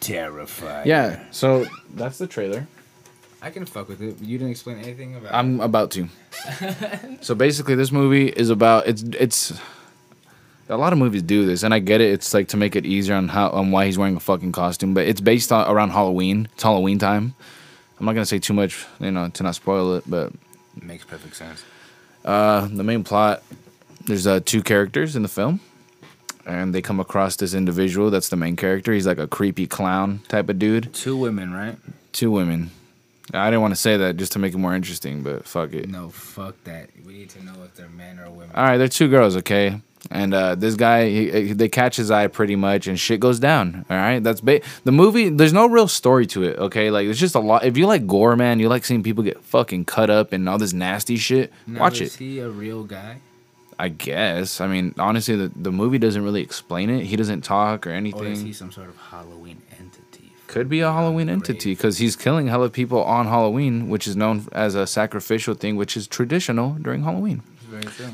Terrifier. 0.01 0.85
Yeah. 0.85 1.23
So 1.31 1.65
that's 1.93 2.17
the 2.17 2.27
trailer. 2.27 2.67
I 3.41 3.49
can 3.49 3.65
fuck 3.65 3.89
with 3.89 4.01
it. 4.01 4.21
You 4.21 4.37
didn't 4.37 4.51
explain 4.51 4.77
anything 4.79 5.15
about. 5.15 5.33
I'm 5.33 5.59
about 5.59 5.91
to. 5.91 6.07
so 7.21 7.35
basically, 7.35 7.75
this 7.75 7.91
movie 7.91 8.27
is 8.29 8.49
about 8.49 8.87
it's 8.87 9.03
it's. 9.03 9.53
A 10.69 10.77
lot 10.77 10.93
of 10.93 10.99
movies 10.99 11.21
do 11.21 11.45
this, 11.45 11.61
and 11.63 11.73
I 11.73 11.79
get 11.79 11.99
it. 11.99 12.13
It's 12.13 12.33
like 12.33 12.47
to 12.49 12.57
make 12.57 12.77
it 12.77 12.85
easier 12.85 13.15
on 13.15 13.27
how 13.27 13.49
on 13.49 13.71
why 13.71 13.85
he's 13.85 13.97
wearing 13.97 14.15
a 14.15 14.19
fucking 14.21 14.53
costume, 14.53 14.93
but 14.93 15.05
it's 15.05 15.19
based 15.19 15.51
on 15.51 15.69
around 15.69 15.89
Halloween. 15.89 16.47
It's 16.53 16.63
Halloween 16.63 16.99
time. 16.99 17.35
I'm 17.99 18.05
not 18.05 18.13
gonna 18.13 18.25
say 18.25 18.39
too 18.39 18.53
much, 18.53 18.85
you 18.99 19.11
know, 19.11 19.27
to 19.29 19.43
not 19.43 19.55
spoil 19.55 19.95
it. 19.95 20.05
But 20.07 20.31
it. 20.77 20.83
Makes 20.83 21.03
perfect 21.03 21.35
sense. 21.35 21.63
uh, 22.23 22.67
the 22.71 22.83
main 22.83 23.03
plot, 23.03 23.43
there's 24.05 24.27
uh, 24.27 24.39
two 24.43 24.61
characters 24.61 25.15
in 25.15 25.21
the 25.23 25.27
film, 25.29 25.59
and 26.45 26.73
they 26.73 26.81
come 26.81 26.99
across 26.99 27.35
this 27.35 27.53
individual 27.53 28.09
that's 28.09 28.29
the 28.29 28.35
main 28.35 28.55
character. 28.55 28.93
He's 28.93 29.07
like 29.07 29.17
a 29.19 29.27
creepy 29.27 29.67
clown 29.67 30.19
type 30.27 30.49
of 30.49 30.59
dude. 30.59 30.93
Two 30.93 31.15
women, 31.17 31.53
right? 31.53 31.77
Two 32.11 32.31
women. 32.31 32.71
I 33.33 33.47
didn't 33.49 33.61
want 33.61 33.73
to 33.73 33.79
say 33.79 33.95
that 33.97 34.17
just 34.17 34.33
to 34.33 34.39
make 34.39 34.53
it 34.53 34.57
more 34.57 34.75
interesting, 34.75 35.23
but 35.23 35.47
fuck 35.47 35.73
it. 35.73 35.89
No, 35.89 36.09
fuck 36.09 36.61
that. 36.65 36.89
We 37.05 37.13
need 37.13 37.29
to 37.31 37.43
know 37.43 37.53
if 37.63 37.73
they're 37.75 37.87
men 37.89 38.19
or 38.19 38.29
women. 38.29 38.51
All 38.53 38.63
right, 38.63 38.77
they're 38.77 38.89
two 38.89 39.07
girls, 39.07 39.37
okay? 39.37 39.79
And 40.11 40.33
uh, 40.33 40.55
this 40.55 40.75
guy, 40.75 41.07
he, 41.09 41.31
he- 41.31 41.53
they 41.53 41.69
catch 41.69 41.95
his 41.95 42.11
eye 42.11 42.27
pretty 42.27 42.57
much, 42.57 42.87
and 42.87 42.99
shit 42.99 43.21
goes 43.21 43.39
down. 43.39 43.85
All 43.89 43.95
right, 43.95 44.21
that's 44.21 44.41
ba- 44.41 44.59
the 44.83 44.91
movie. 44.91 45.29
There's 45.29 45.53
no 45.53 45.67
real 45.67 45.87
story 45.87 46.25
to 46.27 46.43
it, 46.43 46.59
okay? 46.59 46.91
Like 46.91 47.07
it's 47.07 47.17
just 47.17 47.35
a 47.35 47.39
lot. 47.39 47.63
If 47.63 47.77
you 47.77 47.87
like 47.87 48.05
gore, 48.05 48.35
man, 48.35 48.59
you 48.59 48.67
like 48.67 48.83
seeing 48.83 49.01
people 49.01 49.23
get 49.23 49.41
fucking 49.41 49.85
cut 49.85 50.09
up 50.09 50.33
and 50.33 50.47
all 50.49 50.57
this 50.57 50.73
nasty 50.73 51.15
shit. 51.15 51.53
Now, 51.65 51.79
watch 51.79 52.01
is 52.01 52.15
it. 52.15 52.19
he 52.19 52.39
a 52.39 52.49
real 52.49 52.83
guy? 52.83 53.21
I 53.79 53.89
guess. 53.89 54.61
I 54.61 54.67
mean, 54.67 54.93
honestly, 54.97 55.35
the 55.35 55.51
the 55.55 55.71
movie 55.71 55.97
doesn't 55.97 56.23
really 56.23 56.41
explain 56.41 56.89
it. 56.89 57.05
He 57.05 57.15
doesn't 57.15 57.41
talk 57.41 57.85
or 57.87 57.91
Or 57.91 57.93
is 57.93 57.97
anything. 57.97 58.45
he 58.45 58.53
some 58.53 58.71
sort 58.71 58.89
of 58.89 58.97
Halloween 58.97 59.61
entity? 59.79 60.31
Could 60.47 60.69
be 60.69 60.81
a 60.81 60.91
Halloween 60.91 61.29
entity 61.29 61.71
because 61.73 61.97
he's 61.97 62.15
killing 62.15 62.47
hella 62.47 62.69
people 62.69 63.03
on 63.03 63.25
Halloween, 63.27 63.89
which 63.89 64.07
is 64.07 64.15
known 64.15 64.45
as 64.51 64.75
a 64.75 64.85
sacrificial 64.85 65.55
thing, 65.55 65.75
which 65.77 65.97
is 65.97 66.07
traditional 66.07 66.73
during 66.81 67.03
Halloween. 67.03 67.41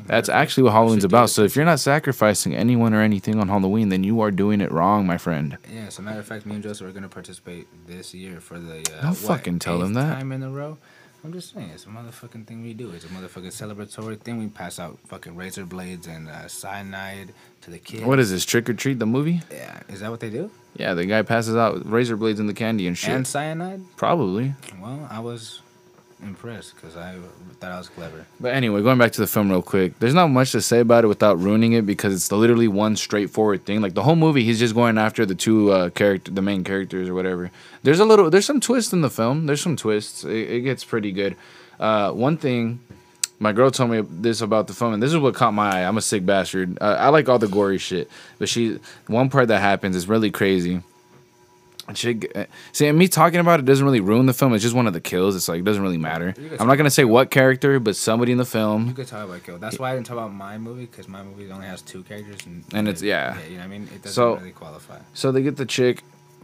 That's 0.06 0.30
actually 0.30 0.64
what 0.64 0.72
Halloween's 0.72 1.04
about. 1.04 1.30
So 1.30 1.44
if 1.44 1.54
you're 1.58 1.66
not 1.66 1.82
sacrificing 1.82 2.56
anyone 2.56 2.94
or 2.94 3.02
anything 3.02 3.40
on 3.42 3.50
Halloween, 3.50 3.90
then 3.90 4.06
you 4.06 4.22
are 4.22 4.32
doing 4.32 4.62
it 4.62 4.72
wrong, 4.72 5.06
my 5.06 5.18
friend. 5.18 5.58
Yeah, 5.70 5.82
as 5.88 6.00
a 6.00 6.02
matter 6.02 6.20
of 6.22 6.26
fact, 6.26 6.46
me 6.46 6.54
and 6.56 6.64
Joseph 6.64 6.88
are 6.88 6.92
gonna 6.94 7.10
participate 7.10 7.68
this 7.86 8.14
year 8.14 8.40
for 8.40 8.58
the 8.58 8.78
uh, 8.80 9.02
Don't 9.02 9.06
what, 9.10 9.18
fucking 9.18 9.60
tell 9.60 9.80
them 9.80 9.96
that. 9.96 10.18
time 10.18 10.32
in 10.32 10.44
a 10.44 10.50
row. 10.50 10.78
I'm 11.24 11.34
just 11.34 11.54
saying, 11.54 11.70
it's 11.74 11.86
a 11.86 11.90
motherfucking 11.90 12.48
thing 12.48 12.64
we 12.64 12.74
do. 12.74 12.92
It's 12.92 13.04
a 13.04 13.10
motherfucking 13.10 13.48
celebratory 13.48 14.20
thing. 14.20 14.40
We 14.40 14.48
pass 14.48 14.80
out 14.80 14.98
fucking 15.08 15.36
razor 15.36 15.66
blades 15.66 16.08
and 16.08 16.30
uh, 16.30 16.48
cyanide 16.48 17.34
to 17.62 17.72
the 17.72 17.78
kids. 17.78 18.04
What 18.04 18.20
is 18.20 18.32
this? 18.32 18.46
Trick 18.46 18.70
or 18.70 18.74
treat 18.74 19.00
the 19.00 19.06
movie? 19.06 19.42
Yeah, 19.52 19.82
is 19.90 20.00
that 20.00 20.12
what 20.12 20.22
they 20.22 20.30
do? 20.30 20.50
Yeah, 20.78 20.94
the 20.94 21.06
guy 21.06 21.22
passes 21.24 21.58
out 21.58 21.86
razor 21.90 22.16
blades 22.16 22.40
in 22.40 22.48
the 22.48 22.54
candy 22.54 22.88
and 22.88 22.98
shit. 22.98 23.10
And 23.10 23.28
cyanide? 23.28 23.82
Probably. 23.98 24.54
Well, 24.82 25.08
I 25.12 25.20
was 25.20 25.62
impressed 26.22 26.76
because 26.76 26.96
I 26.96 27.16
thought 27.60 27.72
I 27.72 27.78
was 27.78 27.90
clever. 27.90 28.26
But 28.40 28.54
anyway, 28.54 28.82
going 28.82 28.98
back 28.98 29.12
to 29.14 29.22
the 29.22 29.28
film 29.28 29.50
real 29.50 29.62
quick, 29.62 29.98
there's 30.00 30.14
not 30.14 30.28
much 30.28 30.52
to 30.52 30.62
say 30.62 30.80
about 30.80 31.04
it 31.04 31.08
without 31.08 31.40
ruining 31.40 31.74
it 31.74 31.86
because 31.86 32.14
it's 32.14 32.32
literally 32.32 32.68
one 32.68 32.96
straightforward 32.96 33.66
thing. 33.66 33.82
Like 33.82 33.94
the 33.94 34.04
whole 34.04 34.16
movie, 34.16 34.44
he's 34.44 34.60
just 34.60 34.76
going 34.76 34.98
after 34.98 35.26
the 35.26 35.36
two 35.36 35.72
uh, 35.72 35.90
character, 35.90 36.32
the 36.32 36.42
main 36.42 36.64
characters 36.64 37.10
or 37.10 37.14
whatever. 37.14 37.52
There's 37.84 38.00
a 38.00 38.06
little, 38.06 38.30
there's 38.30 38.46
some 38.46 38.60
twists 38.60 38.94
in 38.94 39.02
the 39.02 39.10
film. 39.10 39.46
There's 39.46 39.62
some 39.62 39.76
twists. 39.76 40.24
It, 40.24 40.52
it 40.52 40.62
gets 40.62 40.84
pretty 40.84 41.12
good. 41.12 41.36
Uh, 41.80 42.12
one 42.12 42.38
thing, 42.38 42.80
my 43.40 43.54
girl 43.54 43.72
told 43.72 43.92
me 43.92 44.02
this 44.02 44.42
about 44.42 44.68
the 44.68 44.74
film, 44.74 44.94
and 44.94 45.02
this 45.02 45.12
is 45.12 45.18
what 45.18 45.34
caught 45.34 45.54
my 45.54 45.80
eye. 45.80 45.88
I'm 45.88 45.98
a 45.98 46.02
sick 46.02 46.26
bastard. 46.26 46.78
Uh, 46.82 46.98
I 47.00 47.10
like 47.10 47.30
all 47.30 47.40
the 47.40 47.48
gory 47.48 47.78
shit, 47.78 48.10
but 48.38 48.50
she, 48.50 48.80
one 49.08 49.30
part 49.30 49.48
that 49.48 49.62
happens 49.62 49.96
is 49.96 50.08
really 50.08 50.30
crazy. 50.30 50.82
She, 51.96 52.20
uh, 52.36 52.46
see, 52.72 52.88
and 52.88 52.98
me 52.98 53.08
talking 53.08 53.40
about 53.40 53.60
it 53.60 53.66
doesn't 53.66 53.84
really 53.86 54.00
ruin 54.00 54.26
the 54.26 54.34
film. 54.34 54.54
It's 54.54 54.64
just 54.64 54.76
one 54.76 54.88
of 54.88 54.94
the 54.94 55.02
kills. 55.02 55.36
It's 55.36 55.48
like 55.50 55.60
it 55.60 55.64
doesn't 55.66 55.82
really 55.82 55.98
matter. 55.98 56.34
I'm 56.60 56.68
not 56.68 56.76
gonna 56.76 56.90
say 56.90 57.04
what 57.06 57.32
character, 57.32 57.80
but 57.80 57.96
somebody 57.96 58.32
in 58.32 58.38
the 58.38 58.46
film. 58.46 58.88
You 58.88 58.94
could 58.94 59.08
talk 59.08 59.26
about 59.28 59.44
kill. 59.44 59.58
That's 59.58 59.80
why 59.80 59.92
I 59.92 59.96
didn't 59.96 60.08
talk 60.08 60.18
about 60.18 60.34
my 60.34 60.58
movie 60.58 60.86
because 60.86 61.08
my 61.08 61.24
movie 61.24 61.52
only 61.52 61.68
has 61.68 61.82
two 61.82 62.04
characters 62.04 62.40
and 62.46 62.64
And 62.74 62.88
it's- 62.88 63.02
yeah. 63.02 63.38
you 63.48 63.52
know 63.54 63.58
what 63.58 63.64
I 63.64 63.68
mean. 63.68 63.84
It 63.94 64.04
doesn't 64.04 64.12
So- 64.14 64.36
really 64.36 64.52
qualify. 64.52 64.98
So 65.14 65.32
they 65.32 65.42
get 65.42 65.58
the 65.58 65.66
chick, 65.66 66.04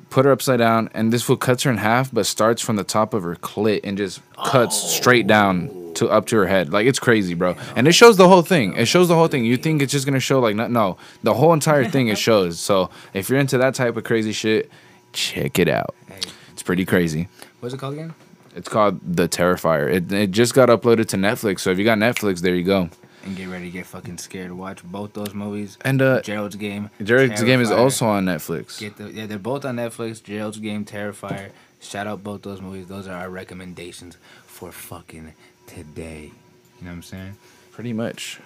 put 0.10 0.26
her 0.26 0.32
upside 0.32 0.60
down, 0.60 0.90
and 0.94 1.12
this 1.12 1.24
fool 1.24 1.38
cuts 1.38 1.64
her 1.64 1.72
in 1.72 1.78
half, 1.78 2.12
but 2.14 2.26
starts 2.26 2.62
from 2.62 2.76
the 2.76 2.84
top 2.84 3.14
of 3.14 3.24
her 3.24 3.36
clit 3.36 3.82
and 3.84 3.98
just 3.98 4.22
cuts 4.38 4.76
straight 4.76 5.28
down 5.28 5.70
to 5.96 6.10
up 6.10 6.26
to 6.28 6.36
her 6.36 6.46
head. 6.46 6.74
Like 6.74 6.86
it's 6.88 7.00
crazy, 7.00 7.36
bro. 7.36 7.56
And 7.76 7.88
it 7.88 7.94
shows 7.94 8.18
the 8.18 8.28
whole 8.28 8.42
thing. 8.42 8.74
It 8.74 8.86
shows 8.86 9.08
the 9.08 9.16
whole 9.16 9.28
thing. 9.30 9.46
You 9.46 9.56
think 9.56 9.82
it's 9.82 9.94
just 9.94 10.06
gonna 10.06 10.20
show 10.20 10.40
like 10.42 10.54
no, 10.56 10.68
no, 10.68 10.98
the 11.24 11.34
whole 11.34 11.54
entire 11.54 11.86
thing 11.86 12.10
it 12.10 12.18
shows. 12.28 12.60
So 12.60 12.90
if 13.14 13.30
you're 13.30 13.40
into 13.40 13.58
that 13.60 13.76
type 13.76 13.96
of 13.96 14.04
crazy 14.04 14.34
shit, 14.34 14.70
check 15.16 15.58
it 15.60 15.68
out. 15.68 15.96
Hey, 16.08 16.20
It's 16.52 16.64
pretty 16.64 16.86
crazy. 16.86 17.28
what's 17.60 17.74
it 17.74 17.80
called 17.80 17.94
again? 17.94 18.14
It's 18.56 18.70
called 18.70 19.00
The 19.04 19.28
Terrifier. 19.28 19.92
It 19.92 20.12
it 20.12 20.32
just 20.32 20.54
got 20.54 20.70
uploaded 20.70 21.08
to 21.10 21.18
Netflix. 21.18 21.60
So 21.62 21.72
if 21.72 21.78
you 21.78 21.84
got 21.84 21.98
Netflix, 21.98 22.40
there 22.42 22.56
you 22.56 22.64
go. 22.64 22.90
And 23.26 23.36
get 23.36 23.48
ready 23.50 23.66
to 23.66 23.72
get 23.72 23.86
fucking 23.88 24.20
scared. 24.20 24.52
Watch 24.52 24.84
both 24.84 25.14
those 25.14 25.34
movies. 25.34 25.78
And 25.82 26.00
uh, 26.02 26.22
Gerald's 26.22 26.56
Game. 26.56 26.92
Jared's 27.04 27.42
game 27.44 27.60
is 27.60 27.72
also 27.72 28.06
on 28.06 28.24
Netflix. 28.26 28.80
Get 28.80 28.98
the 28.98 29.12
yeah, 29.12 29.26
they're 29.26 29.40
both 29.40 29.66
on 29.66 29.76
Netflix. 29.78 30.22
Gerald's 30.24 30.60
Game, 30.60 30.86
Terrifier. 30.86 31.50
Shout 31.82 32.06
out 32.08 32.24
both 32.24 32.44
those 32.44 32.62
movies. 32.62 32.86
Those 32.88 33.08
are 33.08 33.18
our 33.18 33.30
recommendations 33.30 34.18
for 34.46 34.72
fucking 34.72 35.34
today. 35.68 36.32
You 36.80 36.84
know 36.86 36.92
what 36.92 36.98
I'm 36.98 37.02
saying? 37.04 37.38
Pretty 37.72 37.94
much. 37.94 38.40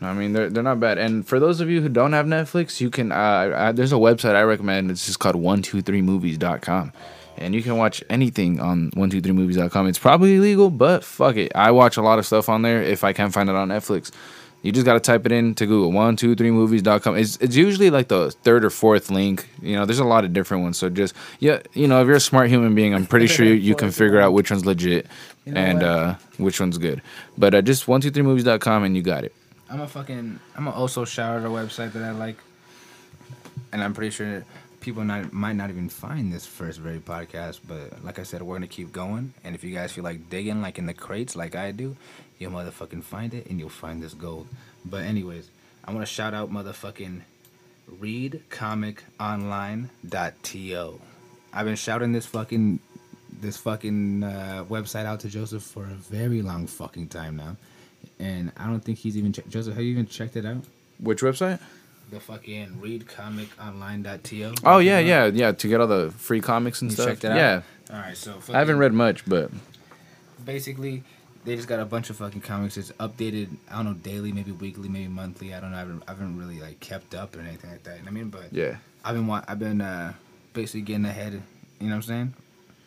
I 0.00 0.12
mean 0.12 0.32
they're 0.32 0.48
they're 0.48 0.62
not 0.62 0.78
bad. 0.80 0.98
And 0.98 1.26
for 1.26 1.40
those 1.40 1.60
of 1.60 1.68
you 1.68 1.80
who 1.82 1.88
don't 1.88 2.12
have 2.12 2.26
Netflix, 2.26 2.80
you 2.80 2.90
can. 2.90 3.10
Uh, 3.10 3.52
I, 3.56 3.72
there's 3.72 3.92
a 3.92 3.96
website 3.96 4.34
I 4.36 4.42
recommend. 4.42 4.90
It's 4.90 5.06
just 5.06 5.18
called 5.18 5.36
one 5.36 5.60
two 5.62 5.82
three 5.82 6.02
movies.com. 6.02 6.92
and 7.36 7.54
you 7.54 7.62
can 7.62 7.76
watch 7.76 8.02
anything 8.10 8.58
on 8.60 8.90
123movies.com. 8.92 9.86
It's 9.88 9.98
probably 9.98 10.36
illegal, 10.36 10.70
but 10.70 11.04
fuck 11.04 11.36
it. 11.36 11.52
I 11.54 11.70
watch 11.70 11.96
a 11.96 12.02
lot 12.02 12.18
of 12.18 12.26
stuff 12.26 12.48
on 12.48 12.62
there 12.62 12.82
if 12.82 13.04
I 13.04 13.12
can't 13.12 13.32
find 13.32 13.48
it 13.48 13.54
on 13.56 13.68
Netflix. 13.68 14.10
You 14.62 14.72
just 14.72 14.84
gotta 14.84 14.98
type 14.98 15.24
it 15.24 15.30
in 15.30 15.54
to 15.54 15.66
Google 15.66 15.92
123movies.com. 15.92 17.16
It's 17.16 17.36
it's 17.38 17.54
usually 17.56 17.90
like 17.90 18.08
the 18.08 18.30
third 18.42 18.64
or 18.64 18.70
fourth 18.70 19.10
link. 19.10 19.48
You 19.62 19.76
know, 19.76 19.84
there's 19.84 20.00
a 20.00 20.04
lot 20.04 20.24
of 20.24 20.32
different 20.32 20.62
ones. 20.64 20.78
So 20.78 20.88
just 20.88 21.14
yeah, 21.38 21.60
you 21.74 21.86
know, 21.86 22.00
if 22.02 22.06
you're 22.06 22.16
a 22.16 22.20
smart 22.20 22.48
human 22.48 22.74
being, 22.74 22.94
I'm 22.94 23.06
pretty 23.06 23.26
sure 23.28 23.46
you, 23.50 23.54
you 23.54 23.74
can 23.74 23.90
figure 23.90 24.20
out 24.20 24.32
which 24.32 24.50
one's 24.50 24.66
legit 24.66 25.06
You 25.44 25.52
know 25.52 25.60
and 25.60 25.82
uh, 25.82 26.14
which 26.38 26.60
one's 26.60 26.78
good. 26.78 27.02
But 27.36 27.54
uh, 27.54 27.62
just 27.62 27.86
123movies.com 27.86 28.84
and 28.84 28.96
you 28.96 29.02
got 29.02 29.24
it. 29.24 29.32
I'm 29.70 29.80
a 29.80 29.88
fucking. 29.88 30.38
I'm 30.56 30.64
gonna 30.64 30.76
also 30.76 31.04
shout 31.04 31.40
out 31.40 31.46
a 31.46 31.48
website 31.48 31.92
that 31.92 32.02
I 32.02 32.12
like, 32.12 32.36
and 33.72 33.82
I'm 33.82 33.94
pretty 33.94 34.10
sure 34.10 34.44
people 34.80 35.04
not 35.04 35.32
might 35.32 35.54
not 35.54 35.70
even 35.70 35.88
find 35.88 36.32
this 36.32 36.46
first 36.46 36.80
very 36.80 37.00
podcast. 37.00 37.60
But 37.66 38.04
like 38.04 38.18
I 38.18 38.22
said, 38.22 38.42
we're 38.42 38.54
gonna 38.54 38.66
keep 38.66 38.92
going. 38.92 39.34
And 39.44 39.54
if 39.54 39.64
you 39.64 39.74
guys 39.74 39.92
feel 39.92 40.04
like 40.04 40.30
digging, 40.30 40.62
like 40.62 40.78
in 40.78 40.86
the 40.86 40.94
crates, 40.94 41.36
like 41.36 41.54
I 41.54 41.72
do, 41.72 41.96
you'll 42.38 42.52
motherfucking 42.52 43.02
find 43.02 43.34
it, 43.34 43.46
and 43.46 43.58
you'll 43.58 43.68
find 43.68 44.02
this 44.02 44.14
gold. 44.14 44.46
But 44.84 45.04
anyways, 45.04 45.50
I 45.84 45.92
want 45.92 46.06
to 46.06 46.12
shout 46.12 46.34
out 46.34 46.50
motherfucking 46.50 47.22
readcomiconline.to. 48.00 51.00
I've 51.52 51.64
been 51.64 51.76
shouting 51.76 52.12
this 52.12 52.26
fucking 52.26 52.80
this 53.40 53.56
fucking 53.56 54.22
uh, 54.22 54.64
website 54.68 55.04
out 55.04 55.20
to 55.20 55.28
Joseph 55.28 55.62
for 55.62 55.84
a 55.84 55.94
very 55.94 56.42
long 56.42 56.66
fucking 56.66 57.08
time 57.08 57.36
now, 57.36 57.56
and 58.18 58.52
I 58.56 58.66
don't 58.66 58.80
think 58.80 58.98
he's 58.98 59.16
even 59.16 59.32
che- 59.32 59.42
Joseph. 59.48 59.74
Have 59.74 59.82
you 59.84 59.90
even 59.92 60.06
checked 60.06 60.36
it 60.36 60.44
out? 60.46 60.64
Which 60.98 61.20
website? 61.22 61.60
The 62.10 62.20
fucking 62.20 62.78
readcomiconline.to. 62.82 64.54
Oh 64.64 64.78
yeah, 64.78 64.98
yeah, 64.98 65.26
yeah. 65.26 65.52
To 65.52 65.68
get 65.68 65.80
all 65.80 65.86
the 65.86 66.10
free 66.16 66.40
comics 66.40 66.80
and 66.82 66.90
You 66.90 66.94
stuff. 66.94 67.06
checked 67.08 67.24
it 67.24 67.32
out? 67.32 67.36
Yeah, 67.36 67.62
All 67.92 67.96
right, 68.00 68.16
so 68.16 68.38
I 68.52 68.58
haven't 68.58 68.78
read 68.78 68.92
much, 68.92 69.24
but 69.26 69.50
Basically, 70.44 71.02
they 71.44 71.56
just 71.56 71.68
got 71.68 71.80
a 71.80 71.84
bunch 71.84 72.10
of 72.10 72.16
fucking 72.16 72.40
comics. 72.40 72.76
It's 72.76 72.92
updated. 72.92 73.48
I 73.70 73.76
don't 73.76 73.84
know, 73.86 73.92
daily, 73.94 74.32
maybe 74.32 74.52
weekly, 74.52 74.88
maybe 74.88 75.08
monthly. 75.08 75.52
I 75.52 75.60
don't 75.60 75.72
know. 75.72 75.76
I 75.76 75.80
haven't, 75.80 76.02
I 76.08 76.12
haven't 76.12 76.38
really 76.38 76.60
like 76.60 76.80
kept 76.80 77.14
up 77.14 77.36
or 77.36 77.40
anything 77.40 77.70
like 77.70 77.82
that. 77.82 77.98
You 77.98 78.02
know 78.04 78.04
what 78.04 78.10
I 78.10 78.14
mean, 78.14 78.28
but 78.30 78.52
yeah. 78.52 78.76
I've 79.04 79.14
been 79.14 79.26
wa- 79.26 79.44
I've 79.46 79.58
been 79.58 79.80
uh, 79.80 80.14
basically 80.54 80.82
getting 80.82 81.04
ahead. 81.04 81.32
You 81.34 81.86
know 81.88 81.88
what 81.88 81.94
I'm 81.96 82.02
saying? 82.02 82.34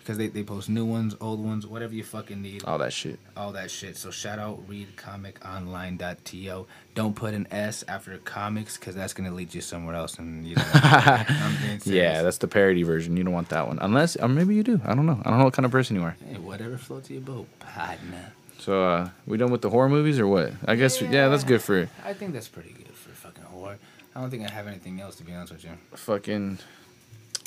Because 0.02 0.18
they, 0.18 0.28
they 0.28 0.44
post 0.44 0.68
new 0.68 0.84
ones, 0.86 1.16
old 1.22 1.40
ones, 1.44 1.66
whatever 1.68 1.94
you 1.94 2.04
fucking 2.04 2.42
need. 2.42 2.64
all 2.66 2.78
that 2.80 2.92
shit. 2.92 3.20
all 3.38 3.52
that 3.54 3.70
shit. 3.70 3.96
So 3.96 4.10
shout 4.12 4.40
out 4.40 4.68
readcomiconline.to. 4.68 6.66
Don't 6.96 7.16
put 7.16 7.34
an 7.34 7.48
S 7.52 7.84
after 7.88 8.18
comics 8.20 8.78
because 8.78 8.96
that's 8.96 9.14
gonna 9.14 9.32
lead 9.32 9.54
you 9.54 9.62
somewhere 9.62 9.96
else. 9.96 10.18
And 10.18 10.46
you 10.46 10.56
know. 10.56 10.64
Yeah, 11.86 12.22
that's 12.22 12.38
the 12.38 12.48
parody 12.48 12.84
version. 12.84 13.16
You 13.18 13.24
don't 13.24 13.34
want 13.34 13.50
that 13.50 13.68
one, 13.68 13.80
unless 13.82 14.16
or 14.16 14.28
maybe 14.28 14.56
you 14.56 14.64
do. 14.64 14.82
I 14.86 14.94
don't 14.96 15.06
know. 15.06 15.20
I 15.24 15.30
don't 15.30 15.40
know 15.40 15.46
what 15.46 15.54
kind 15.54 15.66
of 15.66 15.72
person 15.72 15.96
you 15.96 16.04
are. 16.04 16.16
hey, 16.30 16.38
whatever 16.38 16.78
floats 16.78 17.10
your 17.10 17.22
boat, 17.22 17.48
partner. 17.60 18.34
So, 18.60 18.84
uh, 18.84 19.10
we 19.26 19.38
done 19.38 19.52
with 19.52 19.62
the 19.62 19.70
horror 19.72 19.90
movies 19.90 20.20
or 20.20 20.28
what? 20.28 20.54
I 20.68 20.76
guess 20.76 21.02
yeah, 21.02 21.30
that's 21.30 21.44
good 21.44 21.62
for 21.62 21.90
I 22.06 22.14
think 22.14 22.34
that's 22.34 22.48
pretty 22.48 22.72
good 22.74 22.94
for 22.94 23.10
fucking 23.10 23.44
horror. 23.44 23.78
I 24.16 24.22
don't 24.22 24.30
think 24.30 24.48
I 24.48 24.52
have 24.52 24.68
anything 24.68 25.00
else 25.02 25.16
to 25.18 25.24
be 25.24 25.34
honest 25.34 25.54
with 25.54 25.64
you. 25.64 25.72
fucking 25.96 26.60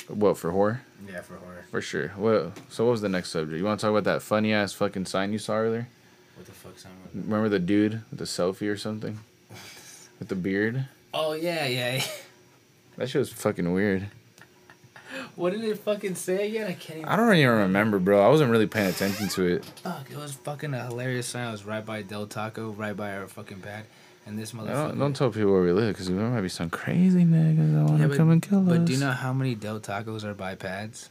what 0.07 0.37
for 0.37 0.51
horror 0.51 0.81
Yeah, 1.07 1.21
for 1.21 1.35
horror. 1.37 1.65
for 1.71 1.81
sure. 1.81 2.11
Well, 2.17 2.53
so 2.69 2.85
what 2.85 2.91
was 2.91 3.01
the 3.01 3.09
next 3.09 3.29
subject? 3.31 3.57
You 3.57 3.63
want 3.65 3.79
to 3.79 3.85
talk 3.85 3.91
about 3.91 4.03
that 4.05 4.21
funny 4.21 4.53
ass 4.53 4.73
fucking 4.73 5.05
sign 5.05 5.31
you 5.33 5.39
saw 5.39 5.55
earlier? 5.55 5.87
What 6.35 6.45
the 6.45 6.51
fuck's 6.51 6.85
on 6.85 6.91
with? 7.03 7.23
Remember 7.25 7.49
the 7.49 7.59
dude 7.59 8.01
with 8.09 8.19
the 8.19 8.25
selfie 8.25 8.69
or 8.69 8.77
something 8.77 9.19
with 10.19 10.27
the 10.27 10.35
beard? 10.35 10.85
Oh 11.13 11.33
yeah, 11.33 11.65
yeah. 11.65 12.03
That 12.97 13.09
shit 13.09 13.19
was 13.19 13.31
fucking 13.31 13.71
weird. 13.73 14.07
what 15.35 15.51
did 15.53 15.63
it 15.63 15.79
fucking 15.79 16.15
say 16.15 16.49
again? 16.49 16.67
I 16.67 16.73
can't 16.73 16.99
even. 16.99 17.09
I 17.09 17.15
don't 17.15 17.33
even 17.35 17.53
remember, 17.57 17.99
bro. 17.99 18.25
I 18.25 18.29
wasn't 18.29 18.51
really 18.51 18.67
paying 18.67 18.89
attention 18.89 19.27
to 19.29 19.43
it. 19.45 19.65
Fuck, 19.83 20.11
it 20.11 20.17
was 20.17 20.33
fucking 20.33 20.73
a 20.73 20.83
hilarious 20.85 21.27
sign. 21.27 21.47
It 21.47 21.51
was 21.51 21.63
right 21.65 21.85
by 21.85 22.01
Del 22.01 22.27
Taco, 22.27 22.71
right 22.71 22.95
by 22.95 23.15
our 23.15 23.27
fucking 23.27 23.61
pad, 23.61 23.85
and 24.25 24.37
this 24.39 24.51
motherfucker. 24.51 24.89
Don't, 24.89 24.99
don't 24.99 25.15
tell 25.15 25.29
people 25.29 25.51
where 25.51 25.61
we 25.61 25.71
live 25.71 25.93
because 25.93 26.07
there 26.07 26.15
might 26.17 26.41
be 26.41 26.49
some 26.49 26.69
crazy 26.69 27.23
niggas 27.25 27.73
that 27.73 27.83
want 27.83 28.01
to 28.01 28.07
but, 28.09 28.17
come 28.17 28.31
and 28.31 28.41
kill 28.41 28.61
us. 28.61 28.77
but 28.77 28.85
do 28.85 28.93
you 28.93 28.99
know 28.99 29.11
how 29.11 29.33
many 29.33 29.55
Del 29.55 29.79
Tacos 29.79 30.23
are 30.23 30.33
by 30.33 30.55
pads? 30.55 31.09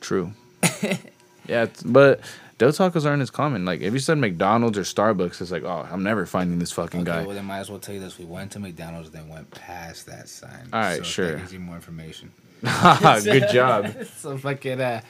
True. 0.00 0.32
yeah, 0.82 1.64
it's- 1.64 1.82
but 1.84 2.20
Del 2.58 2.70
Tacos 2.70 3.04
aren't 3.04 3.22
as 3.22 3.30
common. 3.30 3.64
Like 3.64 3.80
if 3.80 3.92
you 3.92 3.98
said 3.98 4.18
McDonald's 4.18 4.78
or 4.78 4.82
Starbucks, 4.82 5.40
it's 5.40 5.50
like, 5.50 5.64
oh, 5.64 5.86
I'm 5.90 6.02
never 6.02 6.24
finding 6.24 6.58
this 6.58 6.72
fucking 6.72 7.00
Okay, 7.00 7.10
guy. 7.10 7.26
well 7.26 7.34
then 7.34 7.44
might 7.44 7.58
as 7.58 7.70
well 7.70 7.78
tell 7.80 7.94
you 7.94 8.00
this: 8.00 8.18
we 8.18 8.24
went 8.24 8.52
to 8.52 8.60
McDonald's, 8.60 9.10
then 9.10 9.28
went 9.28 9.50
past 9.50 10.06
that 10.06 10.28
sign. 10.28 10.68
All 10.72 10.80
right, 10.80 10.98
so 10.98 11.02
sure. 11.02 11.32
That 11.32 11.38
gives 11.38 11.52
you 11.52 11.60
more 11.60 11.74
information. 11.76 12.32
Good 12.62 13.50
job. 13.50 13.94
so 14.16 14.38
fucking 14.38 14.80
uh, 14.80 15.00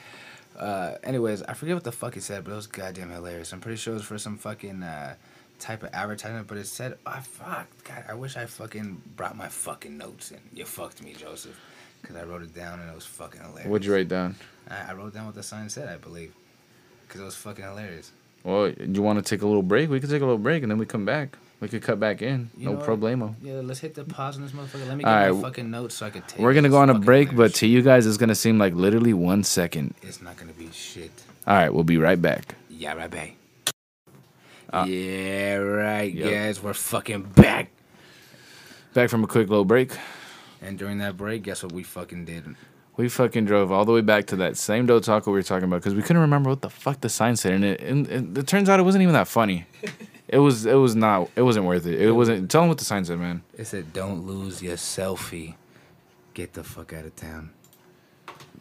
uh, 0.59 0.95
anyways, 1.03 1.43
I 1.43 1.53
forget 1.53 1.75
what 1.75 1.83
the 1.83 1.91
fuck 1.91 2.15
he 2.15 2.19
said, 2.19 2.43
but 2.43 2.51
it 2.51 2.55
was 2.55 2.67
goddamn 2.67 3.11
hilarious. 3.11 3.53
I'm 3.53 3.61
pretty 3.61 3.77
sure 3.77 3.93
it 3.93 3.97
was 3.97 4.05
for 4.05 4.17
some 4.17 4.37
fucking 4.37 4.83
uh 4.83 5.15
type 5.59 5.83
of 5.83 5.89
advertisement, 5.93 6.47
but 6.47 6.57
it 6.57 6.67
said, 6.67 6.97
"Oh 7.05 7.19
fuck, 7.21 7.67
God, 7.83 8.05
I 8.07 8.13
wish 8.13 8.37
I 8.37 8.45
fucking 8.45 9.01
brought 9.15 9.35
my 9.35 9.47
fucking 9.47 9.97
notes 9.97 10.31
in." 10.31 10.39
You 10.53 10.65
fucked 10.65 11.03
me, 11.03 11.13
Joseph, 11.13 11.59
because 12.01 12.15
I 12.15 12.23
wrote 12.23 12.41
it 12.41 12.53
down 12.53 12.79
and 12.79 12.89
it 12.89 12.95
was 12.95 13.05
fucking 13.05 13.41
hilarious. 13.41 13.67
What'd 13.67 13.85
you 13.85 13.93
write 13.93 14.07
down? 14.07 14.35
I, 14.69 14.91
I 14.91 14.93
wrote 14.93 15.13
down 15.13 15.25
what 15.25 15.35
the 15.35 15.43
sign 15.43 15.69
said, 15.69 15.87
I 15.87 15.97
believe, 15.97 16.33
because 17.07 17.21
it 17.21 17.25
was 17.25 17.35
fucking 17.35 17.63
hilarious. 17.63 18.11
Well, 18.43 18.69
you 18.69 19.01
want 19.01 19.17
to 19.23 19.27
take 19.27 19.41
a 19.41 19.47
little 19.47 19.63
break? 19.63 19.89
We 19.89 19.99
can 19.99 20.09
take 20.09 20.21
a 20.21 20.25
little 20.25 20.37
break 20.37 20.61
and 20.61 20.71
then 20.71 20.77
we 20.77 20.85
come 20.85 21.03
back. 21.03 21.35
We 21.59 21.67
could 21.67 21.81
cut 21.81 21.99
back 21.99 22.21
in. 22.21 22.51
You 22.57 22.65
no 22.65 22.71
what? 22.73 22.85
problemo. 22.85 23.33
Yeah, 23.41 23.61
let's 23.63 23.79
hit 23.79 23.95
the 23.95 24.03
pause 24.03 24.35
on 24.35 24.43
this 24.43 24.51
motherfucker. 24.51 24.87
Let 24.87 24.97
me 24.97 25.03
get 25.03 25.09
All 25.09 25.33
my 25.33 25.41
fucking 25.41 25.71
notes 25.71 25.95
so 25.95 26.05
I 26.05 26.09
can 26.11 26.21
take. 26.23 26.39
We're 26.39 26.53
gonna 26.53 26.69
go 26.69 26.77
on 26.77 26.89
a 26.89 26.93
break, 26.99 27.29
hilarious 27.29 27.53
but 27.53 27.59
to 27.59 27.67
you 27.67 27.81
guys, 27.81 28.05
it's 28.05 28.17
gonna 28.17 28.35
seem 28.35 28.59
like 28.59 28.73
literally 28.73 29.13
one 29.13 29.43
second. 29.43 29.95
It's 30.03 30.21
not 30.21 30.37
gonna 30.37 30.53
be 30.53 30.69
shit. 30.71 31.11
All 31.47 31.55
right, 31.55 31.73
we'll 31.73 31.83
be 31.83 31.97
right 31.97 32.21
back. 32.21 32.55
Yeah, 32.69 32.93
right, 32.93 33.09
babe. 33.09 33.33
Uh, 34.75 34.85
yeah, 34.85 35.55
right, 35.55 36.13
yep. 36.13 36.31
guys. 36.31 36.61
We're 36.61 36.73
fucking 36.73 37.23
back. 37.23 37.71
Back 38.93 39.09
from 39.09 39.23
a 39.23 39.27
quick 39.27 39.49
little 39.49 39.65
break. 39.65 39.91
And 40.61 40.77
during 40.77 40.97
that 40.97 41.15
break, 41.15 41.43
guess 41.43 41.63
what 41.63 41.71
we 41.71 41.83
fucking 41.83 42.25
did? 42.25 42.55
We 42.97 43.09
fucking 43.09 43.45
drove 43.45 43.71
all 43.71 43.85
the 43.85 43.91
way 43.91 44.01
back 44.01 44.27
to 44.27 44.35
that 44.37 44.57
same 44.57 44.85
Dos 44.85 45.05
Taco 45.05 45.31
we 45.31 45.39
were 45.39 45.43
talking 45.43 45.65
about 45.65 45.77
because 45.77 45.93
we 45.95 46.01
couldn't 46.01 46.21
remember 46.21 46.49
what 46.49 46.61
the 46.61 46.69
fuck 46.69 47.01
the 47.01 47.09
sign 47.09 47.35
said, 47.35 47.53
and 47.53 47.65
it, 47.65 47.81
and, 47.81 48.07
and 48.07 48.37
it 48.37 48.47
turns 48.47 48.69
out 48.69 48.79
it 48.79 48.83
wasn't 48.83 49.01
even 49.01 49.13
that 49.13 49.27
funny. 49.27 49.65
It 50.27 50.39
was 50.39 50.65
it 50.65 50.73
was 50.73 50.95
not 50.95 51.29
it 51.35 51.43
wasn't 51.43 51.67
worth 51.67 51.85
it. 51.85 52.01
It 52.01 52.11
wasn't. 52.11 52.49
Tell 52.49 52.61
them 52.61 52.69
what 52.69 52.79
the 52.79 52.83
sign 52.83 53.05
said, 53.05 53.19
man. 53.19 53.43
It 53.57 53.65
said, 53.65 53.93
"Don't 53.93 54.25
lose 54.25 54.61
your 54.61 54.75
selfie. 54.75 55.53
Get 56.33 56.53
the 56.53 56.63
fuck 56.63 56.93
out 56.93 57.05
of 57.05 57.15
town." 57.15 57.51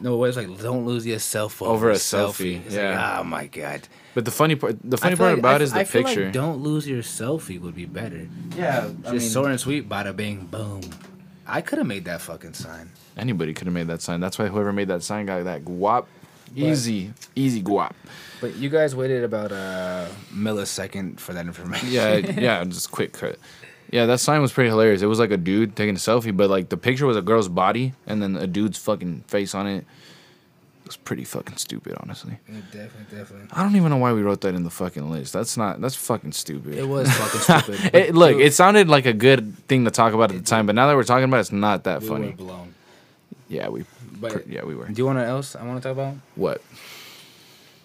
No, 0.01 0.23
it's 0.25 0.37
like, 0.37 0.49
"Don't 0.61 0.85
lose 0.87 1.07
your 1.07 1.19
self 1.19 1.61
Over 1.63 1.91
a 1.91 1.95
selfie, 1.95 2.65
It's 2.67 2.75
yeah. 2.75 2.99
Like, 3.11 3.21
oh 3.21 3.25
my 3.25 3.47
god. 3.47 3.89
But 4.15 4.25
the 4.25 4.31
funny 4.31 4.55
part, 4.55 4.77
the 4.85 4.97
funny 4.97 5.17
part 5.17 5.31
like- 5.33 5.39
about 5.41 5.53
I 5.53 5.57
it 5.57 5.63
is 5.63 5.73
f- 5.73 5.79
the 5.79 5.85
feel 5.85 6.05
picture. 6.05 6.25
Like 6.27 6.33
don't 6.33 6.59
lose 6.63 6.87
your 6.87 7.03
selfie 7.03 7.61
would 7.61 7.75
be 7.75 7.85
better. 7.87 8.29
yeah, 8.57 8.91
Just 9.11 9.33
short 9.33 9.51
and 9.51 9.59
sweet, 9.61 9.89
bada 9.89 10.15
bing, 10.15 10.47
boom. 10.51 10.83
I 11.47 11.61
could 11.61 11.79
have 11.79 11.87
made 11.87 12.05
that 12.07 12.21
fucking 12.23 12.55
sign. 12.55 12.91
anybody 13.17 13.53
could 13.55 13.67
have 13.67 13.75
made 13.75 13.89
that 13.89 14.01
sign. 14.03 14.21
That's 14.21 14.39
why 14.39 14.47
whoever 14.49 14.73
made 14.73 14.89
that 14.89 15.03
sign 15.03 15.27
got 15.27 15.45
that 15.45 15.65
guap. 15.65 16.07
Easy, 16.57 17.13
easy 17.35 17.63
guap. 17.63 17.93
But 18.41 18.55
you 18.57 18.69
guys 18.71 18.95
waited 18.95 19.25
about 19.25 19.51
a 19.51 20.09
millisecond 20.33 21.19
for 21.19 21.33
that 21.33 21.47
information. 21.47 21.91
Yeah, 21.91 22.17
yeah, 22.39 22.65
just 22.65 22.91
quick 22.93 23.13
cut. 23.13 23.39
Yeah, 23.95 24.07
that 24.07 24.19
sign 24.19 24.43
was 24.43 24.53
pretty 24.53 24.71
hilarious. 24.71 25.03
It 25.03 25.07
was 25.07 25.21
like 25.21 25.31
a 25.31 25.37
dude 25.37 25.77
taking 25.77 25.95
a 25.95 25.99
selfie, 25.99 26.37
but 26.37 26.51
like 26.51 26.69
the 26.69 26.77
picture 26.77 27.07
was 27.07 27.17
a 27.17 27.23
girl's 27.23 27.49
body 27.49 27.93
and 28.09 28.21
then 28.21 28.35
a 28.37 28.49
dude's 28.49 28.77
fucking 28.77 29.23
face 29.29 29.55
on 29.55 29.69
it. 29.69 29.85
It 30.81 30.87
was 30.89 30.97
pretty 30.97 31.23
fucking 31.23 31.59
stupid, 31.59 31.95
honestly. 32.01 32.39
Yeah, 32.49 32.57
definitely, 32.73 33.17
definitely. 33.17 33.49
I 33.53 33.63
don't 33.63 33.77
even 33.77 33.91
know 33.91 33.99
why 33.99 34.13
we 34.13 34.23
wrote 34.23 34.41
that 34.41 34.57
in 34.57 34.65
the 34.65 34.71
fucking 34.71 35.09
list. 35.13 35.33
That's 35.33 35.57
not. 35.57 35.81
That's 35.81 35.95
fucking 35.95 36.33
stupid. 36.33 36.75
It 36.75 36.89
was 36.89 37.09
fucking 37.09 37.41
stupid. 37.63 37.95
It, 37.95 38.15
look, 38.17 38.37
it 38.37 38.53
sounded 38.53 38.89
like 38.89 39.07
a 39.07 39.13
good 39.13 39.57
thing 39.69 39.85
to 39.85 39.93
talk 39.93 40.13
about 40.13 40.33
at 40.33 40.39
the 40.39 40.43
time, 40.45 40.67
but 40.67 40.75
now 40.75 40.89
that 40.89 40.97
we're 40.97 41.05
talking 41.05 41.27
about 41.27 41.37
it, 41.37 41.41
it's 41.43 41.53
not 41.53 41.85
that 41.85 42.03
we 42.03 42.09
funny. 42.09 42.31
were 42.31 42.33
blown. 42.33 42.75
Yeah, 43.49 43.69
we. 43.69 43.85
But 44.21 44.49
yeah, 44.49 44.65
we 44.65 44.75
were. 44.75 44.89
do 44.89 44.95
you 45.01 45.07
want 45.07 45.21
to 45.21 45.25
else 45.25 45.55
I 45.55 45.65
want 45.65 45.81
to 45.81 45.89
talk 45.89 45.97
about? 45.97 46.17
What? 46.35 46.61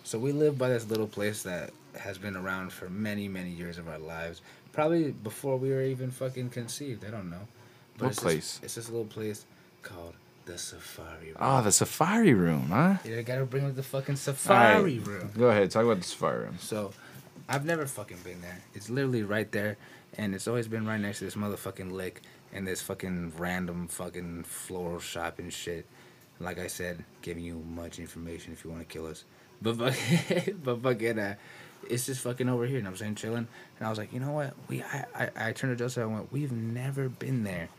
So 0.03 0.17
we 0.17 0.31
live 0.31 0.57
by 0.57 0.69
this 0.69 0.89
little 0.89 1.05
place 1.05 1.43
that 1.43 1.69
has 1.99 2.17
been 2.17 2.35
around 2.35 2.73
for 2.73 2.89
many, 2.89 3.27
many 3.27 3.51
years 3.51 3.77
of 3.77 3.87
our 3.87 3.99
lives. 3.99 4.41
Probably 4.79 5.11
before 5.11 5.57
we 5.57 5.71
were 5.71 5.81
even 5.81 6.09
fucking 6.09 6.51
conceived. 6.51 7.03
I 7.03 7.09
don't 7.09 7.29
know. 7.29 7.49
What 7.97 8.11
it's 8.11 8.19
place? 8.21 8.59
This, 8.59 8.63
it's 8.63 8.75
this 8.75 8.89
little 8.89 9.03
place 9.03 9.45
called 9.81 10.13
the 10.45 10.57
Safari 10.57 11.33
Room. 11.33 11.37
Oh, 11.37 11.61
the 11.61 11.71
safari 11.73 12.33
room, 12.33 12.67
huh? 12.69 12.95
Yeah, 13.03 13.17
I 13.17 13.23
gotta 13.23 13.43
bring 13.43 13.65
up 13.65 13.75
the 13.75 13.83
fucking 13.83 14.15
Safari 14.15 14.99
Alright. 14.99 15.05
Room. 15.05 15.31
Go 15.37 15.49
ahead, 15.49 15.69
talk 15.69 15.83
about 15.83 15.97
the 15.97 16.05
safari 16.05 16.45
room. 16.45 16.57
So, 16.61 16.93
I've 17.49 17.65
never 17.65 17.85
fucking 17.87 18.19
been 18.23 18.39
there. 18.41 18.57
It's 18.73 18.89
literally 18.89 19.23
right 19.23 19.51
there, 19.51 19.75
and 20.17 20.33
it's 20.33 20.47
always 20.47 20.69
been 20.69 20.87
right 20.87 21.01
next 21.01 21.19
to 21.19 21.25
this 21.25 21.35
motherfucking 21.35 21.91
lick 21.91 22.21
and 22.53 22.65
this 22.65 22.81
fucking 22.81 23.33
random 23.37 23.89
fucking 23.89 24.43
floral 24.43 25.01
shop 25.01 25.39
and 25.39 25.51
shit. 25.51 25.87
Like 26.39 26.57
I 26.57 26.67
said, 26.67 27.03
giving 27.21 27.43
you 27.43 27.61
much 27.69 27.99
information 27.99 28.53
if 28.53 28.63
you 28.63 28.71
want 28.71 28.87
to 28.87 28.93
kill 28.93 29.07
us. 29.07 29.25
But 29.61 29.75
fuck, 29.75 30.53
but 30.63 30.81
fucking, 30.81 31.19
uh, 31.19 31.35
it's 31.87 32.05
just 32.05 32.21
fucking 32.21 32.49
over 32.49 32.65
here. 32.65 32.79
And 32.79 32.87
I'm 32.87 32.95
saying 32.95 33.15
chilling, 33.15 33.47
and 33.77 33.87
I 33.87 33.89
was 33.89 33.97
like, 33.97 34.13
you 34.13 34.19
know 34.19 34.31
what? 34.31 34.53
We, 34.67 34.83
I, 34.83 35.05
I, 35.15 35.29
I 35.35 35.51
turned 35.53 35.77
to 35.77 35.83
Joseph. 35.83 36.03
I 36.03 36.05
went, 36.05 36.31
we've 36.31 36.51
never 36.51 37.09
been 37.09 37.43
there, 37.43 37.69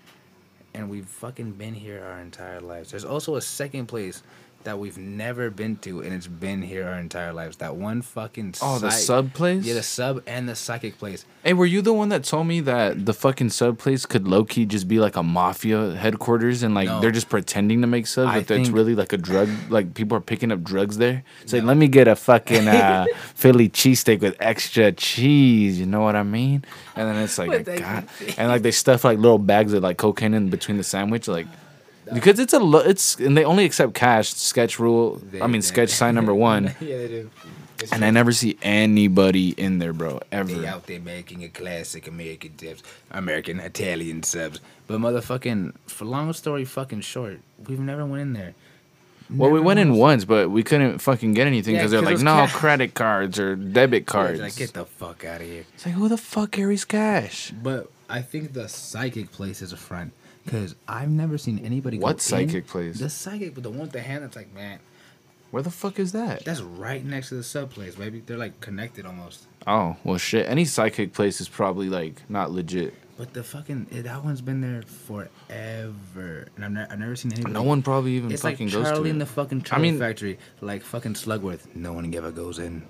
and 0.74 0.88
we've 0.90 1.06
fucking 1.06 1.52
been 1.52 1.74
here 1.74 2.04
our 2.04 2.20
entire 2.20 2.60
lives. 2.60 2.90
There's 2.90 3.04
also 3.04 3.36
a 3.36 3.42
second 3.42 3.86
place 3.86 4.22
that 4.64 4.78
we've 4.78 4.98
never 4.98 5.48
been 5.48 5.76
to, 5.76 6.00
and 6.02 6.12
it's 6.12 6.26
been 6.26 6.60
here 6.60 6.86
our 6.86 6.98
entire 6.98 7.32
lives. 7.32 7.56
That 7.58 7.76
one 7.76 8.02
fucking 8.02 8.54
Oh, 8.60 8.78
the 8.78 8.90
sub 8.90 9.32
place. 9.32 9.64
yeah, 9.64 9.72
the 9.74 9.82
sub 9.82 10.22
and 10.26 10.46
the 10.48 10.54
psychic 10.54 10.98
place. 10.98 11.24
Hey, 11.42 11.54
were 11.54 11.64
you 11.64 11.80
the 11.80 11.94
one 11.94 12.10
that 12.10 12.24
told 12.24 12.46
me 12.46 12.60
that 12.60 13.06
the 13.06 13.14
fucking 13.14 13.50
sub 13.50 13.78
place 13.78 14.04
could 14.04 14.28
low 14.28 14.44
key 14.44 14.66
just 14.66 14.86
be 14.86 14.98
like 15.00 15.16
a 15.16 15.22
mafia 15.22 15.94
headquarters 15.94 16.62
and 16.62 16.74
like 16.74 16.88
No. 16.88 17.00
they're 17.00 17.10
just 17.10 17.30
pretending 17.30 17.80
to 17.80 17.86
make 17.86 18.06
subs, 18.06 18.28
I 18.30 18.40
but 18.40 18.50
it's 18.58 18.68
really 18.68 18.94
like 18.94 19.14
a 19.14 19.16
drug, 19.16 19.48
like 19.70 19.94
people 19.94 20.16
are 20.18 20.20
picking 20.20 20.52
up 20.52 20.62
drugs 20.62 20.98
there? 20.98 21.22
It's 21.42 21.54
like, 21.54 21.62
let 21.62 21.78
me 21.78 21.88
get 21.88 22.06
a 22.06 22.14
fucking 22.16 22.68
uh, 22.68 23.06
Philly 23.34 23.70
cheesesteak 23.70 24.20
with 24.20 24.36
extra 24.40 24.92
cheese, 24.92 25.80
you 25.80 25.86
know 25.86 26.02
what 26.02 26.16
I 26.16 26.22
mean? 26.22 26.64
And 26.96 27.08
then 27.08 27.16
it's 27.16 27.38
like, 27.38 27.48
With 27.48 27.66
a 27.68 27.72
extra 27.72 27.86
God. 28.26 28.34
and 28.38 28.48
like 28.48 28.60
they 28.60 28.72
stuff 28.72 29.04
like 29.04 29.18
little 29.18 29.38
bags 29.38 29.72
of 29.72 29.82
like 29.82 29.96
cocaine 29.96 30.34
in 30.34 30.50
between 30.50 30.76
the 30.76 30.84
sandwich, 30.84 31.26
like. 31.28 31.46
Because 32.14 32.38
it's 32.38 32.52
a 32.52 32.58
lo- 32.58 32.80
it's 32.80 33.16
and 33.16 33.36
they 33.36 33.44
only 33.44 33.64
accept 33.64 33.94
cash. 33.94 34.30
Sketch 34.34 34.78
rule. 34.78 35.20
They- 35.30 35.40
I 35.40 35.46
mean, 35.46 35.60
they- 35.60 35.66
sketch 35.66 35.90
sign 35.90 36.14
number 36.14 36.34
one. 36.52 36.74
yeah, 36.80 36.96
they 36.98 37.08
do. 37.08 37.30
It's 37.80 37.92
And 37.92 38.04
I 38.04 38.10
never 38.10 38.30
see 38.32 38.58
anybody 38.62 39.50
in 39.50 39.78
there, 39.78 39.94
bro. 39.94 40.20
Ever. 40.30 40.52
They 40.52 40.66
out 40.66 40.86
there 40.86 41.00
making 41.00 41.42
a 41.44 41.48
classic 41.48 42.06
American 42.06 42.52
dips, 42.56 42.82
American 43.10 43.58
Italian 43.58 44.22
subs. 44.22 44.60
But 44.86 44.98
motherfucking, 45.00 45.72
for 45.86 46.04
long 46.04 46.30
story 46.34 46.66
fucking 46.66 47.00
short, 47.00 47.40
we've 47.66 47.80
never 47.80 48.04
went 48.04 48.20
in 48.22 48.32
there. 48.34 48.54
Well, 49.34 49.50
we 49.50 49.60
went 49.60 49.78
in 49.78 49.94
once. 49.94 50.24
but 50.24 50.50
we 50.50 50.62
couldn't 50.64 50.98
fucking 50.98 51.32
get 51.34 51.46
anything 51.46 51.74
Yeah, 51.76 51.82
because 51.82 51.92
they're 51.92 52.02
'cause 52.02 52.22
like, 52.22 52.48
no 52.50 52.52
credit 52.52 52.94
cards 52.94 53.38
or 53.38 53.54
debit 53.56 54.04
cards. 54.04 54.40
Like, 54.40 54.56
get 54.56 54.72
the 54.74 54.84
fuck 54.84 55.24
out 55.24 55.40
of 55.40 55.46
here. 55.46 55.64
it's 55.72 55.86
like, 55.86 55.94
who 55.94 56.08
the 56.08 56.18
fuck 56.18 56.50
carries 56.50 56.84
cash? 56.84 57.52
But 57.62 57.90
I 58.10 58.22
think 58.22 58.52
the 58.54 58.68
psychic 58.68 59.30
place 59.30 59.62
is 59.62 59.72
a 59.72 59.76
front. 59.76 60.12
Because 60.44 60.74
I've 60.88 61.10
never 61.10 61.36
seen 61.38 61.58
anybody 61.64 61.98
go 61.98 62.04
What 62.04 62.16
in- 62.16 62.18
psychic 62.20 62.66
place? 62.66 62.98
The 62.98 63.10
psychic, 63.10 63.54
but 63.54 63.62
the 63.62 63.70
one 63.70 63.80
with 63.80 63.92
the 63.92 64.00
hand 64.00 64.24
that's 64.24 64.36
like, 64.36 64.52
man, 64.54 64.78
Where 65.50 65.62
the 65.62 65.70
fuck 65.70 65.98
is 65.98 66.12
that? 66.12 66.44
that's 66.44 66.60
right 66.60 67.04
next 67.04 67.28
to 67.30 67.34
the 67.36 67.42
sub 67.42 67.70
place, 67.70 67.94
baby. 67.94 68.22
They're 68.24 68.38
like 68.38 68.60
connected 68.60 69.04
almost. 69.06 69.46
Oh, 69.66 69.96
well, 70.04 70.16
shit. 70.18 70.46
Any 70.48 70.64
psychic 70.64 71.12
place 71.12 71.40
is 71.40 71.48
probably 71.48 71.88
like 71.88 72.22
not 72.30 72.50
legit. 72.52 72.94
But 73.18 73.34
the 73.34 73.44
fucking 73.44 73.88
eh, 73.92 74.00
that 74.02 74.24
one's 74.24 74.40
been 74.40 74.62
there 74.62 74.80
forever, 74.82 76.48
and 76.56 76.64
I've, 76.64 76.70
ne- 76.72 76.86
I've 76.90 76.98
never 76.98 77.16
seen 77.16 77.32
anybody. 77.32 77.52
No 77.52 77.62
one 77.62 77.82
probably 77.82 78.12
even 78.12 78.32
It's 78.32 78.44
like 78.44 78.54
fucking 78.54 78.68
goes 78.68 78.86
to 78.88 78.94
Charlie 78.94 79.10
in 79.10 79.18
the 79.18 79.26
fucking 79.26 79.60
I 79.60 79.62
Charlie 79.64 79.90
mean- 79.90 79.98
factory, 80.00 80.38
like 80.62 80.82
fucking 80.82 81.14
Slugworth. 81.14 81.74
No 81.74 81.92
one 81.92 82.12
ever 82.14 82.30
goes 82.30 82.58
in. 82.58 82.82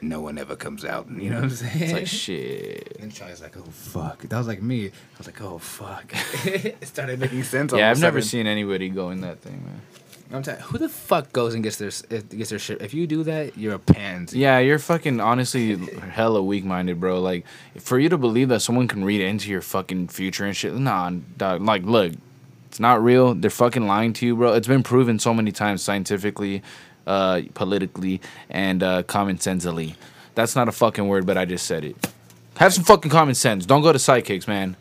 No 0.00 0.20
one 0.20 0.38
ever 0.38 0.56
comes 0.56 0.84
out. 0.84 1.08
You 1.10 1.30
know 1.30 1.36
what 1.36 1.44
I'm 1.44 1.50
saying? 1.50 1.82
it's 1.82 1.92
like 1.92 2.06
shit. 2.06 2.96
And 3.00 3.12
Charlie's 3.12 3.42
like, 3.42 3.56
oh 3.56 3.62
fuck. 3.70 4.22
That 4.22 4.38
was 4.38 4.46
like 4.46 4.62
me. 4.62 4.86
I 4.86 5.18
was 5.18 5.26
like, 5.26 5.40
oh 5.42 5.58
fuck. 5.58 6.12
it 6.44 6.86
started 6.86 7.20
making 7.20 7.42
sense. 7.44 7.72
Yeah, 7.72 7.90
I've 7.90 8.00
never 8.00 8.20
seen 8.20 8.46
anybody 8.46 8.88
go 8.88 9.10
in 9.10 9.20
that 9.22 9.40
thing, 9.40 9.62
man. 9.64 9.80
I'm 10.30 10.42
telling 10.42 10.60
who 10.60 10.76
the 10.76 10.90
fuck 10.90 11.32
goes 11.32 11.54
and 11.54 11.62
gets 11.62 11.76
their 11.76 11.90
eh, 12.10 12.20
gets 12.28 12.50
their 12.50 12.58
shit? 12.58 12.82
If 12.82 12.92
you 12.92 13.06
do 13.06 13.22
that, 13.24 13.56
you're 13.56 13.74
a 13.74 13.78
pansy. 13.78 14.38
Yeah, 14.38 14.58
you're 14.58 14.78
fucking 14.78 15.20
honestly 15.20 15.76
hella 15.76 16.42
weak 16.42 16.64
minded, 16.64 17.00
bro. 17.00 17.20
Like, 17.20 17.46
for 17.78 17.98
you 17.98 18.10
to 18.10 18.18
believe 18.18 18.50
that 18.50 18.60
someone 18.60 18.88
can 18.88 19.04
read 19.04 19.22
into 19.22 19.50
your 19.50 19.62
fucking 19.62 20.08
future 20.08 20.44
and 20.44 20.54
shit, 20.54 20.74
nah, 20.74 21.10
dog. 21.38 21.62
Like, 21.62 21.84
look, 21.84 22.12
it's 22.66 22.78
not 22.78 23.02
real. 23.02 23.34
They're 23.34 23.50
fucking 23.50 23.86
lying 23.86 24.12
to 24.14 24.26
you, 24.26 24.36
bro. 24.36 24.52
It's 24.52 24.68
been 24.68 24.82
proven 24.82 25.18
so 25.18 25.32
many 25.32 25.50
times 25.50 25.82
scientifically, 25.82 26.62
uh, 27.08 27.42
politically, 27.54 28.20
and 28.48 28.82
uh, 28.82 29.02
common 29.02 29.40
sensely. 29.40 29.96
That's 30.34 30.54
not 30.54 30.68
a 30.68 30.72
fucking 30.72 31.08
word, 31.08 31.26
but 31.26 31.36
I 31.36 31.44
just 31.44 31.66
said 31.66 31.84
it. 31.84 31.96
Have 32.58 32.74
some 32.74 32.84
fucking 32.84 33.10
common 33.10 33.34
sense. 33.34 33.66
Don't 33.66 33.82
go 33.82 33.92
to 33.92 33.98
sidekicks, 33.98 34.46
man. 34.46 34.76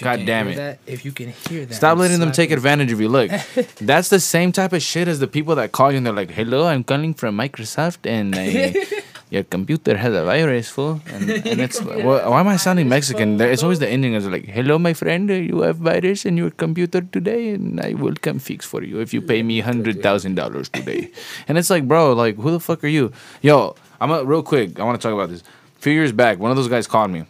God 0.00 0.26
damn 0.26 0.48
it. 0.48 0.56
That, 0.56 0.78
if 0.86 1.04
you 1.04 1.12
can 1.12 1.30
hear 1.30 1.64
that, 1.66 1.74
Stop 1.74 1.98
letting 1.98 2.18
them 2.18 2.32
take 2.32 2.50
advantage 2.50 2.90
of 2.92 3.00
you. 3.00 3.08
Look, 3.08 3.30
that's 3.80 4.08
the 4.08 4.20
same 4.20 4.52
type 4.52 4.72
of 4.72 4.82
shit 4.82 5.06
as 5.08 5.20
the 5.20 5.28
people 5.28 5.54
that 5.54 5.72
call 5.72 5.92
you 5.92 5.98
and 5.98 6.06
they're 6.06 6.12
like, 6.12 6.30
"Hello, 6.30 6.66
I'm 6.66 6.84
calling 6.84 7.14
from 7.14 7.36
Microsoft 7.36 8.04
and 8.04 8.34
uh, 8.34 8.80
your 9.34 9.42
computer 9.54 9.96
has 10.04 10.14
a 10.20 10.24
virus, 10.24 10.70
fool." 10.76 11.00
And, 11.12 11.28
and 11.52 11.60
it's 11.66 11.80
well, 11.82 12.30
why 12.32 12.40
am 12.40 12.48
I 12.48 12.56
sounding 12.56 12.88
Mexican? 12.88 13.36
There- 13.42 13.50
It's 13.56 13.62
always 13.66 13.80
the 13.84 13.88
ending 13.96 14.14
is 14.20 14.26
like, 14.36 14.46
"Hello, 14.58 14.78
my 14.88 14.94
friend, 15.02 15.28
you 15.50 15.60
have 15.68 15.76
virus 15.90 16.24
in 16.32 16.36
your 16.42 16.50
computer 16.64 17.02
today, 17.18 17.40
and 17.58 17.80
I 17.88 17.90
will 18.04 18.16
come 18.28 18.38
fix 18.50 18.64
for 18.74 18.82
you 18.90 19.00
if 19.06 19.12
you 19.16 19.20
pay 19.32 19.42
me 19.52 19.60
hundred 19.70 20.02
thousand 20.08 20.40
dollars 20.42 20.68
today." 20.78 21.10
And 21.48 21.58
it's 21.58 21.70
like, 21.76 21.86
bro, 21.92 22.02
like, 22.24 22.36
who 22.46 22.50
the 22.56 22.60
fuck 22.70 22.84
are 22.84 22.94
you? 22.98 23.12
Yo, 23.42 23.58
I'm 24.00 24.10
a, 24.10 24.24
real 24.24 24.42
quick. 24.54 24.78
I 24.80 24.84
want 24.84 25.00
to 25.00 25.04
talk 25.08 25.14
about 25.20 25.28
this. 25.34 25.42
A 25.42 25.80
few 25.84 25.92
years 26.00 26.12
back, 26.24 26.38
one 26.38 26.50
of 26.50 26.56
those 26.56 26.68
guys 26.76 26.86
called 26.96 27.10
me. 27.16 27.24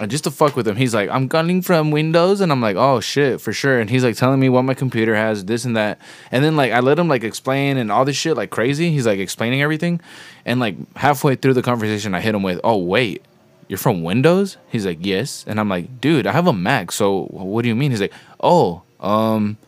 And 0.00 0.10
just 0.10 0.24
to 0.24 0.30
fuck 0.30 0.56
with 0.56 0.66
him, 0.66 0.76
he's 0.76 0.94
like, 0.94 1.10
I'm 1.10 1.28
gunning 1.28 1.60
from 1.60 1.90
Windows, 1.90 2.40
and 2.40 2.50
I'm 2.50 2.62
like, 2.62 2.76
oh 2.76 3.00
shit, 3.00 3.40
for 3.40 3.52
sure. 3.52 3.78
And 3.78 3.90
he's 3.90 4.02
like 4.02 4.16
telling 4.16 4.40
me 4.40 4.48
what 4.48 4.62
my 4.62 4.72
computer 4.72 5.14
has, 5.14 5.44
this 5.44 5.66
and 5.66 5.76
that. 5.76 5.98
And 6.32 6.42
then 6.42 6.56
like 6.56 6.72
I 6.72 6.80
let 6.80 6.98
him 6.98 7.06
like 7.06 7.22
explain 7.22 7.76
and 7.76 7.92
all 7.92 8.06
this 8.06 8.16
shit 8.16 8.34
like 8.36 8.48
crazy. 8.50 8.90
He's 8.90 9.06
like 9.06 9.18
explaining 9.18 9.60
everything, 9.60 10.00
and 10.46 10.58
like 10.58 10.76
halfway 10.96 11.36
through 11.36 11.54
the 11.54 11.62
conversation, 11.62 12.14
I 12.14 12.20
hit 12.20 12.34
him 12.34 12.42
with, 12.42 12.60
oh 12.64 12.78
wait, 12.78 13.22
you're 13.68 13.78
from 13.78 14.02
Windows? 14.02 14.56
He's 14.68 14.86
like, 14.86 14.98
yes. 15.00 15.44
And 15.46 15.60
I'm 15.60 15.68
like, 15.68 16.00
dude, 16.00 16.26
I 16.26 16.32
have 16.32 16.46
a 16.46 16.52
Mac. 16.52 16.92
So 16.92 17.26
what 17.26 17.62
do 17.62 17.68
you 17.68 17.76
mean? 17.76 17.90
He's 17.90 18.00
like, 18.00 18.14
oh, 18.42 18.82
um. 19.00 19.58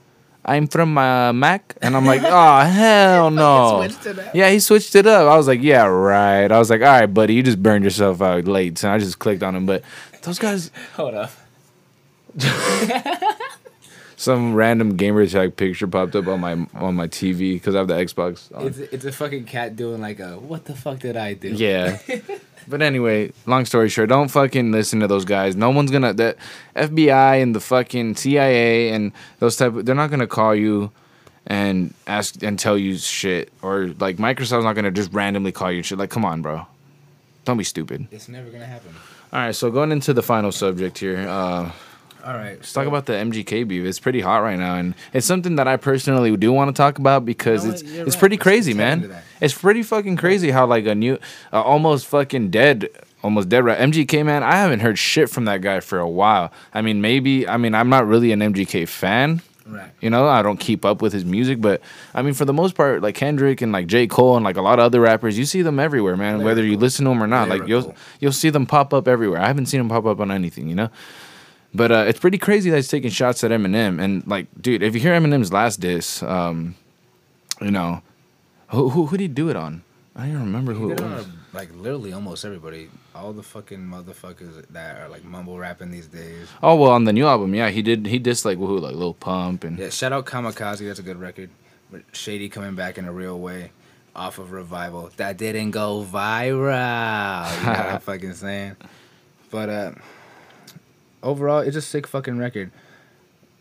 I'm 0.44 0.66
from 0.66 0.98
uh, 0.98 1.32
Mac, 1.32 1.76
and 1.80 1.96
I'm 1.96 2.04
like, 2.04 2.20
oh 2.24 2.60
hell 2.66 3.30
no! 3.30 3.84
switched 3.84 4.06
it 4.06 4.18
up. 4.18 4.34
Yeah, 4.34 4.50
he 4.50 4.58
switched 4.58 4.96
it 4.96 5.06
up. 5.06 5.30
I 5.30 5.36
was 5.36 5.46
like, 5.46 5.62
yeah, 5.62 5.84
right. 5.84 6.50
I 6.50 6.58
was 6.58 6.68
like, 6.68 6.80
all 6.80 6.88
right, 6.88 7.06
buddy, 7.06 7.34
you 7.34 7.44
just 7.44 7.62
burned 7.62 7.84
yourself 7.84 8.20
out 8.20 8.46
late. 8.46 8.76
So 8.78 8.90
I 8.90 8.98
just 8.98 9.20
clicked 9.20 9.44
on 9.44 9.54
him. 9.54 9.66
But 9.66 9.84
those 10.22 10.38
guys, 10.38 10.70
Hold 10.94 11.14
up. 11.14 11.30
some 14.22 14.54
random 14.54 14.96
gamer 14.96 15.26
tag 15.26 15.56
picture 15.56 15.88
popped 15.88 16.14
up 16.14 16.28
on 16.28 16.40
my 16.40 16.52
on 16.74 16.94
my 16.94 17.08
TV 17.08 17.54
because 17.54 17.74
I 17.74 17.78
have 17.78 17.88
the 17.88 17.94
Xbox. 17.94 18.54
on. 18.56 18.68
It's 18.68 18.78
it's 18.78 19.04
a 19.04 19.12
fucking 19.12 19.44
cat 19.44 19.74
doing 19.74 20.00
like 20.00 20.20
a 20.20 20.38
what 20.38 20.64
the 20.64 20.74
fuck 20.74 21.00
did 21.00 21.16
I 21.16 21.34
do? 21.34 21.48
Yeah. 21.48 21.98
but 22.68 22.82
anyway, 22.82 23.32
long 23.46 23.64
story 23.64 23.88
short, 23.88 24.08
don't 24.08 24.28
fucking 24.28 24.70
listen 24.70 25.00
to 25.00 25.08
those 25.08 25.24
guys. 25.24 25.56
No 25.56 25.70
one's 25.70 25.90
gonna 25.90 26.12
the 26.12 26.36
FBI 26.76 27.42
and 27.42 27.54
the 27.54 27.60
fucking 27.60 28.14
CIA 28.14 28.90
and 28.90 29.12
those 29.40 29.56
type. 29.56 29.74
Of, 29.74 29.86
they're 29.86 29.94
not 29.94 30.10
gonna 30.10 30.28
call 30.28 30.54
you 30.54 30.92
and 31.46 31.92
ask 32.06 32.40
and 32.44 32.58
tell 32.58 32.78
you 32.78 32.96
shit, 32.98 33.52
or 33.60 33.88
like 33.98 34.16
Microsoft's 34.18 34.64
not 34.64 34.74
gonna 34.74 34.92
just 34.92 35.12
randomly 35.12 35.50
call 35.50 35.72
you 35.72 35.82
shit. 35.82 35.98
Like, 35.98 36.10
come 36.10 36.24
on, 36.24 36.42
bro, 36.42 36.66
don't 37.44 37.58
be 37.58 37.64
stupid. 37.64 38.06
It's 38.12 38.28
never 38.28 38.50
gonna 38.50 38.66
happen. 38.66 38.94
All 39.32 39.38
right, 39.40 39.54
so 39.54 39.70
going 39.70 39.92
into 39.92 40.12
the 40.12 40.22
final 40.22 40.52
subject 40.52 40.98
here, 40.98 41.26
uh, 41.26 41.72
All 42.22 42.34
right, 42.34 42.56
let's 42.56 42.70
talk 42.70 42.86
about 42.86 43.06
the 43.06 43.14
MGK 43.14 43.66
beef. 43.66 43.82
It's 43.86 43.98
pretty 43.98 44.20
hot 44.20 44.42
right 44.42 44.58
now, 44.58 44.76
and 44.76 44.94
it's 45.14 45.26
something 45.26 45.56
that 45.56 45.66
I 45.66 45.78
personally 45.78 46.36
do 46.36 46.52
want 46.52 46.68
to 46.68 46.78
talk 46.78 46.98
about 46.98 47.24
because 47.24 47.64
it's 47.64 47.80
it's 47.80 48.14
right. 48.14 48.18
pretty 48.18 48.36
Let's 48.36 48.42
crazy, 48.42 48.74
man. 48.74 49.16
It's 49.40 49.54
pretty 49.54 49.82
fucking 49.84 50.18
crazy 50.18 50.50
how 50.50 50.66
like 50.66 50.84
a 50.84 50.94
new, 50.94 51.18
uh, 51.50 51.62
almost 51.62 52.06
fucking 52.08 52.50
dead, 52.50 52.90
almost 53.22 53.48
dead 53.48 53.64
rap. 53.64 53.78
MGK 53.78 54.22
man, 54.22 54.42
I 54.42 54.56
haven't 54.56 54.80
heard 54.80 54.98
shit 54.98 55.30
from 55.30 55.46
that 55.46 55.62
guy 55.62 55.80
for 55.80 55.98
a 55.98 56.08
while. 56.08 56.52
I 56.74 56.82
mean, 56.82 57.00
maybe 57.00 57.48
I 57.48 57.56
mean 57.56 57.74
I'm 57.74 57.88
not 57.88 58.06
really 58.06 58.32
an 58.32 58.40
MGK 58.40 58.86
fan. 58.86 59.40
Right. 59.72 59.90
You 60.02 60.10
know, 60.10 60.26
I 60.28 60.42
don't 60.42 60.60
keep 60.60 60.84
up 60.84 61.00
with 61.00 61.12
his 61.14 61.24
music, 61.24 61.60
but 61.60 61.80
I 62.14 62.20
mean, 62.22 62.34
for 62.34 62.44
the 62.44 62.52
most 62.52 62.74
part, 62.74 63.00
like 63.02 63.14
Kendrick 63.14 63.62
and 63.62 63.72
like 63.72 63.86
J. 63.86 64.06
Cole 64.06 64.36
and 64.36 64.44
like 64.44 64.56
a 64.58 64.62
lot 64.62 64.78
of 64.78 64.84
other 64.84 65.00
rappers, 65.00 65.38
you 65.38 65.46
see 65.46 65.62
them 65.62 65.80
everywhere, 65.80 66.16
man. 66.16 66.44
Whether 66.44 66.62
you 66.62 66.76
listen 66.76 67.06
to 67.06 67.10
them 67.10 67.22
or 67.22 67.26
not, 67.26 67.48
like 67.48 67.66
you'll 67.66 67.94
you'll 68.20 68.32
see 68.32 68.50
them 68.50 68.66
pop 68.66 68.92
up 68.92 69.08
everywhere. 69.08 69.40
I 69.40 69.46
haven't 69.46 69.66
seen 69.66 69.80
them 69.80 69.88
pop 69.88 70.04
up 70.04 70.20
on 70.20 70.30
anything, 70.30 70.68
you 70.68 70.74
know. 70.74 70.90
But 71.74 71.90
uh, 71.90 72.04
it's 72.06 72.20
pretty 72.20 72.36
crazy 72.36 72.68
that 72.68 72.76
he's 72.76 72.88
taking 72.88 73.10
shots 73.10 73.42
at 73.44 73.50
Eminem, 73.50 73.98
and 73.98 74.26
like, 74.26 74.46
dude, 74.60 74.82
if 74.82 74.94
you 74.94 75.00
hear 75.00 75.14
Eminem's 75.18 75.54
last 75.54 75.80
diss, 75.80 76.22
um, 76.22 76.74
you 77.62 77.70
know, 77.70 78.02
who 78.68 78.90
who 78.90 79.06
who 79.06 79.16
did 79.16 79.22
he 79.24 79.28
do 79.28 79.48
it 79.48 79.56
on? 79.56 79.82
I 80.14 80.24
don't 80.26 80.30
even 80.32 80.42
remember 80.42 80.74
who 80.74 80.88
He 80.88 80.92
it 80.92 80.96
did 80.98 81.06
it 81.06 81.14
was. 81.14 81.26
like 81.54 81.70
literally 81.74 82.12
almost 82.12 82.44
everybody, 82.44 82.90
all 83.14 83.32
the 83.32 83.42
fucking 83.42 83.78
motherfuckers 83.80 84.64
that 84.70 85.00
are 85.00 85.08
like 85.08 85.24
mumble 85.24 85.58
rapping 85.58 85.90
these 85.90 86.06
days. 86.06 86.48
Oh 86.62 86.74
well, 86.76 86.90
on 86.92 87.04
the 87.04 87.12
new 87.12 87.26
album, 87.26 87.54
yeah, 87.54 87.70
he 87.70 87.82
did. 87.82 88.06
He 88.06 88.18
dissed 88.18 88.44
like 88.44 88.58
who, 88.58 88.78
like 88.78 88.94
Lil 88.94 89.14
Pump 89.14 89.64
and 89.64 89.78
Yeah, 89.78 89.90
shout 89.90 90.12
out 90.12 90.26
Kamikaze. 90.26 90.86
That's 90.86 90.98
a 90.98 91.02
good 91.02 91.20
record. 91.20 91.50
But 91.90 92.02
Shady 92.12 92.48
coming 92.48 92.74
back 92.74 92.96
in 92.98 93.04
a 93.04 93.12
real 93.12 93.38
way 93.38 93.72
off 94.16 94.38
of 94.38 94.52
Revival. 94.52 95.10
That 95.16 95.36
didn't 95.36 95.72
go 95.72 96.02
viral. 96.10 97.58
You 97.60 97.66
know 97.66 97.72
what 97.72 97.86
I'm 97.86 98.00
fucking 98.10 98.34
saying? 98.34 98.76
But 99.50 99.68
uh, 99.68 99.92
overall, 101.22 101.60
it's 101.60 101.76
a 101.76 101.82
sick 101.82 102.06
fucking 102.06 102.38
record. 102.38 102.70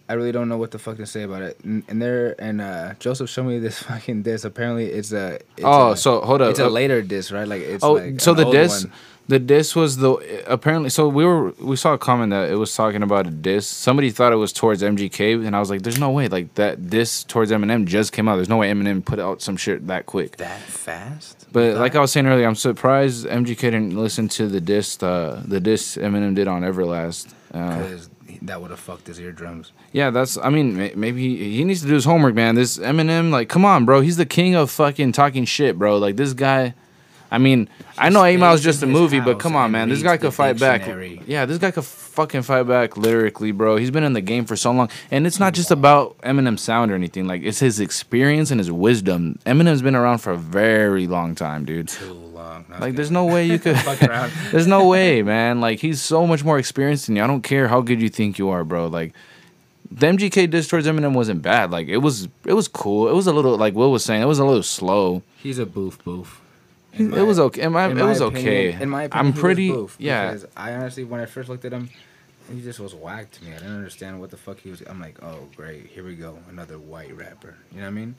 I 0.10 0.14
really 0.14 0.32
don't 0.34 0.49
know 0.49 0.58
what 0.58 0.72
the 0.72 0.80
fuck 0.80 0.97
to 0.97 1.06
say 1.06 1.24
about 1.24 1.41
it. 1.41 1.60
And, 1.64 1.84
and 1.88 2.02
there 2.02 2.36
and 2.41 2.60
uh, 2.60 2.93
Joseph 2.99 3.30
showed 3.30 3.43
me 3.45 3.60
this 3.60 3.80
fucking 3.84 4.24
disc. 4.24 4.43
Apparently, 4.45 4.88
it's 4.88 5.12
a. 5.14 5.36
It's 5.56 5.64
Oh, 5.64 5.91
a- 5.91 5.97
so 5.97 6.22
hold 6.22 6.41
up. 6.41 6.52
It's 6.52 6.60
a 6.60 6.66
Uh, 6.66 6.70
later 6.70 7.02
disc, 7.02 7.32
right? 7.32 7.47
Like 7.47 7.62
it's. 7.62 7.84
oh, 7.84 7.93
like 7.93 8.20
so 8.20 8.34
the 8.34 8.45
diss, 8.52 8.84
one. 8.84 8.93
The 9.32 9.40
diss 9.40 9.78
was 9.78 9.96
the 9.96 10.12
apparently. 10.46 10.90
So 10.90 11.08
we 11.08 11.24
were 11.24 11.52
we 11.52 11.78
saw 11.78 11.94
a 11.94 11.98
comment 11.98 12.32
that 12.32 12.52
it 12.52 12.56
was 12.56 12.76
talking 12.76 13.02
about 13.02 13.28
a 13.28 13.32
diss. 13.32 13.66
Somebody 13.66 14.12
thought 14.12 14.34
it 14.34 14.36
was 14.36 14.52
towards 14.52 14.84
MGK, 14.84 15.48
and 15.48 15.56
I 15.56 15.60
was 15.62 15.70
like, 15.70 15.84
"There's 15.84 15.98
no 15.98 16.12
way 16.12 16.28
like 16.28 16.56
that 16.56 16.90
diss 16.90 17.24
towards 17.24 17.50
Eminem 17.50 17.86
just 17.86 18.12
came 18.12 18.28
out. 18.28 18.36
There's 18.36 18.50
no 18.50 18.58
way 18.58 18.70
Eminem 18.70 19.06
put 19.06 19.20
out 19.20 19.42
some 19.42 19.56
shit 19.56 19.88
that 19.88 20.06
quick." 20.06 20.36
that 20.36 20.60
fast. 20.60 21.48
But 21.54 21.78
like 21.78 21.96
I 21.96 22.02
was 22.02 22.12
saying 22.12 22.28
earlier, 22.28 22.46
I'm 22.46 22.56
surprised 22.56 23.26
MGK 23.26 23.62
didn't 23.62 23.96
listen 23.96 24.28
to 24.30 24.48
the 24.48 24.60
diss 24.60 25.02
uh, 25.02 25.42
the 25.48 25.62
diss 25.62 25.96
Eminem 25.96 26.36
did 26.36 26.50
on 26.50 26.64
Everlast. 26.64 27.34
Uh, 27.54 27.78
because 27.78 28.10
that 28.42 28.62
would 28.62 28.72
have 28.72 28.82
fucked 28.82 29.08
his 29.08 29.18
eardrums. 29.18 29.72
yeah, 29.94 30.10
that's. 30.10 30.38
I 30.38 30.50
mean, 30.50 30.76
maybe 30.76 31.22
he, 31.22 31.56
he 31.56 31.64
needs 31.64 31.82
to 31.84 31.88
do 31.88 31.94
his 31.94 32.04
homework, 32.04 32.36
man. 32.36 32.56
This 32.56 32.78
Eminem, 32.78 33.32
like, 33.32 33.48
come 33.48 33.64
on, 33.64 33.86
bro. 33.86 34.02
He's 34.02 34.18
the 34.18 34.26
king 34.26 34.56
of 34.56 34.70
fucking 34.70 35.14
talking 35.14 35.46
shit, 35.46 35.80
bro. 35.80 35.98
Like 35.98 36.18
this 36.18 36.34
guy. 36.34 36.74
I 37.34 37.38
mean, 37.38 37.70
I 37.98 38.10
know 38.10 38.26
Eight 38.26 38.38
stays 38.40 38.62
just 38.62 38.84
a 38.84 38.88
movie, 38.88 39.22
but 39.22 39.40
come 39.40 39.56
on, 39.56 39.72
man. 39.72 39.88
This 39.88 40.04
guy 40.04 40.18
could 40.18 40.34
fight 40.34 40.60
back. 40.60 40.86
Yeah, 41.26 41.46
this 41.46 41.60
guy 41.60 41.72
could 41.72 41.86
fucking 41.86 42.42
fight 42.42 42.64
back 42.64 42.98
lyrically, 42.98 43.54
bro. 43.54 43.78
He's 43.78 43.90
been 43.90 44.04
in 44.04 44.12
the 44.12 44.20
game 44.22 44.44
for 44.44 44.58
so 44.58 44.72
long, 44.74 44.90
and 45.12 45.26
it's 45.26 45.40
not 45.40 45.54
just 45.54 45.72
about 45.72 46.18
Eminem's 46.24 46.62
sound 46.62 46.92
or 46.92 46.96
anything. 46.96 47.28
Like, 47.28 47.44
it's 47.44 47.60
his 47.60 47.80
experience 47.80 48.52
and 48.52 48.60
his 48.60 48.70
wisdom. 48.70 49.40
Eminem's 49.46 49.82
been 49.82 49.96
around 49.96 50.18
for 50.18 50.34
a 50.34 50.38
very 50.38 51.08
long 51.08 51.34
time, 51.34 51.64
dude. 51.64 51.88
Too 51.88 52.12
long. 52.14 52.66
No, 52.70 52.80
Like, 52.80 52.96
there's 52.96 53.12
no 53.12 53.24
way 53.24 53.46
you 53.46 53.60
could. 53.64 53.78
Fuck 53.80 54.04
around. 54.04 54.34
there's 54.52 54.68
no 54.68 54.88
way, 54.90 55.22
man. 55.22 55.62
Like, 55.62 55.80
he's 55.80 56.02
so 56.02 56.28
much 56.28 56.44
more 56.44 56.60
experienced 56.60 57.08
than 57.08 57.16
you. 57.16 57.24
I 57.24 57.28
don't 57.28 57.44
care 57.44 57.70
how 57.70 57.80
good 57.80 58.02
you 58.02 58.10
think 58.10 58.40
you 58.40 58.50
are, 58.50 58.66
bro. 58.66 58.88
Like, 58.88 59.14
the 59.90 60.08
MGK 60.08 60.50
diss 60.50 60.68
towards 60.68 60.86
Eminem 60.86 61.14
wasn't 61.14 61.42
bad. 61.42 61.72
Like, 61.72 61.88
it 61.88 61.98
was, 62.00 62.28
it 62.46 62.54
was 62.54 62.68
cool. 62.68 63.08
It 63.08 63.14
was 63.14 63.28
a 63.28 63.32
little, 63.34 63.58
like 63.58 63.74
Will 63.74 63.92
was 63.92 64.04
saying, 64.04 64.22
it 64.22 64.26
was 64.26 64.40
a 64.40 64.46
little 64.46 64.64
slow. 64.64 65.22
He's 65.38 65.60
a 65.60 65.66
boof 65.66 66.04
boof. 66.04 66.41
It 66.94 67.26
was 67.26 67.39
okay. 67.39 67.62
In 67.64 67.72
my, 67.72 67.88
it 67.89 67.96
my 67.96 68.06
was 68.06 68.20
opinion- 68.22 68.48
okay. 68.48 68.82
In 68.82 68.89
my 68.89 69.04
opinion, 69.04 69.28
I'm 69.28 69.39
pretty. 69.39 69.74
yeah. 69.98 70.38
I 70.58 70.74
honestly, 70.74 71.04
when 71.04 71.22
I 71.22 71.26
first 71.26 71.48
looked 71.50 71.66
at 71.66 71.72
him, 71.72 71.89
he 72.54 72.62
just 72.62 72.80
was 72.80 72.94
whack 72.94 73.32
to 73.32 73.44
me. 73.46 73.52
I 73.52 73.60
didn't 73.60 73.76
understand 73.76 74.20
what 74.20 74.30
the 74.30 74.38
fuck 74.38 74.60
he 74.60 74.70
was. 74.70 74.82
I'm 74.82 75.00
like, 75.00 75.22
oh 75.24 75.48
great, 75.56 75.88
here 75.88 76.04
we 76.04 76.16
go, 76.16 76.38
another 76.50 76.78
white 76.78 77.16
rapper. 77.16 77.56
You 77.72 77.78
know 77.78 77.84
what 77.84 77.88
I 77.88 77.92
mean? 77.92 78.16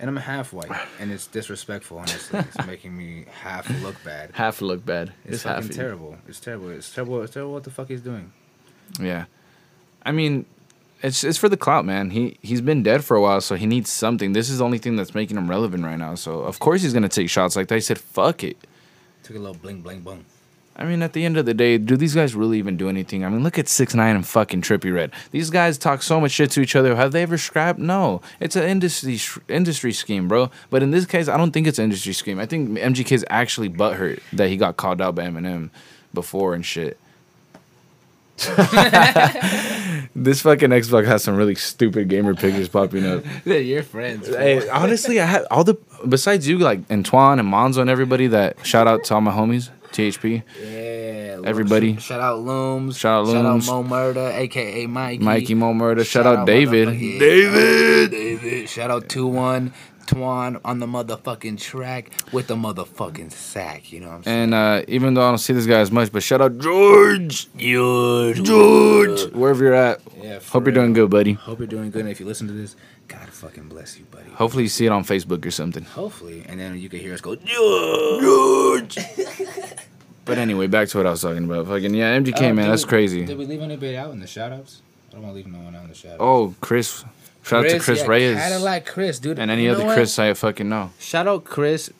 And 0.00 0.08
I'm 0.08 0.16
half 0.16 0.52
white, 0.52 0.70
and 1.00 1.10
it's 1.10 1.26
disrespectful. 1.26 1.98
Honestly, 1.98 2.38
it's 2.38 2.66
making 2.66 2.96
me 2.96 3.24
half 3.42 3.68
look 3.82 3.96
bad. 4.04 4.30
Half 4.32 4.60
look 4.62 4.86
bad. 4.86 5.12
It's, 5.24 5.34
It's, 5.34 5.42
fucking 5.42 5.70
terrible. 5.70 6.16
It's 6.28 6.38
terrible. 6.40 6.70
It's 6.70 6.94
terrible. 6.94 7.20
It's 7.22 7.32
terrible. 7.34 7.52
What 7.52 7.64
the 7.64 7.70
fuck 7.72 7.88
he's 7.88 8.00
doing? 8.00 8.32
Yeah. 9.00 9.24
I 10.04 10.12
mean, 10.12 10.46
it's 11.02 11.24
it's 11.24 11.38
for 11.38 11.48
the 11.48 11.56
clout, 11.56 11.84
man. 11.84 12.10
He 12.10 12.38
he's 12.42 12.60
been 12.60 12.82
dead 12.82 13.04
for 13.04 13.16
a 13.16 13.22
while, 13.22 13.40
so 13.40 13.54
he 13.54 13.66
needs 13.66 13.90
something. 13.90 14.32
This 14.32 14.50
is 14.50 14.58
the 14.58 14.64
only 14.64 14.78
thing 14.78 14.96
that's 14.96 15.14
making 15.14 15.36
him 15.36 15.48
relevant 15.48 15.84
right 15.84 15.98
now. 15.98 16.14
So 16.14 16.40
of 16.40 16.58
course 16.58 16.82
he's 16.82 16.92
gonna 16.92 17.08
take 17.08 17.30
shots 17.30 17.56
like 17.56 17.68
that. 17.68 17.74
He 17.76 17.80
said, 17.80 17.98
"Fuck 17.98 18.44
it." 18.44 18.56
Took 19.22 19.36
a 19.36 19.38
little 19.38 19.54
bling 19.54 19.82
bling 19.82 20.00
boom. 20.00 20.24
I 20.80 20.84
mean, 20.84 21.02
at 21.02 21.12
the 21.12 21.24
end 21.24 21.36
of 21.36 21.44
the 21.44 21.54
day, 21.54 21.76
do 21.76 21.96
these 21.96 22.14
guys 22.14 22.36
really 22.36 22.56
even 22.58 22.76
do 22.76 22.88
anything? 22.88 23.24
I 23.24 23.28
mean, 23.28 23.42
look 23.42 23.58
at 23.58 23.68
Six 23.68 23.96
Nine 23.96 24.14
and 24.14 24.24
fucking 24.24 24.62
Trippie 24.62 24.94
Redd. 24.94 25.10
These 25.32 25.50
guys 25.50 25.76
talk 25.76 26.02
so 26.02 26.20
much 26.20 26.30
shit 26.30 26.52
to 26.52 26.60
each 26.60 26.76
other. 26.76 26.94
Have 26.94 27.10
they 27.10 27.22
ever 27.22 27.36
scrapped? 27.36 27.80
No. 27.80 28.20
It's 28.38 28.54
an 28.54 28.62
industry 28.62 29.42
industry 29.48 29.92
scheme, 29.92 30.28
bro. 30.28 30.50
But 30.70 30.84
in 30.84 30.92
this 30.92 31.04
case, 31.04 31.26
I 31.26 31.36
don't 31.36 31.50
think 31.50 31.66
it's 31.66 31.80
an 31.80 31.84
industry 31.84 32.12
scheme. 32.12 32.38
I 32.38 32.46
think 32.46 32.78
MGK's 32.78 33.24
actually 33.28 33.68
butthurt 33.68 34.20
that 34.32 34.48
he 34.48 34.56
got 34.56 34.76
called 34.76 35.00
out 35.00 35.16
by 35.16 35.24
Eminem 35.24 35.70
before 36.14 36.54
and 36.54 36.64
shit. 36.64 36.96
this 40.14 40.42
fucking 40.42 40.70
Xbox 40.70 41.06
has 41.06 41.24
some 41.24 41.36
really 41.36 41.54
stupid 41.54 42.08
gamer 42.08 42.34
pictures 42.34 42.68
popping 42.68 43.04
up. 43.06 43.24
They're 43.44 43.60
your 43.60 43.82
friends. 43.82 44.28
Hey, 44.28 44.68
honestly, 44.68 45.20
I 45.20 45.26
have 45.26 45.46
all 45.50 45.64
the 45.64 45.76
besides 46.08 46.46
you, 46.46 46.58
like 46.58 46.80
Antoine 46.90 47.38
and 47.38 47.48
Monzo 47.52 47.78
and 47.78 47.90
everybody. 47.90 48.26
That 48.28 48.64
shout 48.66 48.86
out 48.86 49.04
to 49.04 49.14
all 49.14 49.20
my 49.20 49.32
homies, 49.32 49.70
THP. 49.90 50.42
Yeah, 50.62 51.40
Everybody. 51.44 51.94
Shout, 51.94 52.02
shout 52.02 52.20
out 52.20 52.40
Looms. 52.40 52.98
Shout 52.98 53.20
out 53.20 53.26
Looms. 53.26 53.64
Shout 53.64 53.74
out 53.74 53.82
Mo 53.82 53.88
Murder, 53.88 54.30
aka 54.34 54.86
Mikey. 54.86 55.24
Mikey 55.24 55.54
Mo 55.54 55.72
Murder. 55.74 56.04
Shout, 56.04 56.26
out 56.26 56.46
David. 56.46 56.88
motherfucking- 56.88 57.18
David. 57.18 58.10
David. 58.10 58.68
Shout 58.68 58.90
out 58.90 59.08
two 59.08 59.26
one 59.26 59.72
Twan 60.08 60.60
on 60.64 60.78
the 60.78 60.86
motherfucking 60.86 61.60
track 61.60 62.10
with 62.32 62.46
the 62.46 62.56
motherfucking 62.56 63.30
sack. 63.30 63.92
You 63.92 64.00
know 64.00 64.08
what 64.08 64.14
I'm 64.14 64.22
saying? 64.24 64.42
And 64.44 64.54
uh, 64.54 64.82
even 64.88 65.14
though 65.14 65.22
I 65.26 65.28
don't 65.30 65.38
see 65.38 65.52
this 65.52 65.66
guy 65.66 65.80
as 65.80 65.92
much, 65.92 66.10
but 66.10 66.22
shout 66.22 66.40
out 66.40 66.58
George. 66.58 67.48
George. 67.56 68.42
George. 68.42 69.32
Wherever 69.32 69.64
you're 69.64 69.74
at. 69.74 70.00
Yeah. 70.20 70.38
for 70.38 70.52
Hope 70.58 70.64
you're 70.66 70.74
doing 70.74 70.92
good, 70.94 71.10
buddy. 71.10 71.34
Hope 71.34 71.58
you're 71.58 71.66
doing 71.68 71.90
good. 71.90 72.00
And 72.00 72.08
if 72.10 72.20
you 72.20 72.26
listen 72.26 72.46
to 72.46 72.52
this, 72.54 72.74
God 73.06 73.28
fucking 73.28 73.68
bless 73.68 73.98
you, 73.98 74.04
buddy. 74.06 74.30
Hopefully 74.30 74.62
you 74.64 74.68
see 74.68 74.86
it 74.86 74.90
on 74.92 75.04
Facebook 75.04 75.44
or 75.44 75.50
something. 75.50 75.84
Hopefully, 75.84 76.44
and 76.48 76.58
then 76.58 76.78
you 76.78 76.88
can 76.88 77.00
hear 77.00 77.12
us 77.14 77.20
go 77.20 77.36
George. 77.36 78.98
But 80.24 80.36
anyway, 80.36 80.66
back 80.66 80.88
to 80.88 80.98
what 80.98 81.06
I 81.06 81.10
was 81.10 81.22
talking 81.22 81.44
about. 81.44 81.66
Fucking 81.68 81.94
yeah, 81.94 82.18
MGK 82.18 82.50
Uh, 82.50 82.52
man, 82.52 82.68
that's 82.68 82.84
we- 82.84 82.88
crazy. 82.90 83.24
Did 83.24 83.38
we 83.38 83.46
leave 83.46 83.62
anybody 83.62 83.96
out 83.96 84.10
in 84.12 84.20
the 84.20 84.26
shout 84.26 84.52
outs? 84.52 84.82
I 85.08 85.12
don't 85.14 85.22
want 85.22 85.32
to 85.32 85.36
leave 85.36 85.46
no 85.46 85.58
one 85.58 85.74
out 85.74 85.84
in 85.84 85.88
the 85.88 85.94
shout 85.94 86.12
outs. 86.12 86.20
Oh, 86.20 86.54
Chris. 86.60 87.02
Shout 87.48 87.64
out 87.64 87.70
to 87.70 87.78
Chris 87.80 88.00
yeah, 88.00 88.06
Reyes. 88.06 88.36
Cadillac 88.36 88.86
Chris, 88.86 89.18
dude. 89.18 89.38
And 89.38 89.50
any 89.50 89.62
You 89.62 89.68
know 89.68 89.74
other 89.76 89.84
what? 89.86 89.94
Chris 89.94 90.18
I 90.18 90.32
fucking 90.34 90.68
know. 90.68 90.90
Shout 90.98 91.26
out 91.26 91.44
Chris. 91.44 91.90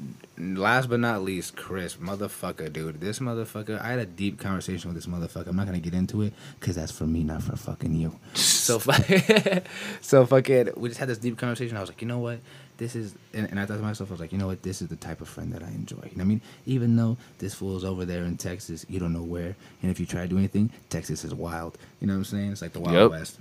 Last 0.41 0.89
but 0.89 1.01
not 1.01 1.23
least, 1.23 1.57
Chris, 1.57 1.97
motherfucker, 1.97 2.73
dude. 2.73 3.01
This 3.01 3.19
motherfucker. 3.19 3.81
I 3.81 3.89
had 3.89 3.99
a 3.99 4.07
deep 4.07 4.39
conversation 4.39 4.89
with 4.89 4.95
this 4.95 5.07
motherfucker. 5.13 5.49
I'm 5.49 5.57
not 5.57 5.67
gonna 5.67 5.81
get 5.81 5.95
into 5.95 6.23
it 6.23 6.33
because 6.61 6.77
that's 6.77 6.93
for 6.93 7.07
me, 7.09 7.25
not 7.25 7.43
for 7.43 7.57
fucking 7.57 7.95
you. 7.95 8.19
So, 8.69 8.79
so 10.01 10.27
fucking. 10.27 10.71
We 10.77 10.91
just 10.91 11.01
had 11.01 11.09
this 11.09 11.17
deep 11.19 11.39
conversation. 11.39 11.77
I 11.77 11.81
was 11.81 11.89
like, 11.89 12.03
you 12.03 12.07
know 12.09 12.19
what? 12.19 12.41
This 12.77 12.95
is, 12.95 13.15
and, 13.33 13.49
and 13.51 13.59
I 13.59 13.65
thought 13.65 13.79
to 13.79 13.83
myself, 13.83 14.11
I 14.11 14.13
was 14.13 14.21
like, 14.21 14.31
you 14.31 14.37
know 14.37 14.47
what? 14.47 14.63
This 14.63 14.83
is 14.83 14.89
the 14.89 14.97
type 14.97 15.23
of 15.23 15.29
friend 15.29 15.53
that 15.55 15.63
I 15.63 15.69
enjoy. 15.69 15.97
You 15.97 16.03
know 16.03 16.19
what 16.19 16.21
I 16.21 16.25
mean? 16.25 16.41
Even 16.67 16.95
though 16.95 17.17
this 17.39 17.55
fool's 17.55 17.83
over 17.83 18.05
there 18.05 18.23
in 18.25 18.37
Texas, 18.37 18.85
you 18.89 19.01
don't 19.01 19.15
know 19.15 19.23
where, 19.23 19.57
and 19.83 19.91
if 19.91 19.99
you 19.99 20.05
try 20.07 20.21
to 20.21 20.29
do 20.29 20.37
anything, 20.37 20.71
Texas 20.91 21.25
is 21.25 21.35
wild. 21.35 21.79
You 22.01 22.07
know 22.07 22.13
what 22.13 22.19
I'm 22.19 22.25
saying? 22.27 22.53
It's 22.53 22.61
like 22.63 22.75
the 22.75 22.81
Wild 22.81 22.95
Yep. 22.95 23.11
West. 23.11 23.39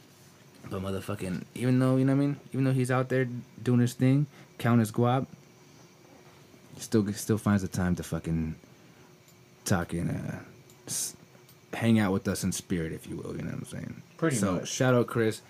But 0.69 0.81
motherfucking, 0.81 1.43
even 1.55 1.79
though 1.79 1.97
you 1.97 2.05
know 2.05 2.15
what 2.15 2.23
I 2.23 2.25
mean, 2.25 2.37
even 2.53 2.65
though 2.65 2.71
he's 2.71 2.91
out 2.91 3.09
there 3.09 3.27
doing 3.61 3.79
his 3.79 3.93
thing, 3.93 4.27
count 4.57 4.79
his 4.79 4.91
guap, 4.91 5.27
still 6.77 7.11
still 7.13 7.37
finds 7.37 7.61
the 7.61 7.67
time 7.67 7.95
to 7.95 8.03
fucking 8.03 8.55
talk 9.65 9.93
and 9.93 10.11
uh, 10.11 11.75
hang 11.75 11.99
out 11.99 12.11
with 12.11 12.27
us 12.27 12.43
in 12.43 12.51
spirit, 12.51 12.91
if 12.91 13.07
you 13.07 13.17
will. 13.17 13.35
You 13.35 13.43
know 13.43 13.51
what 13.51 13.59
I'm 13.59 13.65
saying? 13.65 14.01
Pretty 14.17 14.37
so, 14.37 14.53
much. 14.53 14.67
shout 14.67 14.93
out 14.93 15.07
Chris, 15.07 15.41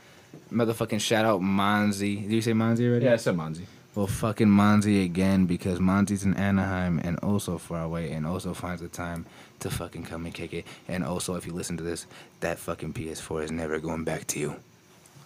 motherfucking 0.52 1.02
shout 1.02 1.26
out 1.26 1.42
Monzy. 1.42 2.22
Did 2.22 2.32
you 2.32 2.42
say 2.42 2.54
Monzy 2.54 2.88
already? 2.88 3.06
Yeah, 3.06 3.14
I 3.14 3.18
said 3.18 3.36
Monzi. 3.36 3.66
Well, 3.96 4.06
fucking 4.06 4.48
Monzy 4.48 5.04
again 5.04 5.48
because 5.48 5.80
Monzy's 5.80 6.24
in 6.24 6.36
Anaheim 6.36 7.00
and 7.04 7.18
also 7.22 7.58
far 7.58 7.82
away 7.82 8.12
and 8.12 8.28
also 8.28 8.54
finds 8.54 8.80
the 8.80 8.90
time 8.90 9.26
to 9.60 9.72
fucking 9.72 10.04
come 10.04 10.26
and 10.26 10.34
kick 10.36 10.54
it. 10.54 10.66
And 10.88 11.04
also, 11.04 11.34
if 11.34 11.48
you 11.48 11.54
listen 11.54 11.78
to 11.78 11.84
this, 11.84 12.06
that 12.42 12.60
fucking 12.60 12.94
PS4 12.94 13.46
is 13.46 13.52
never 13.52 13.80
going 13.80 14.04
back 14.04 14.28
to 14.28 14.40
you. 14.40 14.58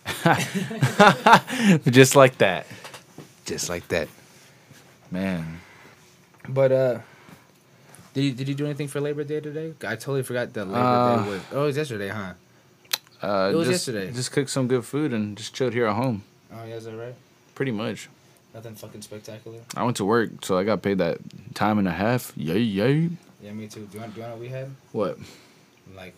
Just 1.90 2.16
like 2.16 2.38
that, 2.40 2.66
Just 3.46 3.70
like 3.70 3.88
that. 3.90 4.08
man. 5.12 5.60
But 6.50 6.72
uh, 6.72 7.00
did 8.14 8.22
you 8.24 8.32
did 8.34 8.48
you 8.50 8.56
do 8.56 8.66
anything 8.66 8.88
for 8.88 9.00
Labor 9.00 9.24
Day 9.24 9.40
today? 9.40 9.74
I 9.86 9.96
totally 9.96 10.24
forgot 10.24 10.54
that 10.54 10.66
Labor 10.66 10.80
Uh, 10.80 11.24
Day 11.24 11.30
was. 11.30 11.42
Oh, 11.54 11.64
it 11.64 11.66
was 11.68 11.78
yesterday, 11.78 12.10
huh? 12.10 12.34
Uh, 13.22 13.52
It 13.54 13.56
was 13.56 13.68
just, 13.68 13.88
yesterday. 13.88 14.12
Just 14.12 14.32
cooked 14.32 14.50
some 14.50 14.68
good 14.68 14.84
food 14.84 15.14
and 15.14 15.38
just 15.38 15.54
chilled 15.54 15.74
here 15.74 15.86
at 15.86 15.96
home. 15.96 16.24
Oh, 16.52 16.66
yeah, 16.66 16.76
is 16.76 16.86
that 16.86 16.96
right? 16.98 17.14
Pretty 17.54 17.72
much. 17.72 18.10
Nothing 18.54 18.74
fucking 18.76 19.02
spectacular. 19.04 19.60
I 19.78 19.84
went 19.84 19.98
to 19.98 20.06
work, 20.06 20.44
so 20.44 20.58
I 20.58 20.64
got 20.64 20.82
paid 20.82 20.98
that 20.98 21.20
time 21.54 21.78
and 21.78 21.88
a 21.88 21.92
half. 21.92 22.34
Yay, 22.36 22.60
yay. 22.60 23.10
Yeah, 23.42 23.52
me 23.54 23.68
too. 23.68 23.88
Do 23.92 23.94
you 23.98 24.00
want? 24.02 24.14
Do 24.16 24.22
you 24.22 24.28
want 24.28 24.38
what 24.38 24.42
we 24.42 24.50
had? 24.50 24.70
What? 24.92 25.18
Like, 25.96 26.16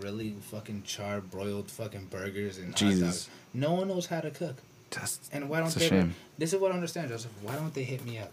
really 0.00 0.34
fucking 0.50 0.82
char 0.84 1.20
broiled 1.20 1.70
fucking 1.70 2.06
burgers 2.10 2.58
and 2.58 2.68
hot 2.68 2.76
Jesus. 2.76 3.26
dogs. 3.26 3.28
No 3.54 3.72
one 3.74 3.88
knows 3.88 4.06
how 4.06 4.20
to 4.20 4.30
cook. 4.30 4.56
That's 4.90 5.20
And 5.32 5.48
why 5.48 5.60
don't 5.60 5.74
they? 5.74 5.88
shame. 5.88 6.14
This 6.38 6.52
is 6.52 6.60
what 6.60 6.72
I 6.72 6.74
understand, 6.74 7.08
Joseph. 7.08 7.30
Why 7.42 7.54
don't 7.54 7.72
they 7.72 7.84
hit 7.84 8.04
me 8.04 8.18
up? 8.18 8.32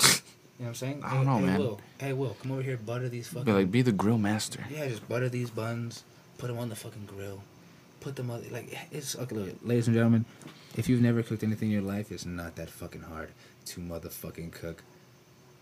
You 0.56 0.66
know 0.66 0.68
what 0.68 0.68
I'm 0.68 0.74
saying? 0.76 1.02
I 1.04 1.14
don't 1.14 1.18
hey, 1.18 1.24
know, 1.26 1.38
hey, 1.38 1.46
man. 1.46 1.58
Will, 1.58 1.80
hey, 1.98 2.12
Will, 2.12 2.36
come 2.40 2.52
over 2.52 2.62
here, 2.62 2.76
butter 2.76 3.08
these 3.08 3.26
fucking. 3.26 3.44
be 3.44 3.52
like 3.52 3.70
be 3.72 3.82
the 3.82 3.90
grill 3.90 4.18
master. 4.18 4.64
Yeah, 4.70 4.86
just 4.86 5.08
butter 5.08 5.28
these 5.28 5.50
buns, 5.50 6.04
put 6.38 6.46
them 6.46 6.58
on 6.58 6.68
the 6.68 6.76
fucking 6.76 7.06
grill, 7.06 7.42
put 7.98 8.14
them 8.14 8.30
on 8.30 8.44
like 8.52 8.72
it's 8.92 9.16
okay. 9.16 9.34
Look, 9.34 9.54
ladies 9.64 9.88
and 9.88 9.96
gentlemen, 9.96 10.24
if 10.76 10.88
you've 10.88 11.00
never 11.02 11.24
cooked 11.24 11.42
anything 11.42 11.70
in 11.70 11.72
your 11.72 11.82
life, 11.82 12.12
it's 12.12 12.24
not 12.24 12.54
that 12.54 12.70
fucking 12.70 13.02
hard 13.02 13.30
to 13.66 13.80
motherfucking 13.80 14.52
cook 14.52 14.84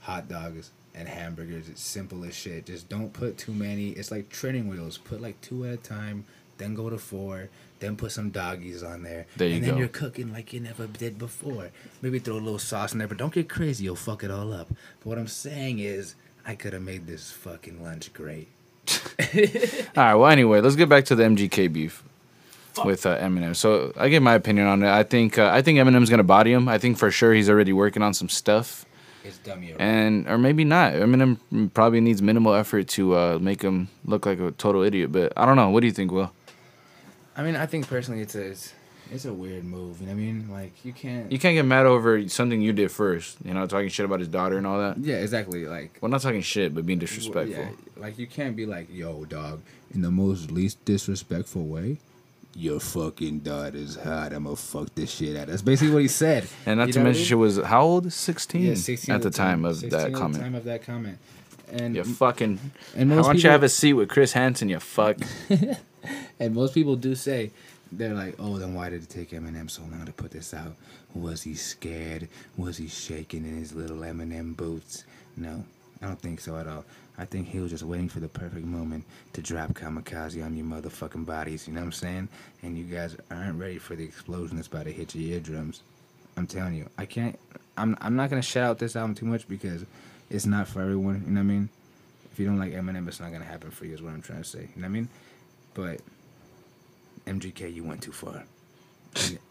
hot 0.01 0.29
dogs 0.29 0.73
and 0.95 1.09
hamburgers. 1.09 1.69
It's 1.69 1.81
simple 1.83 2.25
as 2.25 2.35
shit. 2.35 2.67
Just 2.67 2.89
don't 2.89 3.13
put 3.13 3.39
too 3.39 3.53
many. 3.53 3.91
It's 3.91 4.11
like 4.11 4.29
training 4.29 4.69
wheels. 4.69 4.99
Put 4.99 5.21
like 5.21 5.41
two 5.41 5.65
at 5.65 5.75
a 5.75 5.77
time, 5.77 6.25
then 6.59 6.75
go 6.75 6.91
to 6.91 6.99
four, 6.99 7.49
then 7.81 7.97
put 7.97 8.13
some 8.13 8.31
doggies 8.31 8.83
on 8.83 9.03
there. 9.03 9.27
There 9.37 9.49
you 9.49 9.57
and 9.57 9.65
then 9.65 9.71
go. 9.73 9.79
you're 9.79 9.89
cooking 9.89 10.33
like 10.33 10.53
you 10.53 10.61
never 10.61 10.87
did 10.87 11.19
before. 11.19 11.71
Maybe 12.01 12.19
throw 12.19 12.35
a 12.35 12.37
little 12.37 12.59
sauce 12.59 12.93
in 12.93 12.99
there, 12.99 13.09
but 13.09 13.19
don't 13.19 13.33
get 13.33 13.49
crazy. 13.49 13.85
You'll 13.85 13.97
fuck 13.97 14.23
it 14.25 14.31
all 14.31 14.53
up. 14.53 14.69
But 14.69 15.07
what 15.07 15.19
I'm 15.19 15.29
saying 15.29 15.79
is, 15.79 16.15
I 16.45 16.55
could 16.55 16.73
have 16.73 16.83
made 16.83 17.07
this 17.07 17.31
fucking 17.31 17.83
lunch 17.83 18.13
great. 18.13 18.49
All 19.97 20.03
right. 20.03 20.15
Well, 20.15 20.27
anyway, 20.27 20.61
let's 20.61 20.75
get 20.75 20.89
back 20.89 21.05
to 21.05 21.15
the 21.15 21.23
MGK 21.23 21.73
beef 21.73 22.03
with 22.85 23.07
uh, 23.07 23.19
Eminem. 23.19 23.55
So 23.55 23.93
I 23.97 24.09
give 24.09 24.23
my 24.23 24.35
opinion 24.35 24.67
on 24.67 24.83
it. 24.83 24.89
I 24.89 25.03
think 25.03 25.39
uh, 25.39 25.51
I 25.53 25.63
think 25.63 25.79
Eminem's 25.79 26.11
gonna 26.11 26.23
body 26.25 26.53
him. 26.53 26.69
I 26.69 26.79
think 26.79 26.99
for 26.99 27.11
sure 27.11 27.33
he's 27.33 27.49
already 27.49 27.73
working 27.73 28.03
on 28.03 28.15
some 28.15 28.29
stuff, 28.29 28.85
It's 29.25 29.39
you're 29.47 29.81
and 29.81 30.29
or 30.29 30.39
maybe 30.39 30.65
not. 30.65 30.95
Eminem 30.95 31.39
probably 31.75 32.01
needs 32.01 32.21
minimal 32.21 32.55
effort 32.55 32.89
to 32.89 33.15
uh, 33.17 33.39
make 33.41 33.63
him 33.63 33.89
look 34.05 34.27
like 34.27 34.41
a 34.41 34.51
total 34.53 34.83
idiot. 34.83 35.13
But 35.13 35.33
I 35.37 35.47
don't 35.47 35.57
know. 35.57 35.71
What 35.71 35.81
do 35.81 35.87
you 35.87 35.93
think, 35.93 36.11
Will? 36.11 36.33
I 37.37 37.43
mean, 37.43 37.57
I 37.57 37.67
think 37.67 37.89
personally, 37.89 38.21
it's 38.21 38.35
a 38.35 38.43
it's, 38.43 38.73
it's 39.11 39.25
a 39.25 39.33
weird 39.33 39.65
move. 39.65 40.01
You 40.01 40.07
know 40.07 40.13
what 40.13 40.19
I 40.19 40.23
mean? 40.23 40.49
Like 40.51 40.85
you 40.85 40.93
can't. 40.93 41.31
You 41.31 41.39
can't 41.39 41.55
get 41.55 41.65
mad 41.65 41.87
over 41.87 42.29
something 42.29 42.61
you 42.61 42.73
did 42.73 42.91
first. 42.91 43.39
You 43.45 43.55
know, 43.55 43.67
talking 43.67 43.89
shit 43.89 44.05
about 44.05 44.21
his 44.21 44.29
daughter 44.29 44.59
and 44.59 44.67
all 44.67 44.79
that. 44.79 44.99
yeah, 44.99 45.17
exactly. 45.17 45.67
Like 45.67 45.99
Well, 46.01 46.11
not 46.11 46.21
talking 46.21 46.43
shit, 46.43 46.75
but 46.75 46.85
being 46.85 46.99
disrespectful. 46.99 47.65
Yeah, 47.65 47.71
like 47.97 48.19
you 48.19 48.27
can't 48.27 48.57
be 48.57 48.67
like, 48.67 48.89
"Yo, 48.93 49.25
dog," 49.25 49.63
in 49.95 50.03
the 50.03 50.11
most 50.11 50.51
least 50.51 50.85
disrespectful 50.85 51.65
way. 51.65 51.99
Your 52.55 52.81
fucking 52.81 53.41
daughter's 53.41 53.97
hot. 53.97 54.35
I'ma 54.35 54.55
fuck 54.57 54.95
this 54.95 55.11
shit 55.11 55.37
out. 55.39 55.47
That's 55.47 55.63
basically 55.63 55.95
what 55.95 56.03
he 56.03 56.09
said. 56.09 56.47
And 56.67 56.79
not 56.79 56.89
You 56.89 56.93
to 56.95 56.99
what 56.99 57.03
I 57.03 57.05
mention, 57.07 57.21
mean? 57.21 57.27
she 57.29 57.35
was 57.35 57.57
how 57.59 57.83
old? 57.83 58.13
Sixteen. 58.13 58.63
yeah, 58.63 58.75
16 58.75 59.15
at 59.15 59.23
the 59.23 59.31
time 59.31 59.65
of 59.65 59.77
16 59.77 59.91
that 59.91 60.07
at 60.07 60.13
the 60.13 60.19
comment. 60.19 60.43
time 60.45 60.55
of 60.55 60.65
that 60.65 60.85
comment. 60.85 61.19
And 61.73 61.97
You 61.97 62.05
fucking. 62.05 62.61
and 62.97 63.11
Why 63.11 63.17
most 63.17 63.27
don't 63.27 63.35
you 63.37 63.41
people- 63.41 63.51
have 63.53 63.63
a 63.63 63.69
seat 63.71 63.95
with 63.95 64.09
Chris 64.11 64.33
Hansen? 64.35 64.69
You 64.69 64.81
fuck. 64.81 65.17
And 66.41 66.55
most 66.55 66.75
people 66.75 66.97
do 66.97 67.15
say, 67.15 67.53
they're 67.93 68.15
like, 68.15 68.35
oh, 68.41 68.59
then 68.59 68.75
why 68.75 68.91
did 68.91 69.05
it 69.05 69.09
take 69.09 69.31
Eminem 69.31 69.71
so 69.71 69.83
long 69.83 70.05
to 70.05 70.13
put 70.13 70.33
this 70.33 70.53
out? 70.53 70.75
Was 71.15 71.43
he 71.43 71.55
scared? 71.55 72.29
Was 72.57 72.79
he 72.79 72.89
shaking 72.89 73.45
in 73.45 73.57
his 73.57 73.73
little 73.75 73.99
Eminem 73.99 74.57
boots? 74.57 75.05
No, 75.37 75.65
I 76.03 76.07
don't 76.07 76.21
think 76.21 76.41
so 76.41 76.57
at 76.57 76.67
all. 76.67 76.85
I 77.19 77.25
think 77.25 77.49
he 77.49 77.61
was 77.61 77.71
just 77.71 77.85
waiting 77.85 78.09
for 78.09 78.21
the 78.21 78.29
perfect 78.29 78.67
moment 78.67 79.05
to 79.35 79.43
drop 79.43 79.75
kamikaze 79.75 80.45
on 80.45 80.57
your 80.57 80.67
motherfucking 80.67 81.27
bodies. 81.27 81.69
You 81.69 81.75
know 81.75 81.81
what 81.81 81.87
I'm 81.87 81.93
saying? 81.93 82.29
And 82.63 82.77
you 82.77 82.85
guys 82.85 83.17
aren't 83.31 83.59
ready 83.61 83.79
for 83.79 83.95
the 83.95 84.05
explosion 84.05 84.57
that's 84.57 84.69
about 84.69 84.85
to 84.85 84.93
hit 84.93 85.15
your 85.15 85.35
eardrums. 85.35 85.83
I'm 86.37 86.47
telling 86.47 86.75
you, 86.75 86.89
I 86.99 87.05
can't. 87.05 87.39
I'm. 87.77 87.97
I'm 88.01 88.17
not 88.17 88.31
gonna 88.31 88.43
shout 88.43 88.65
out 88.65 88.79
this 88.79 88.97
album 88.97 89.15
too 89.15 89.27
much 89.27 89.47
because 89.47 89.85
it's 90.31 90.47
not 90.47 90.67
for 90.67 90.81
everyone. 90.81 91.23
You 91.27 91.33
know 91.33 91.41
what 91.41 91.45
I 91.45 91.55
mean? 91.55 91.69
If 92.33 92.41
you 92.41 92.47
don't 92.47 92.59
like 92.59 92.73
Eminem, 92.73 93.07
it's 93.07 93.21
not 93.21 93.33
gonna 93.33 93.45
happen 93.45 93.71
for 93.71 93.85
you. 93.85 93.95
Is 93.95 94.03
what 94.03 94.15
I'm 94.15 94.23
trying 94.23 94.43
to 94.43 94.49
say. 94.49 94.61
You 94.75 94.83
know 94.83 94.83
what 94.83 94.85
I 94.87 94.89
mean? 94.89 95.09
But 95.75 96.01
MGK, 97.27 97.73
you 97.75 97.85
went 97.85 98.03
too 98.03 98.13
far. 98.13 98.45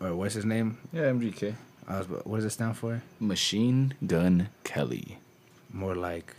or 0.02 0.16
what's 0.16 0.34
his 0.34 0.46
name? 0.46 0.80
Yeah, 0.92 1.04
MGK. 1.04 1.56
I 1.88 1.94
uh, 1.94 1.98
was, 2.00 2.08
what 2.26 2.36
does 2.38 2.46
it 2.46 2.50
stand 2.52 2.78
for? 2.78 3.02
Machine 3.20 3.94
Gun 4.06 4.50
Kelly. 4.64 5.20
More 5.74 5.96
like 5.96 6.36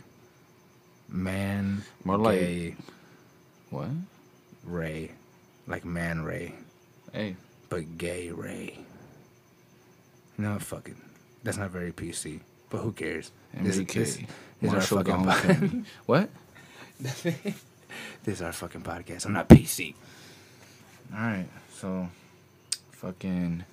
man. 1.09 1.83
More 2.03 2.17
like- 2.17 2.39
gay 2.39 2.75
What? 3.69 3.89
Ray, 4.63 5.11
like 5.67 5.83
man 5.85 6.23
Ray, 6.23 6.53
Hey, 7.11 7.35
but 7.69 7.97
gay 7.97 8.31
Ray. 8.31 8.79
No, 10.37 10.57
fuck 10.59 10.87
it. 10.89 10.95
That's 11.43 11.57
not 11.57 11.71
very 11.71 11.91
PC. 11.91 12.39
But 12.69 12.79
who 12.79 12.91
cares? 12.91 13.31
This- 13.53 13.77
this- 13.77 14.17
this 14.17 14.17
is 14.61 14.73
our 14.73 14.81
fucking. 14.81 15.85
What? 16.05 16.29
This 16.99 17.25
is 18.25 18.41
our 18.41 18.53
fucking 18.53 18.81
podcast. 18.81 19.25
I'm 19.25 19.33
not 19.33 19.49
PC. 19.49 19.93
All 21.13 21.19
right, 21.19 21.47
so 21.73 22.07
fucking 22.91 23.65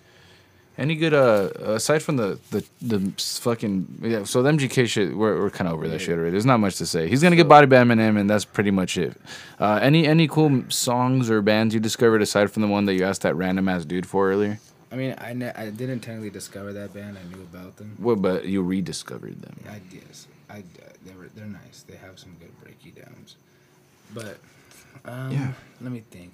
any 0.79 0.95
good 0.95 1.13
uh 1.13 1.51
aside 1.75 2.01
from 2.03 2.17
the 2.17 2.39
the 2.51 2.65
the 2.81 3.13
fucking 3.19 3.99
yeah 4.03 4.25
so 4.25 4.43
the 4.43 4.51
MGK 4.51 4.87
shit 4.89 5.17
we're 5.17 5.39
we're 5.41 5.51
kind 5.51 5.69
of 5.69 5.75
over 5.75 5.87
that 5.89 6.01
Yeah. 6.01 6.07
shit 6.07 6.17
already. 6.19 6.31
There's 6.31 6.47
not 6.47 6.59
much 6.61 6.77
to 6.77 6.87
say. 6.87 7.09
He's 7.09 7.23
gonna 7.23 7.37
get 7.37 7.49
body 7.49 7.67
by 7.67 7.77
Eminem 7.77 8.19
and 8.19 8.29
that's 8.31 8.45
pretty 8.45 8.71
much 8.71 8.97
it. 8.97 9.17
Uh, 9.59 9.79
any 9.83 10.07
any 10.07 10.27
cool 10.29 10.65
songs 10.69 11.29
or 11.31 11.43
bands 11.43 11.75
you 11.75 11.81
discovered 11.81 12.23
aside 12.23 12.51
from 12.51 12.63
the 12.63 12.69
one 12.69 12.87
that 12.87 12.95
you 12.95 13.05
asked 13.05 13.23
that 13.23 13.35
random 13.37 13.69
ass 13.69 13.85
dude 13.85 14.07
for 14.07 14.31
earlier? 14.31 14.59
I 14.93 14.97
mean, 14.97 15.15
I, 15.19 15.35
ne- 15.35 15.53
I 15.55 15.71
didn't 15.71 16.01
technically 16.01 16.31
discover 16.31 16.73
that 16.73 16.93
band. 16.93 17.17
I 17.17 17.23
knew 17.33 17.41
about 17.43 17.77
them. 17.77 17.95
Well, 18.01 18.17
but 18.17 18.47
you 18.47 18.61
rediscovered 18.61 19.41
them? 19.41 19.55
I 19.71 19.79
guess 19.95 20.27
I 20.49 20.59
uh, 20.59 20.63
they 21.07 21.13
were 21.15 21.29
they're 21.37 21.47
nice. 21.47 21.85
They 21.87 21.95
have 21.97 22.19
some 22.19 22.35
good 22.41 22.51
breaky 22.61 22.93
downs, 22.97 23.37
but 24.13 24.39
um, 25.05 25.31
Yeah. 25.31 25.53
Let 25.81 25.93
me 25.93 26.03
think. 26.11 26.33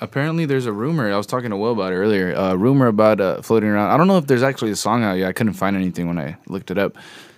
Apparently, 0.00 0.46
there's 0.46 0.66
a 0.66 0.72
rumor. 0.72 1.12
I 1.12 1.16
was 1.16 1.26
talking 1.26 1.50
to 1.50 1.56
Will 1.56 1.72
about 1.72 1.92
it 1.92 1.96
earlier. 1.96 2.32
A 2.32 2.56
rumor 2.56 2.86
about 2.86 3.20
uh, 3.20 3.42
floating 3.42 3.68
around. 3.68 3.90
I 3.90 3.96
don't 3.96 4.06
know 4.06 4.16
if 4.18 4.26
there's 4.26 4.42
actually 4.42 4.70
a 4.70 4.76
song 4.76 5.02
out 5.04 5.14
yet. 5.18 5.28
I 5.28 5.32
couldn't 5.32 5.52
find 5.54 5.76
anything 5.76 6.06
when 6.08 6.18
I 6.18 6.36
looked 6.46 6.70
it 6.70 6.78
up 6.78 6.96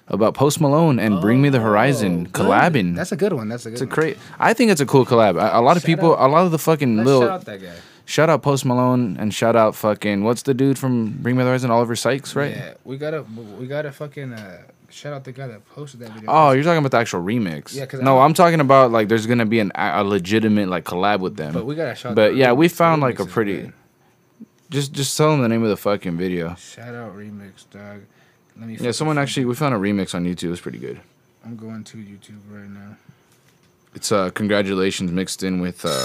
about 0.08 0.34
Post 0.34 0.60
Malone 0.60 0.98
and 0.98 1.20
Bring 1.20 1.40
Me 1.42 1.48
the 1.48 1.60
Horizon 1.60 2.26
Oh, 2.28 2.30
good. 2.30 2.46
collabing. 2.46 2.94
That's 2.94 3.12
a 3.12 3.16
good 3.16 3.32
one. 3.32 3.48
That's 3.48 3.66
a 3.66 3.70
good. 3.70 3.74
It's 3.74 3.82
a 3.82 3.86
great. 3.86 4.16
I 4.38 4.52
think 4.52 4.70
it's 4.70 4.80
a 4.80 4.86
cool 4.86 5.04
collab. 5.06 5.36
A, 5.40 5.58
a 5.58 5.62
lot 5.62 5.76
of 5.76 5.82
Shout 5.82 5.86
people, 5.86 6.14
out- 6.16 6.28
a 6.28 6.30
lot 6.30 6.44
of 6.44 6.52
the 6.52 6.58
fucking 6.58 6.98
Let's 6.98 7.06
little 7.06 7.28
shout 8.04 8.04
out 8.04 8.04
that 8.04 8.06
guy. 8.06 8.12
shout 8.12 8.30
out 8.30 8.42
Post 8.42 8.64
Malone 8.64 9.16
and 9.18 9.32
shout 9.34 9.56
out 9.56 9.74
fucking 9.74 10.24
what's 10.24 10.42
the 10.42 10.54
dude 10.54 10.78
from 10.78 11.10
Bring 11.22 11.36
Me 11.36 11.42
the 11.42 11.48
Horizon? 11.48 11.70
Oliver 11.70 11.96
Sykes, 11.96 12.34
right? 12.36 12.50
Yeah, 12.54 12.74
we 12.84 12.96
gotta 12.98 13.22
we 13.58 13.66
gotta 13.66 13.92
fucking 13.92 14.32
uh, 14.32 14.62
shout 14.90 15.12
out 15.12 15.24
the 15.24 15.32
guy 15.32 15.46
that 15.46 15.64
posted 15.70 16.00
that 16.00 16.10
video. 16.12 16.30
Oh, 16.30 16.50
you're 16.52 16.64
talking 16.64 16.78
about 16.78 16.90
the 16.90 16.98
actual 16.98 17.22
remix. 17.22 17.74
Yeah, 17.74 17.86
'cause 17.86 18.00
no, 18.00 18.18
I- 18.18 18.24
I'm 18.24 18.34
talking 18.34 18.60
about 18.60 18.90
like 18.90 19.08
there's 19.08 19.26
gonna 19.26 19.46
be 19.46 19.60
an 19.60 19.72
a 19.74 20.02
legitimate 20.04 20.68
like 20.68 20.84
collab 20.84 21.20
with 21.20 21.36
them. 21.36 21.52
but 21.54 21.64
we 21.66 21.74
gotta 21.74 21.94
shout. 21.94 22.14
But 22.14 22.36
yeah, 22.36 22.52
we 22.52 22.68
found 22.68 23.02
like 23.02 23.18
a 23.18 23.26
pretty. 23.26 23.56
good. 23.62 23.72
Just 24.70 24.92
just 24.92 25.16
tell 25.16 25.30
them 25.32 25.42
the 25.42 25.48
name 25.48 25.62
of 25.62 25.68
the 25.68 25.76
fucking 25.76 26.16
video. 26.16 26.54
shout 26.56 26.94
out 26.94 27.14
remix, 27.16 27.68
dog. 27.70 28.02
Let 28.58 28.68
me. 28.68 28.76
Yeah, 28.80 28.90
someone 28.92 29.18
actually 29.18 29.44
we 29.46 29.54
found 29.54 29.74
a 29.74 29.78
remix 29.78 30.14
on 30.14 30.24
YouTube. 30.24 30.50
It's 30.52 30.60
pretty 30.62 30.78
good. 30.78 31.00
I'm 31.44 31.56
going 31.56 31.84
to 31.84 31.96
YouTube 31.98 32.38
right 32.50 32.68
now. 32.70 32.96
It's 33.94 34.10
uh 34.12 34.30
congratulations 34.30 35.10
mixed 35.12 35.42
in 35.42 35.60
with 35.60 35.84
uh 35.84 36.04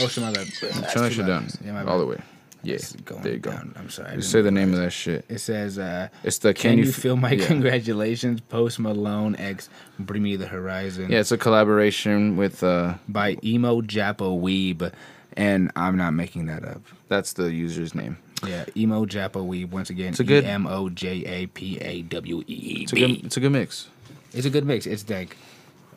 Oh 0.00 0.08
shit, 0.08 0.22
my 0.24 0.32
bad. 0.32 0.46
turn 0.92 1.02
that 1.02 1.12
shit 1.12 1.26
down 1.26 1.48
Yeah, 1.64 1.72
my 1.72 1.84
all 1.84 1.98
the 1.98 2.06
way. 2.06 2.18
Yeah, 2.62 2.78
there 3.22 3.34
you 3.34 3.38
go. 3.40 3.50
down. 3.50 3.74
I'm 3.76 3.90
sorry. 3.90 4.16
Just 4.16 4.30
say 4.30 4.40
the 4.40 4.50
name 4.50 4.72
of 4.72 4.78
that 4.80 4.90
shit. 4.90 5.26
It 5.28 5.40
says, 5.40 5.78
uh, 5.78 6.08
It's 6.22 6.38
the 6.38 6.54
"Can, 6.54 6.78
you 6.78 6.88
F- 6.88 6.94
feel 6.94 7.14
my 7.14 7.32
yeah. 7.32 7.44
congratulations?" 7.46 8.40
Post 8.40 8.78
Malone 8.78 9.36
X, 9.36 9.68
Bring 9.98 10.22
Me 10.22 10.36
the 10.36 10.46
Horizon. 10.46 11.10
Yeah, 11.10 11.20
it's 11.20 11.30
a 11.30 11.36
collaboration 11.36 12.38
with 12.38 12.62
uh 12.64 12.94
by 13.06 13.36
emo 13.44 13.82
Japo 13.82 14.40
Weeb, 14.40 14.90
and 15.36 15.70
I'm 15.76 15.96
not 15.98 16.12
making 16.14 16.46
that 16.46 16.64
up. 16.64 16.80
that's 17.08 17.34
the 17.34 17.52
user's 17.52 17.94
name. 17.94 18.16
Yeah, 18.46 18.64
emo 18.74 19.04
Japo 19.04 19.46
Weeb. 19.46 19.70
Once 19.70 19.90
again, 19.90 20.08
It's 20.08 20.20
a 20.20 20.24
good- 20.24 20.44
E 20.44 20.46
M 20.46 20.66
O 20.66 20.88
J 20.88 21.22
A 21.26 21.46
P 21.48 21.78
A 21.82 22.00
W 22.02 22.40
E 22.40 22.44
E 22.46 22.82
It's 22.84 22.92
a 22.94 22.96
good 22.96 23.24
it's 23.26 23.36
a 23.36 23.40
good 23.40 23.52
mix. 23.52 23.88
It's 24.32 24.46
a 24.46 24.50
good 24.50 24.64
mix. 24.64 24.86
It's 24.86 25.02
dank. 25.02 25.36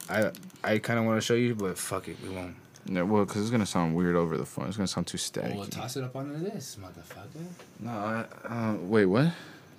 I 0.09 0.31
I 0.63 0.77
kind 0.79 0.99
of 0.99 1.05
want 1.05 1.17
to 1.17 1.25
show 1.25 1.33
you, 1.33 1.55
but 1.55 1.77
fuck 1.77 2.07
it, 2.07 2.17
we 2.21 2.29
won't. 2.29 2.55
Yeah, 2.85 3.01
well, 3.01 3.25
because 3.25 3.41
it's 3.41 3.51
gonna 3.51 3.65
sound 3.65 3.95
weird 3.95 4.15
over 4.15 4.37
the 4.37 4.45
phone. 4.45 4.67
It's 4.67 4.77
gonna 4.77 4.87
sound 4.87 5.07
too 5.07 5.17
static. 5.17 5.55
We'll 5.55 5.65
toss 5.65 5.97
it 5.97 6.03
up 6.03 6.15
on 6.15 6.41
this, 6.41 6.77
motherfucker. 6.81 7.45
no, 7.79 7.91
I, 7.91 8.25
uh, 8.47 8.75
wait, 8.75 9.05
what? 9.05 9.33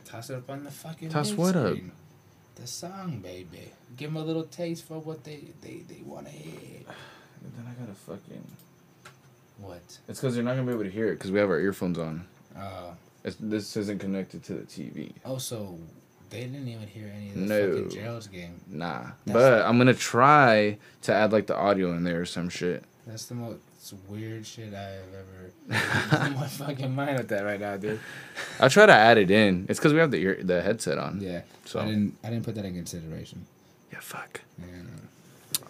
Toss 0.05 0.31
it 0.31 0.37
up 0.37 0.51
on 0.51 0.65
the 0.65 0.71
fucking. 0.71 1.09
Toss 1.09 1.31
big 1.31 1.39
what 1.39 1.57
up? 1.57 1.77
The 2.57 2.67
song, 2.67 3.21
baby. 3.21 3.71
Give 3.97 4.13
them 4.13 4.23
a 4.23 4.25
little 4.25 4.45
taste 4.45 4.87
for 4.87 4.99
what 4.99 5.25
they 5.25 5.45
they, 5.63 5.83
they 5.89 6.03
want 6.05 6.27
to 6.27 6.33
hear. 6.33 6.81
Then 7.43 7.67
I 7.67 7.81
gotta 7.81 7.95
fucking. 7.95 8.45
What? 9.59 9.99
It's 10.09 10.21
because 10.21 10.37
you're 10.37 10.45
not 10.45 10.57
gonna 10.57 10.67
be 10.67 10.73
able 10.73 10.85
to 10.85 10.91
hear 10.91 11.09
it 11.09 11.15
because 11.15 11.31
we 11.31 11.39
have 11.39 11.49
our 11.51 11.59
earphones 11.61 11.99
on. 11.99 12.27
Oh. 12.57 12.95
It's, 13.25 13.37
this 13.41 13.77
isn't 13.77 13.99
connected 13.99 14.45
to 14.45 14.55
the 14.55 14.63
TV. 14.63 15.13
Oh, 15.25 15.39
so 15.39 15.79
they 16.31 16.41
didn't 16.41 16.69
even 16.69 16.87
hear 16.89 17.13
any 17.15 17.29
of 17.31 17.35
the 17.35 17.41
No. 17.41 17.71
fucking 17.85 17.91
Gerald's 17.91 18.27
game. 18.27 18.61
Nah, 18.69 18.99
That's- 18.99 19.15
but 19.27 19.63
I'm 19.63 19.79
gonna 19.79 19.95
try 19.95 20.79
to 21.03 21.13
add 21.15 21.33
like 21.33 21.47
the 21.47 21.57
audio 21.57 21.93
in 21.93 22.05
there 22.05 22.21
or 22.21 22.27
some 22.27 22.49
shit. 22.49 22.85
That's 23.07 23.27
the 23.27 23.35
most 23.35 23.61
weird 24.09 24.45
shit 24.47 24.75
I've 24.75 25.03
ever. 25.15 26.27
in 26.27 26.35
my 26.35 26.47
fucking 26.49 26.95
mind 26.95 27.17
with 27.19 27.29
that 27.29 27.43
right 27.45 27.59
now, 27.61 27.77
dude. 27.79 28.01
I'll 28.61 28.69
try 28.71 28.85
to 28.87 28.93
add 28.93 29.17
it 29.19 29.31
in. 29.31 29.67
It's 29.69 29.79
because 29.79 29.93
we 29.95 29.99
have 30.01 30.11
the 30.11 30.19
ear, 30.19 30.39
the 30.43 30.61
headset 30.61 30.99
on. 30.99 31.21
Yeah. 31.23 31.43
So 31.65 31.81
I 31.81 31.87
didn't. 31.87 32.17
I 32.23 32.29
didn't 32.31 32.45
put 32.45 32.55
that 32.57 32.65
in 32.67 32.75
consideration. 32.75 33.47
yeah, 33.93 34.01
fuck. 34.01 34.43
Yeah. 34.59 34.67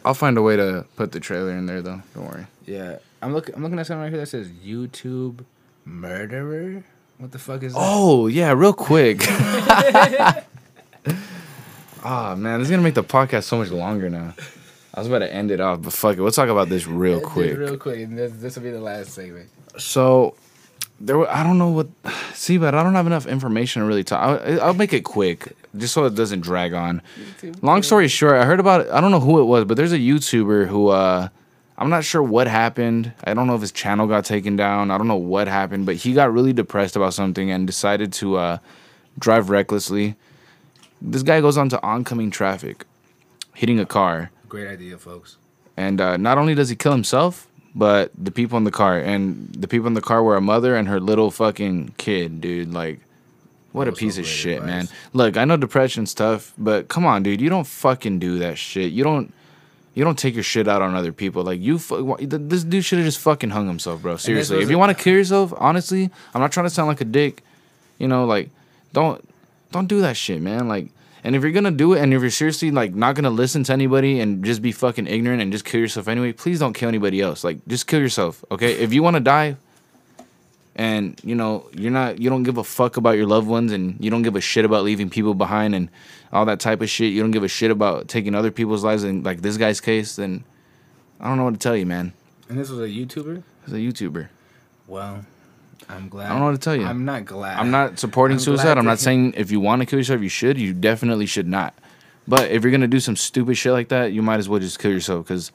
I'll 0.04 0.14
find 0.14 0.36
a 0.38 0.42
way 0.42 0.56
to 0.56 0.84
put 0.96 1.12
the 1.12 1.20
trailer 1.20 1.52
in 1.52 1.66
there 1.66 1.82
though. 1.82 2.02
Don't 2.14 2.26
worry. 2.26 2.46
Yeah. 2.66 2.98
I'm 3.22 3.32
looking. 3.34 3.54
I'm 3.54 3.62
looking 3.62 3.78
at 3.78 3.86
something 3.86 4.02
right 4.02 4.10
here 4.10 4.20
that 4.20 4.26
says 4.26 4.48
YouTube 4.48 5.44
murderer. 5.84 6.84
What 7.18 7.32
the 7.32 7.38
fuck 7.38 7.62
is 7.62 7.72
that? 7.74 7.80
Oh 7.82 8.26
yeah, 8.28 8.52
real 8.52 8.72
quick. 8.72 9.24
Ah 12.04 12.36
man, 12.36 12.60
this 12.60 12.68
is 12.68 12.70
gonna 12.70 12.82
make 12.82 12.94
the 12.94 13.02
podcast 13.02 13.44
so 13.44 13.58
much 13.58 13.70
longer 13.70 14.08
now. 14.08 14.32
I 14.94 15.00
was 15.00 15.08
about 15.08 15.18
to 15.18 15.32
end 15.32 15.50
it 15.50 15.60
off, 15.60 15.82
but 15.82 15.92
fuck 15.92 16.16
it. 16.16 16.20
We'll 16.20 16.30
talk 16.30 16.48
about 16.48 16.68
this 16.68 16.86
real 16.86 17.18
dude, 17.18 17.28
quick. 17.28 17.58
Real 17.58 17.76
quick. 17.76 18.08
This, 18.10 18.32
this 18.32 18.56
will 18.56 18.62
be 18.62 18.70
the 18.70 18.80
last 18.80 19.10
segment. 19.10 19.50
So 19.76 20.34
there, 21.00 21.18
were, 21.18 21.28
I 21.28 21.42
don't 21.42 21.58
know 21.58 21.68
what. 21.70 21.88
See, 22.34 22.56
but 22.56 22.74
I 22.74 22.82
don't 22.82 22.94
have 22.94 23.06
enough 23.06 23.26
information 23.26 23.82
to 23.82 23.88
really 23.88 24.04
talk. 24.04 24.40
I'll, 24.40 24.62
I'll 24.62 24.74
make 24.74 24.92
it 24.92 25.02
quick, 25.02 25.56
just 25.76 25.92
so 25.92 26.04
it 26.04 26.14
doesn't 26.14 26.40
drag 26.40 26.72
on. 26.72 27.02
Long 27.62 27.82
story 27.82 28.06
short, 28.08 28.34
I 28.36 28.44
heard 28.44 28.60
about. 28.60 28.88
I 28.90 29.00
don't 29.00 29.10
know 29.10 29.20
who 29.20 29.40
it 29.40 29.44
was, 29.44 29.64
but 29.64 29.76
there's 29.76 29.92
a 29.92 29.98
YouTuber 29.98 30.68
who. 30.68 30.88
uh 30.88 31.28
I'm 31.78 31.90
not 31.90 32.04
sure 32.04 32.22
what 32.22 32.48
happened. 32.48 33.12
I 33.22 33.34
don't 33.34 33.46
know 33.46 33.54
if 33.54 33.60
his 33.60 33.70
channel 33.72 34.08
got 34.08 34.24
taken 34.24 34.56
down. 34.56 34.90
I 34.90 34.98
don't 34.98 35.06
know 35.06 35.16
what 35.16 35.46
happened, 35.46 35.86
but 35.86 35.94
he 35.94 36.12
got 36.12 36.32
really 36.32 36.52
depressed 36.52 36.96
about 36.96 37.14
something 37.14 37.50
and 37.52 37.66
decided 37.66 38.12
to 38.14 38.36
uh, 38.36 38.58
drive 39.18 39.48
recklessly. 39.48 40.16
This 41.00 41.22
guy 41.22 41.40
goes 41.40 41.56
onto 41.56 41.76
oncoming 41.82 42.32
traffic, 42.32 42.84
hitting 43.54 43.78
a 43.78 43.86
car 43.86 44.30
Great 44.48 44.66
idea, 44.66 44.98
folks. 44.98 45.36
and 45.76 46.00
uh, 46.00 46.16
not 46.16 46.36
only 46.36 46.54
does 46.56 46.68
he 46.68 46.74
kill 46.74 46.92
himself, 46.92 47.46
but 47.74 48.10
the 48.18 48.32
people 48.32 48.58
in 48.58 48.64
the 48.64 48.72
car. 48.72 48.98
And 48.98 49.54
the 49.54 49.68
people 49.68 49.86
in 49.86 49.94
the 49.94 50.00
car 50.00 50.22
were 50.22 50.36
a 50.36 50.40
mother 50.40 50.74
and 50.74 50.88
her 50.88 50.98
little 50.98 51.30
fucking 51.30 51.94
kid, 51.96 52.40
dude. 52.40 52.72
Like, 52.72 52.98
what 53.70 53.86
a 53.86 53.92
piece 53.92 54.18
of 54.18 54.26
shit, 54.26 54.64
man. 54.64 54.88
Look, 55.12 55.36
I 55.36 55.44
know 55.44 55.56
depression's 55.56 56.12
tough, 56.12 56.52
but 56.58 56.88
come 56.88 57.06
on, 57.06 57.22
dude. 57.22 57.40
You 57.40 57.48
don't 57.50 57.66
fucking 57.66 58.18
do 58.18 58.40
that 58.40 58.58
shit. 58.58 58.90
You 58.92 59.04
don't. 59.04 59.32
You 59.98 60.04
don't 60.04 60.16
take 60.16 60.34
your 60.34 60.44
shit 60.44 60.68
out 60.68 60.80
on 60.80 60.94
other 60.94 61.10
people. 61.10 61.42
Like 61.42 61.60
you, 61.60 61.76
this 61.76 62.62
dude 62.62 62.84
should 62.84 62.98
have 63.00 63.04
just 63.04 63.18
fucking 63.18 63.50
hung 63.50 63.66
himself, 63.66 64.00
bro. 64.00 64.16
Seriously, 64.16 64.62
if 64.62 64.70
you 64.70 64.78
want 64.78 64.96
to 64.96 65.02
kill 65.02 65.14
yourself, 65.14 65.52
honestly, 65.56 66.08
I'm 66.32 66.40
not 66.40 66.52
trying 66.52 66.66
to 66.66 66.70
sound 66.70 66.86
like 66.86 67.00
a 67.00 67.04
dick. 67.04 67.42
You 67.98 68.06
know, 68.06 68.24
like, 68.24 68.50
don't, 68.92 69.28
don't 69.72 69.88
do 69.88 70.00
that 70.02 70.16
shit, 70.16 70.40
man. 70.40 70.68
Like, 70.68 70.90
and 71.24 71.34
if 71.34 71.42
you're 71.42 71.50
gonna 71.50 71.72
do 71.72 71.94
it, 71.94 72.00
and 72.00 72.14
if 72.14 72.20
you're 72.20 72.30
seriously 72.30 72.70
like 72.70 72.94
not 72.94 73.16
gonna 73.16 73.28
listen 73.28 73.64
to 73.64 73.72
anybody 73.72 74.20
and 74.20 74.44
just 74.44 74.62
be 74.62 74.70
fucking 74.70 75.08
ignorant 75.08 75.42
and 75.42 75.50
just 75.50 75.64
kill 75.64 75.80
yourself 75.80 76.06
anyway, 76.06 76.30
please 76.30 76.60
don't 76.60 76.74
kill 76.74 76.88
anybody 76.88 77.20
else. 77.20 77.42
Like, 77.42 77.58
just 77.66 77.88
kill 77.88 77.98
yourself, 77.98 78.44
okay? 78.52 78.74
If 78.74 78.92
you 78.92 79.02
want 79.02 79.16
to 79.16 79.20
die, 79.20 79.56
and 80.78 81.20
you 81.24 81.34
know 81.34 81.68
you're 81.74 81.90
not, 81.90 82.20
you 82.20 82.30
don't 82.30 82.44
give 82.44 82.56
a 82.56 82.64
fuck 82.64 82.96
about 82.96 83.16
your 83.16 83.26
loved 83.26 83.48
ones, 83.48 83.72
and 83.72 84.02
you 84.02 84.10
don't 84.10 84.22
give 84.22 84.36
a 84.36 84.40
shit 84.40 84.64
about 84.64 84.84
leaving 84.84 85.10
people 85.10 85.34
behind 85.34 85.74
and 85.74 85.90
all 86.32 86.46
that 86.46 86.60
type 86.60 86.80
of 86.80 86.88
shit. 86.88 87.12
You 87.12 87.20
don't 87.20 87.32
give 87.32 87.42
a 87.42 87.48
shit 87.48 87.70
about 87.70 88.08
taking 88.08 88.34
other 88.34 88.52
people's 88.52 88.84
lives, 88.84 89.02
and 89.02 89.24
like 89.24 89.42
this 89.42 89.56
guy's 89.56 89.80
case, 89.80 90.16
then 90.16 90.44
I 91.20 91.28
don't 91.28 91.36
know 91.36 91.44
what 91.44 91.54
to 91.54 91.60
tell 91.60 91.76
you, 91.76 91.84
man. 91.84 92.14
And 92.48 92.58
this 92.58 92.70
was 92.70 92.78
a 92.78 92.88
YouTuber. 92.88 93.42
He's 93.66 93.74
a 93.74 93.78
YouTuber. 93.78 94.28
Well, 94.86 95.24
I'm 95.88 96.08
glad. 96.08 96.26
I 96.26 96.28
don't 96.30 96.38
know 96.38 96.46
what 96.46 96.52
to 96.52 96.58
tell 96.58 96.76
you. 96.76 96.86
I'm 96.86 97.04
not 97.04 97.24
glad. 97.24 97.58
I'm 97.58 97.70
not 97.70 97.98
supporting 97.98 98.36
I'm 98.36 98.40
suicide. 98.40 98.78
I'm 98.78 98.86
not 98.86 99.00
saying 99.00 99.34
if 99.36 99.50
you 99.50 99.60
want 99.60 99.82
to 99.82 99.86
kill 99.86 99.98
yourself, 99.98 100.22
you 100.22 100.28
should. 100.28 100.58
You 100.58 100.72
definitely 100.72 101.26
should 101.26 101.48
not. 101.48 101.74
But 102.28 102.50
if 102.50 102.62
you're 102.62 102.70
gonna 102.70 102.86
do 102.86 103.00
some 103.00 103.16
stupid 103.16 103.56
shit 103.56 103.72
like 103.72 103.88
that, 103.88 104.12
you 104.12 104.22
might 104.22 104.38
as 104.38 104.48
well 104.48 104.60
just 104.60 104.78
kill 104.78 104.92
yourself 104.92 105.26
because 105.26 105.50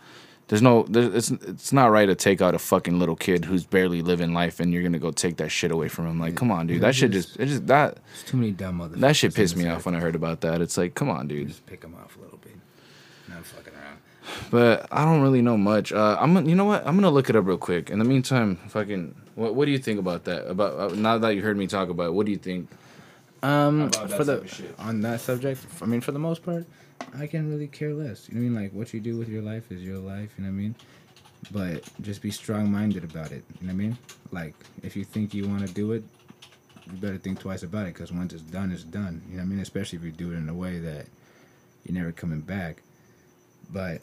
there's 0.54 0.62
no, 0.62 0.84
there's, 0.84 1.32
it's 1.32 1.32
it's 1.48 1.74
not 1.74 1.88
right 1.88 2.06
to 2.06 2.14
take 2.14 2.40
out 2.40 2.54
a 2.54 2.60
fucking 2.60 3.00
little 3.00 3.16
kid 3.16 3.44
who's 3.44 3.64
barely 3.66 4.04
living 4.04 4.34
life 4.36 4.60
and 4.60 4.72
you're 4.72 4.84
gonna 4.84 5.00
go 5.00 5.10
take 5.10 5.38
that 5.38 5.50
shit 5.50 5.72
away 5.72 5.88
from 5.88 6.06
him. 6.06 6.20
Like, 6.20 6.36
come 6.36 6.52
on, 6.52 6.68
dude. 6.68 6.82
That 6.82 6.94
shit 6.94 7.10
just, 7.10 7.40
it 7.40 7.48
just 7.48 7.66
that 7.66 7.96
There's 7.96 8.24
too 8.28 8.38
many 8.38 8.52
dumb 8.52 8.78
motherfuckers. 8.80 9.00
that 9.00 9.16
shit 9.16 9.34
pissed 9.34 9.58
me 9.58 9.68
off 9.68 9.88
when 9.88 9.96
I 9.96 10.00
heard 10.00 10.14
about 10.14 10.42
that. 10.42 10.62
It's 10.62 10.78
like, 10.78 10.94
come 10.94 11.10
on, 11.10 11.28
dude. 11.28 11.48
Just 11.48 11.66
pick 11.66 11.82
them 11.82 11.96
off 11.96 12.16
a 12.18 12.22
little 12.22 12.38
bit. 12.38 12.56
Not 13.28 13.44
fucking 13.46 13.74
around. 13.74 13.98
But 14.52 14.88
I 14.92 15.04
don't 15.06 15.22
really 15.24 15.42
know 15.42 15.58
much. 15.58 15.92
Uh, 15.92 16.18
I'm 16.20 16.36
gonna- 16.36 16.48
you 16.48 16.56
know 16.56 16.66
what? 16.66 16.86
I'm 16.86 16.94
gonna 16.96 17.10
look 17.10 17.32
it 17.32 17.36
up 17.36 17.48
real 17.48 17.58
quick. 17.58 17.90
In 17.90 17.98
the 17.98 18.06
meantime, 18.06 18.58
fucking, 18.68 19.16
what 19.34 19.56
what 19.56 19.66
do 19.66 19.72
you 19.72 19.80
think 19.80 19.98
about 20.00 20.24
that? 20.26 20.48
About 20.48 20.80
uh, 20.92 20.96
now 20.96 21.18
that 21.18 21.30
you 21.36 21.42
heard 21.42 21.58
me 21.58 21.66
talk 21.66 21.90
about 21.90 22.08
it, 22.10 22.14
what 22.14 22.28
do 22.28 22.32
you 22.32 22.38
think? 22.38 22.70
Um, 23.44 23.92
for 23.92 24.24
the 24.24 24.50
on 24.80 25.02
that 25.02 25.20
subject, 25.20 25.66
I 25.82 25.86
mean, 25.86 26.00
for 26.00 26.14
the 26.14 26.20
most 26.20 26.44
part, 26.44 26.66
I 27.18 27.28
can 27.28 27.50
really 27.50 27.68
care 27.68 27.94
less. 27.94 28.30
You 28.30 28.36
know 28.36 28.42
what 28.42 28.46
I 28.46 28.50
mean? 28.50 28.64
Like 28.64 28.74
what 28.74 28.94
you 28.94 29.02
do 29.02 29.18
with 29.18 29.28
your 29.28 29.42
life 29.42 29.70
is 29.70 29.84
your 29.84 29.98
life. 29.98 30.34
You 30.38 30.46
know 30.46 30.50
what 30.50 30.56
I 30.56 30.62
mean? 30.62 30.76
But 31.52 31.84
just 32.02 32.22
be 32.22 32.32
strong-minded 32.32 33.04
about 33.04 33.34
it. 33.34 33.44
You 33.60 33.68
know 33.68 33.74
what 33.74 33.84
I 33.84 33.86
mean? 33.88 33.98
Like 34.32 34.56
if 34.82 34.96
you 34.96 35.04
think 35.04 35.34
you 35.34 35.46
want 35.46 35.68
to 35.68 35.74
do 35.74 35.92
it, 35.92 36.04
you 36.90 36.94
better 36.94 37.18
think 37.18 37.40
twice 37.40 37.64
about 37.64 37.86
it 37.86 37.94
because 37.94 38.14
once 38.14 38.32
it's 38.32 38.44
done, 38.44 38.72
it's 38.72 38.84
done. 38.84 39.22
You 39.28 39.36
know 39.36 39.44
what 39.44 39.48
I 39.48 39.50
mean? 39.50 39.60
Especially 39.60 39.98
if 39.98 40.06
you 40.06 40.12
do 40.12 40.32
it 40.32 40.36
in 40.36 40.48
a 40.48 40.54
way 40.54 40.80
that 40.80 41.08
you're 41.84 41.98
never 41.98 42.14
coming 42.14 42.42
back. 42.42 42.82
But 43.72 44.02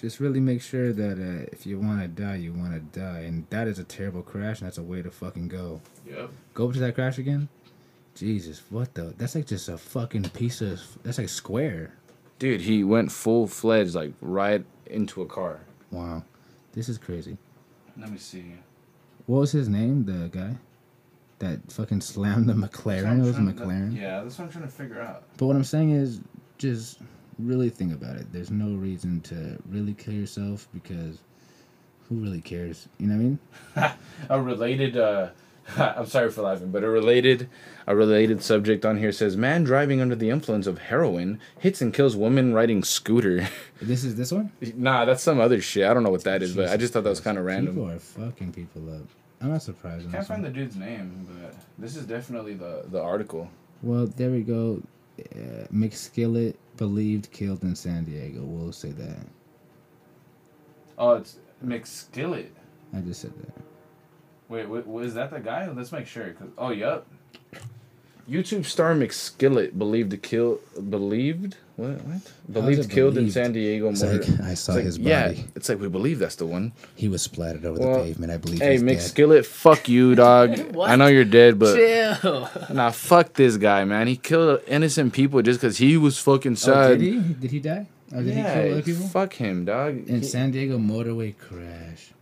just 0.00 0.20
really 0.20 0.40
make 0.40 0.60
sure 0.62 0.92
that 0.92 1.18
uh, 1.18 1.48
if 1.52 1.66
you 1.66 1.78
want 1.78 2.00
to 2.02 2.08
die, 2.08 2.36
you 2.36 2.52
want 2.52 2.72
to 2.74 2.98
die, 3.00 3.20
and 3.20 3.46
that 3.50 3.66
is 3.68 3.78
a 3.78 3.84
terrible 3.84 4.22
crash, 4.22 4.60
and 4.60 4.66
that's 4.66 4.78
a 4.78 4.82
way 4.82 5.02
to 5.02 5.10
fucking 5.10 5.48
go 5.48 5.80
Yep. 6.06 6.30
go 6.54 6.68
up 6.68 6.74
to 6.74 6.80
that 6.80 6.94
crash 6.94 7.18
again. 7.18 7.48
Jesus, 8.14 8.62
what 8.70 8.94
the? 8.94 9.14
That's 9.18 9.34
like 9.34 9.46
just 9.46 9.68
a 9.68 9.76
fucking 9.78 10.30
piece 10.30 10.60
of. 10.60 10.80
That's 11.02 11.18
like 11.18 11.28
square. 11.28 11.92
Dude, 12.38 12.60
he 12.62 12.84
went 12.84 13.12
full 13.12 13.46
fledged, 13.46 13.94
like 13.94 14.12
right 14.20 14.64
into 14.86 15.22
a 15.22 15.26
car. 15.26 15.60
Wow, 15.90 16.22
this 16.72 16.88
is 16.88 16.98
crazy. 16.98 17.36
Let 17.98 18.10
me 18.10 18.18
see. 18.18 18.44
What 19.26 19.40
was 19.40 19.52
his 19.52 19.68
name? 19.68 20.04
The 20.04 20.28
guy 20.28 20.56
that 21.38 21.70
fucking 21.72 22.00
slammed 22.00 22.48
the 22.48 22.52
McLaren. 22.54 23.18
It 23.18 23.22
was 23.22 23.36
a 23.36 23.40
McLaren. 23.40 23.94
Yeah, 23.94 24.22
that's 24.22 24.38
what 24.38 24.46
I'm 24.46 24.50
trying 24.50 24.64
to 24.64 24.70
figure 24.70 25.00
out. 25.00 25.24
But 25.36 25.46
what 25.46 25.56
I'm 25.56 25.64
saying 25.64 25.90
is, 25.90 26.20
just 26.58 27.00
really 27.38 27.70
think 27.70 27.92
about 27.92 28.16
it. 28.16 28.32
There's 28.32 28.50
no 28.50 28.74
reason 28.74 29.20
to 29.22 29.58
really 29.68 29.94
kill 29.94 30.14
yourself 30.14 30.68
because 30.72 31.18
who 32.08 32.16
really 32.16 32.40
cares? 32.40 32.88
You 32.98 33.06
know 33.08 33.14
what 33.74 33.82
I 33.82 33.88
mean? 33.88 33.96
A 34.30 34.40
related, 34.40 34.96
uh, 34.96 35.28
I'm 35.76 36.06
sorry 36.06 36.30
for 36.30 36.42
laughing, 36.42 36.70
but 36.70 36.84
a 36.84 36.88
related, 36.88 37.48
a 37.88 37.96
related 37.96 38.40
subject 38.42 38.84
on 38.86 38.98
here 38.98 39.10
says, 39.10 39.36
"Man 39.36 39.64
driving 39.64 40.00
under 40.00 40.14
the 40.14 40.30
influence 40.30 40.68
of 40.68 40.78
heroin 40.78 41.40
hits 41.58 41.82
and 41.82 41.92
kills 41.92 42.14
woman 42.14 42.54
riding 42.54 42.84
scooter." 42.84 43.48
This 43.82 44.04
is 44.04 44.14
this 44.16 44.30
one. 44.32 44.52
nah, 44.76 45.04
that's 45.04 45.22
some 45.22 45.38
other 45.40 45.60
shit. 45.60 45.84
I 45.86 45.92
don't 45.92 46.02
know 46.04 46.10
what 46.10 46.22
that 46.24 46.42
is, 46.42 46.54
but 46.54 46.70
I 46.70 46.76
just 46.78 46.92
thought 46.94 47.02
that 47.04 47.10
was 47.10 47.20
kind 47.20 47.36
of 47.36 47.44
random. 47.44 47.74
People 47.74 47.90
are 47.90 47.98
fucking 47.98 48.52
people 48.52 48.94
up. 48.94 49.02
I'm 49.42 49.50
not 49.50 49.60
surprised. 49.62 50.06
on 50.06 50.12
Can't 50.12 50.28
one. 50.28 50.40
find 50.40 50.44
the 50.44 50.48
dude's 50.50 50.76
name, 50.76 51.26
but 51.28 51.54
this 51.78 51.94
is 51.96 52.06
definitely 52.06 52.54
the 52.54 52.84
the 52.88 53.02
article. 53.02 53.50
Well, 53.82 54.06
there 54.06 54.30
we 54.30 54.42
go. 54.42 54.82
Uh, 55.18 55.66
McSkillet 55.74 56.54
believed 56.76 57.30
killed 57.32 57.62
in 57.62 57.74
San 57.74 58.04
Diego. 58.04 58.42
We'll 58.42 58.72
say 58.72 58.90
that. 58.92 59.26
Oh, 60.98 61.14
it's 61.14 61.38
McSkillet. 61.64 62.48
I 62.94 63.00
just 63.00 63.20
said 63.20 63.32
that. 63.40 63.62
Wait, 64.48 64.68
wait, 64.68 64.86
was 64.86 65.14
that 65.14 65.30
the 65.30 65.40
guy? 65.40 65.68
Let's 65.70 65.92
make 65.92 66.06
sure. 66.06 66.32
'cause- 66.32 66.48
oh, 66.56 66.70
yup. 66.70 67.06
YouTube 68.28 68.64
star 68.64 68.94
McSkillet 68.94 69.78
believed 69.78 70.10
to 70.10 70.16
kill 70.16 70.60
believed 70.90 71.56
what 71.76 71.90
what 72.02 72.20
believed 72.52 72.80
it 72.80 72.90
killed 72.90 73.16
in? 73.18 73.30
San 73.30 73.52
Diego. 73.52 73.90
It's 73.90 74.02
like, 74.02 74.22
I 74.40 74.54
saw 74.54 74.72
it's 74.72 74.76
like, 74.76 74.84
his 74.84 74.98
Yeah, 74.98 75.32
it's 75.54 75.68
like 75.68 75.78
we 75.78 75.88
believe 75.88 76.18
that's 76.18 76.36
the 76.36 76.46
one. 76.46 76.72
He 76.96 77.06
was 77.08 77.22
splattered 77.22 77.64
over 77.66 77.78
Well, 77.78 77.98
the 77.98 78.04
pavement. 78.04 78.32
I 78.32 78.38
believe 78.38 78.60
Hey, 78.60 78.72
he's 78.72 78.82
dead. 78.82 78.96
McSkillet, 78.98 79.44
fuck 79.46 79.88
you, 79.88 80.14
dog. 80.14 80.58
I 80.80 80.96
know 80.96 81.06
you're 81.06 81.24
dead, 81.24 81.58
but 81.58 81.76
Chill. 81.76 82.48
nah, 82.72 82.90
fuck 82.90 83.34
this 83.34 83.56
guy, 83.58 83.84
man. 83.84 84.06
He 84.08 84.16
killed 84.16 84.60
innocent 84.66 85.12
people 85.12 85.42
just 85.42 85.60
because 85.60 85.76
he 85.78 85.96
was 85.96 86.18
fucking 86.18 86.56
Oh, 86.66 86.88
did 86.96 87.00
he? 87.02 87.18
Did 87.20 87.50
he 87.50 87.60
die? 87.60 87.86
Or 88.12 88.22
did 88.22 88.34
yeah, 88.34 88.54
he 88.54 88.62
kill 88.62 88.72
other 88.72 88.82
people? 88.82 89.08
fuck 89.08 89.34
him, 89.34 89.64
dog. 89.66 90.08
In 90.08 90.20
He- 90.22 90.26
San 90.26 90.50
Diego 90.52 90.78
motorway 90.78 91.36
crash. 91.36 92.12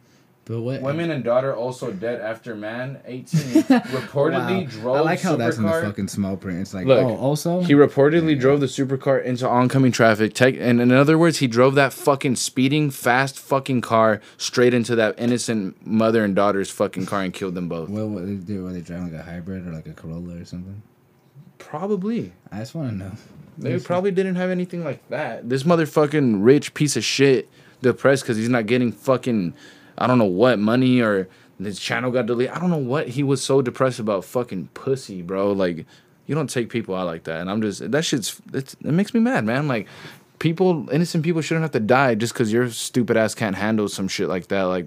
But 0.46 0.60
what? 0.60 0.82
Women 0.82 1.10
and 1.10 1.24
daughter 1.24 1.54
also 1.54 1.90
dead 1.90 2.20
after 2.20 2.54
man 2.54 3.00
18 3.06 3.38
reportedly 3.62 4.64
Wow. 4.64 4.70
drove 4.70 4.96
I 4.96 5.00
like 5.00 5.20
how 5.22 5.36
that's 5.36 5.56
in 5.56 5.62
the 5.62 5.70
supercar. 5.70 5.82
fucking 5.84 6.08
small 6.08 6.36
print. 6.36 6.60
It's 6.60 6.74
like, 6.74 6.86
Look, 6.86 6.98
oh, 7.02 7.16
also. 7.16 7.62
He 7.62 7.72
reportedly 7.72 8.38
drove 8.38 8.60
the 8.60 8.66
supercar 8.66 9.24
into 9.24 9.48
oncoming 9.48 9.90
traffic. 9.90 10.34
Tech, 10.34 10.54
and 10.58 10.82
in 10.82 10.92
other 10.92 11.16
words, 11.16 11.38
he 11.38 11.46
drove 11.46 11.74
that 11.76 11.94
fucking 11.94 12.36
speeding 12.36 12.90
fast 12.90 13.38
fucking 13.38 13.80
car 13.80 14.20
straight 14.36 14.74
into 14.74 14.94
that 14.96 15.18
innocent 15.18 15.86
mother 15.86 16.22
and 16.24 16.36
daughter's 16.36 16.68
fucking 16.70 17.06
car 17.06 17.22
and 17.22 17.32
killed 17.32 17.54
them 17.54 17.68
both. 17.68 17.88
well, 17.88 18.08
what 18.08 18.26
they 18.26 18.34
do? 18.34 18.64
Were 18.64 18.72
they 18.74 18.82
driving 18.82 19.12
like 19.12 19.20
a 19.20 19.24
hybrid 19.24 19.66
or 19.66 19.72
like 19.72 19.86
a 19.86 19.92
Corolla 19.94 20.36
or 20.40 20.44
something? 20.44 20.82
Probably. 21.58 22.32
I 22.52 22.58
just 22.58 22.74
want 22.74 22.90
to 22.90 22.96
know. 22.96 23.12
They 23.56 23.78
probably 23.78 24.10
didn't 24.10 24.34
have 24.34 24.50
anything 24.50 24.84
like 24.84 25.08
that. 25.08 25.48
This 25.48 25.62
motherfucking 25.62 26.44
rich 26.44 26.74
piece 26.74 26.96
of 26.96 27.04
shit 27.04 27.48
depressed 27.82 28.24
because 28.24 28.36
he's 28.36 28.48
not 28.48 28.66
getting 28.66 28.90
fucking 28.92 29.54
I 29.98 30.06
don't 30.06 30.18
know 30.18 30.24
what 30.24 30.58
money 30.58 31.00
or 31.00 31.28
his 31.58 31.78
channel 31.78 32.10
got 32.10 32.26
deleted. 32.26 32.54
I 32.54 32.58
don't 32.58 32.70
know 32.70 32.76
what 32.76 33.08
he 33.08 33.22
was 33.22 33.42
so 33.42 33.62
depressed 33.62 33.98
about. 33.98 34.24
Fucking 34.24 34.68
pussy, 34.74 35.22
bro. 35.22 35.52
Like 35.52 35.86
you 36.26 36.34
don't 36.34 36.50
take 36.50 36.68
people 36.68 36.94
out 36.94 37.06
like 37.06 37.24
that, 37.24 37.40
and 37.40 37.50
I'm 37.50 37.62
just 37.62 37.90
that 37.90 38.04
shit's 38.04 38.40
it's, 38.52 38.74
it 38.74 38.84
makes 38.84 39.14
me 39.14 39.20
mad, 39.20 39.44
man. 39.44 39.68
Like 39.68 39.86
people, 40.38 40.88
innocent 40.90 41.24
people 41.24 41.42
shouldn't 41.42 41.62
have 41.62 41.72
to 41.72 41.80
die 41.80 42.14
just 42.14 42.32
because 42.32 42.52
your 42.52 42.68
stupid 42.70 43.16
ass 43.16 43.34
can't 43.34 43.56
handle 43.56 43.88
some 43.88 44.08
shit 44.08 44.28
like 44.28 44.48
that. 44.48 44.62
Like, 44.64 44.86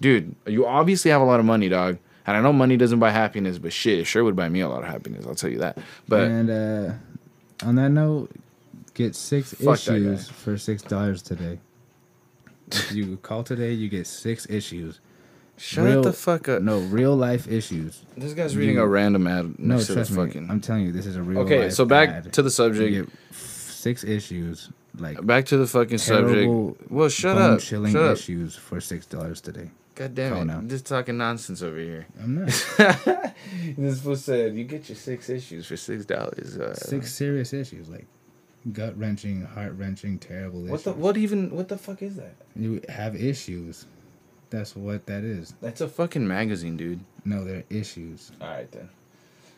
dude, 0.00 0.34
you 0.46 0.66
obviously 0.66 1.10
have 1.10 1.20
a 1.20 1.24
lot 1.24 1.40
of 1.40 1.46
money, 1.46 1.68
dog. 1.68 1.98
And 2.26 2.36
I 2.36 2.40
know 2.40 2.52
money 2.52 2.76
doesn't 2.78 2.98
buy 2.98 3.10
happiness, 3.10 3.58
but 3.58 3.72
shit, 3.72 3.98
it 3.98 4.04
sure 4.04 4.24
would 4.24 4.34
buy 4.34 4.48
me 4.48 4.60
a 4.60 4.68
lot 4.68 4.82
of 4.82 4.88
happiness. 4.88 5.26
I'll 5.26 5.34
tell 5.34 5.50
you 5.50 5.58
that. 5.58 5.78
But 6.08 6.22
and 6.22 6.50
uh, 6.50 6.92
on 7.66 7.74
that 7.74 7.90
note, 7.90 8.30
get 8.94 9.14
six 9.14 9.52
issues 9.60 10.28
for 10.28 10.56
six 10.56 10.82
dollars 10.82 11.22
today. 11.22 11.58
If 12.72 12.92
you 12.92 13.16
call 13.18 13.42
today, 13.44 13.72
you 13.72 13.88
get 13.88 14.06
six 14.06 14.46
issues. 14.48 15.00
shut 15.56 15.84
real- 15.84 16.02
the 16.02 16.12
fuck 16.12 16.48
up. 16.48 16.62
No, 16.62 16.78
real 16.80 17.14
life 17.16 17.46
issues. 17.46 18.02
This 18.16 18.32
guy's 18.34 18.56
reading 18.56 18.78
a 18.78 18.86
random 18.86 19.26
ad 19.26 19.58
No, 19.58 19.74
next 19.76 19.86
to 19.88 19.94
trust 19.94 20.10
me. 20.12 20.16
fucking. 20.26 20.50
I'm 20.50 20.60
telling 20.60 20.86
you, 20.86 20.92
this 20.92 21.06
is 21.06 21.16
a 21.16 21.22
real. 21.22 21.40
Okay, 21.40 21.64
life 21.64 21.72
so 21.72 21.84
back 21.84 22.08
ad. 22.08 22.32
to 22.32 22.42
the 22.42 22.46
You 22.46 22.50
subject. 22.50 22.92
get 22.94 23.08
six 23.36 24.02
issues, 24.04 24.70
like 24.98 25.24
Back 25.24 25.44
to 25.46 25.56
the 25.56 25.66
fucking 25.66 25.98
subject. 25.98 26.50
Well, 26.90 27.08
shut 27.08 27.36
up. 27.38 27.60
chilling 27.60 27.92
Shut 27.92 28.02
up. 28.02 28.16
issues 28.16 28.56
for 28.56 28.80
six 28.80 29.06
dollars 29.06 29.40
today. 29.40 29.70
God 29.94 30.14
damn 30.16 30.32
Call 30.32 30.42
it. 30.42 30.44
now. 30.46 30.56
I'm 30.56 30.68
just 30.68 30.86
talking 30.86 31.16
nonsense 31.18 31.62
over 31.62 31.78
here. 31.78 32.06
I'm 32.20 32.34
not 32.34 32.46
this 33.76 34.00
fool 34.00 34.16
said 34.16 34.56
you 34.56 34.64
get 34.64 34.88
your 34.88 34.96
six 34.96 35.28
issues 35.30 35.66
for 35.66 35.76
six 35.76 36.04
dollars. 36.04 36.56
Uh, 36.58 36.74
six 36.74 37.14
serious 37.14 37.52
issues, 37.52 37.88
like 37.88 38.06
gut 38.72 38.96
wrenching, 38.98 39.42
heart 39.44 39.74
wrenching, 39.76 40.18
terrible 40.18 40.60
What 40.62 40.68
issues. 40.80 40.82
the 40.84 40.92
what 40.92 41.16
even 41.16 41.50
what 41.54 41.68
the 41.68 41.78
fuck 41.78 42.02
is 42.02 42.16
that? 42.16 42.34
You 42.56 42.80
have 42.88 43.14
issues. 43.16 43.86
That's 44.50 44.76
what 44.76 45.06
that 45.06 45.24
is. 45.24 45.54
That's 45.60 45.80
a 45.80 45.88
fucking 45.88 46.26
magazine, 46.26 46.76
dude. 46.76 47.00
No, 47.24 47.44
they're 47.44 47.64
issues. 47.70 48.30
All 48.40 48.48
right 48.48 48.70
then. 48.70 48.88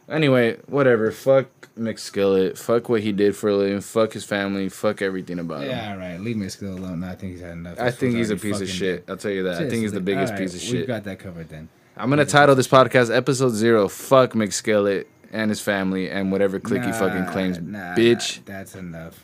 Anyway, 0.09 0.57
whatever. 0.67 1.11
Fuck 1.11 1.49
McSkillet. 1.77 2.57
Fuck 2.57 2.89
what 2.89 3.01
he 3.03 3.11
did 3.13 3.35
for 3.35 3.51
a 3.51 3.57
living. 3.57 3.81
Fuck 3.81 4.13
his 4.13 4.25
family. 4.25 4.69
Fuck 4.69 5.03
everything 5.03 5.41
about 5.41 5.65
him. 5.65 5.71
Yeah, 5.71 5.93
all 5.93 5.99
right. 5.99 6.21
Leave 6.21 6.37
me 6.37 6.49
skill 6.49 6.75
alone. 6.79 7.01
No, 7.01 7.09
I 7.09 7.17
think 7.17 7.33
he's 7.33 7.41
had 7.41 7.53
enough. 7.53 7.81
I 7.81 7.91
think 7.91 8.15
he's 8.15 8.31
a 8.31 8.37
piece 8.37 8.61
of 8.61 8.69
shit. 8.69 9.05
I'll 9.09 9.17
tell 9.17 9.33
you 9.33 9.43
that. 9.45 9.57
I 9.57 9.69
think 9.69 9.83
he's 9.83 9.93
the 9.93 10.01
biggest 10.01 10.33
All 10.33 10.39
piece 10.39 10.55
right, 10.55 10.63
of 10.63 10.71
We've 10.73 10.81
shit. 10.81 10.87
got 10.87 11.05
that 11.05 11.19
covered 11.19 11.49
then. 11.49 11.69
I'm 11.97 12.09
gonna 12.11 12.25
title 12.27 12.55
this 12.55 12.69
podcast 12.69 13.15
episode 13.15 13.51
zero. 13.51 13.89
Fuck 13.89 14.33
McSkillet 14.35 15.07
and 15.33 15.51
his 15.51 15.61
family 15.61 16.11
and 16.11 16.33
whatever 16.33 16.59
click 16.61 16.85
he 16.85 16.93
fucking 16.93 17.27
claims, 17.27 17.61
nah, 17.61 17.95
bitch. 17.95 18.45
That's 18.45 18.75
enough. 18.75 19.23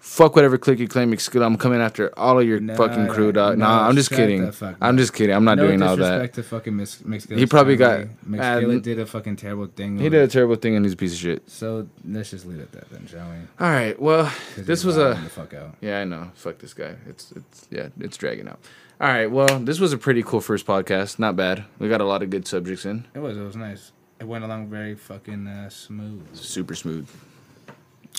Fuck 0.00 0.34
whatever 0.34 0.56
click 0.56 0.78
you 0.78 0.88
claim 0.88 1.12
McSkillet. 1.12 1.44
I'm 1.44 1.58
coming 1.58 1.80
after 1.80 2.18
all 2.18 2.40
of 2.40 2.46
your 2.46 2.58
fucking 2.74 3.08
crew, 3.08 3.32
dog. 3.32 3.58
no, 3.58 3.66
nah, 3.66 3.86
I'm 3.86 3.94
just 3.94 4.10
kidding. 4.10 4.50
I'm 4.80 4.96
just 4.96 5.12
kidding. 5.12 5.36
I'm 5.36 5.44
not 5.44 5.58
no 5.58 5.66
doing 5.66 5.82
all 5.82 5.94
that. 5.96 6.32
to 6.32 6.42
fucking 6.42 6.74
Miss. 6.74 7.02
He 7.28 7.44
probably 7.44 7.76
got- 7.76 8.06
McSkillet 8.26 8.78
uh, 8.78 8.80
did 8.80 8.98
a 8.98 9.04
fucking 9.04 9.36
terrible 9.36 9.66
thing. 9.66 9.98
He 9.98 10.08
did 10.08 10.22
a 10.22 10.28
terrible 10.28 10.56
thing 10.56 10.74
and 10.74 10.86
he's 10.86 10.94
a 10.94 10.96
piece 10.96 11.12
of 11.12 11.18
shit. 11.18 11.48
So 11.50 11.86
let's 12.04 12.30
just 12.30 12.46
leave 12.46 12.58
it 12.58 12.62
at 12.62 12.72
that 12.72 12.90
then, 12.90 13.06
shall 13.06 13.28
we? 13.28 13.36
All 13.64 13.70
right. 13.70 14.00
Well, 14.00 14.32
this 14.56 14.84
was 14.84 14.96
a 14.96 15.18
the 15.22 15.28
fuck 15.28 15.52
out. 15.52 15.76
yeah. 15.82 16.00
I 16.00 16.04
know. 16.04 16.30
Fuck 16.34 16.58
this 16.58 16.72
guy. 16.72 16.94
It's 17.06 17.32
it's 17.32 17.68
yeah. 17.70 17.88
It's 18.00 18.16
dragging 18.16 18.48
out. 18.48 18.58
All 19.02 19.08
right. 19.08 19.30
Well, 19.30 19.60
this 19.60 19.78
was 19.80 19.92
a 19.92 19.98
pretty 19.98 20.22
cool 20.22 20.40
first 20.40 20.66
podcast. 20.66 21.18
Not 21.18 21.36
bad. 21.36 21.64
We 21.78 21.88
got 21.90 22.00
a 22.00 22.04
lot 22.04 22.22
of 22.22 22.30
good 22.30 22.48
subjects 22.48 22.86
in. 22.86 23.06
It 23.14 23.18
was. 23.20 23.36
It 23.36 23.42
was 23.42 23.54
nice. 23.54 23.92
It 24.20 24.26
went 24.26 24.44
along 24.44 24.68
very 24.68 24.94
fucking 24.94 25.46
uh, 25.46 25.70
smooth. 25.70 26.34
Super 26.36 26.74
smooth. 26.74 27.08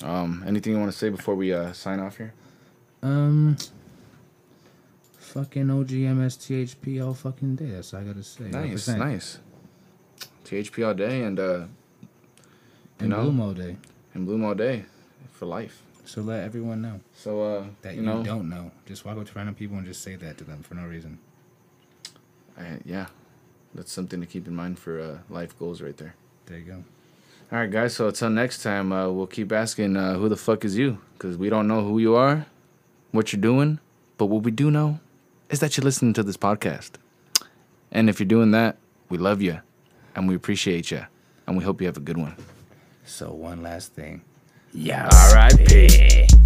Um, 0.03 0.43
anything 0.47 0.73
you 0.73 0.79
want 0.79 0.91
to 0.91 0.97
say 0.97 1.09
before 1.09 1.35
we 1.35 1.53
uh, 1.53 1.73
sign 1.73 1.99
off 1.99 2.17
here? 2.17 2.33
Um. 3.03 3.55
Fucking 5.19 5.67
OGMSTHP 5.67 7.05
all 7.05 7.13
fucking 7.13 7.55
day. 7.55 7.67
That's 7.67 7.93
all 7.93 8.01
I 8.01 8.03
gotta 8.03 8.23
say. 8.23 8.45
Nice, 8.45 8.87
100%. 8.89 8.97
nice. 8.97 9.39
THP 10.43 10.85
all 10.85 10.93
day 10.93 11.21
and 11.21 11.39
uh, 11.39 11.43
you 11.59 11.67
And 12.99 13.09
know, 13.09 13.21
Bloom 13.21 13.39
all 13.39 13.53
day. 13.53 13.77
and 14.13 14.25
Bloom 14.25 14.43
all 14.43 14.55
day 14.55 14.83
for 15.31 15.45
life. 15.45 15.83
So 16.03 16.21
let 16.21 16.43
everyone 16.43 16.81
know 16.81 16.99
So 17.15 17.41
uh, 17.43 17.63
that 17.81 17.93
you 17.95 18.01
you, 18.01 18.05
know, 18.07 18.23
don't 18.23 18.49
know. 18.49 18.71
Just 18.85 19.05
walk 19.05 19.17
up 19.17 19.25
to 19.27 19.31
random 19.33 19.55
people 19.55 19.77
and 19.77 19.85
just 19.85 20.01
say 20.03 20.15
that 20.17 20.37
to 20.39 20.43
them 20.43 20.63
for 20.63 20.73
no 20.75 20.85
reason. 20.85 21.17
I, 22.59 22.79
yeah, 22.83 23.05
that's 23.73 23.91
something 23.91 24.19
to 24.21 24.27
keep 24.27 24.47
in 24.47 24.55
mind 24.55 24.79
for 24.79 24.99
uh, 24.99 25.17
life 25.29 25.57
goals 25.57 25.81
right 25.81 25.95
there. 25.97 26.15
There 26.45 26.57
you 26.57 26.65
go. 26.65 26.83
All 27.51 27.59
right, 27.59 27.69
guys. 27.69 27.95
So 27.95 28.07
until 28.07 28.29
next 28.29 28.63
time, 28.63 28.91
uh, 28.91 29.09
we'll 29.09 29.27
keep 29.27 29.51
asking 29.51 29.97
uh, 29.97 30.15
who 30.15 30.29
the 30.29 30.37
fuck 30.37 30.63
is 30.63 30.77
you, 30.77 30.99
because 31.13 31.37
we 31.37 31.49
don't 31.49 31.67
know 31.67 31.81
who 31.81 31.99
you 31.99 32.15
are, 32.15 32.45
what 33.11 33.33
you're 33.33 33.41
doing, 33.41 33.79
but 34.17 34.27
what 34.27 34.43
we 34.43 34.51
do 34.51 34.71
know 34.71 34.99
is 35.49 35.59
that 35.59 35.75
you're 35.75 35.83
listening 35.83 36.13
to 36.13 36.23
this 36.23 36.37
podcast. 36.37 36.91
And 37.91 38.09
if 38.09 38.19
you're 38.19 38.27
doing 38.27 38.51
that, 38.51 38.77
we 39.09 39.17
love 39.17 39.41
you, 39.41 39.59
and 40.15 40.27
we 40.27 40.35
appreciate 40.35 40.91
you, 40.91 41.05
and 41.45 41.57
we 41.57 41.63
hope 41.63 41.81
you 41.81 41.87
have 41.87 41.97
a 41.97 42.01
good 42.01 42.17
one. 42.17 42.35
So 43.05 43.31
one 43.31 43.61
last 43.61 43.93
thing. 43.93 44.21
Yeah. 44.73 45.09
All 45.11 45.35
right, 45.35 46.40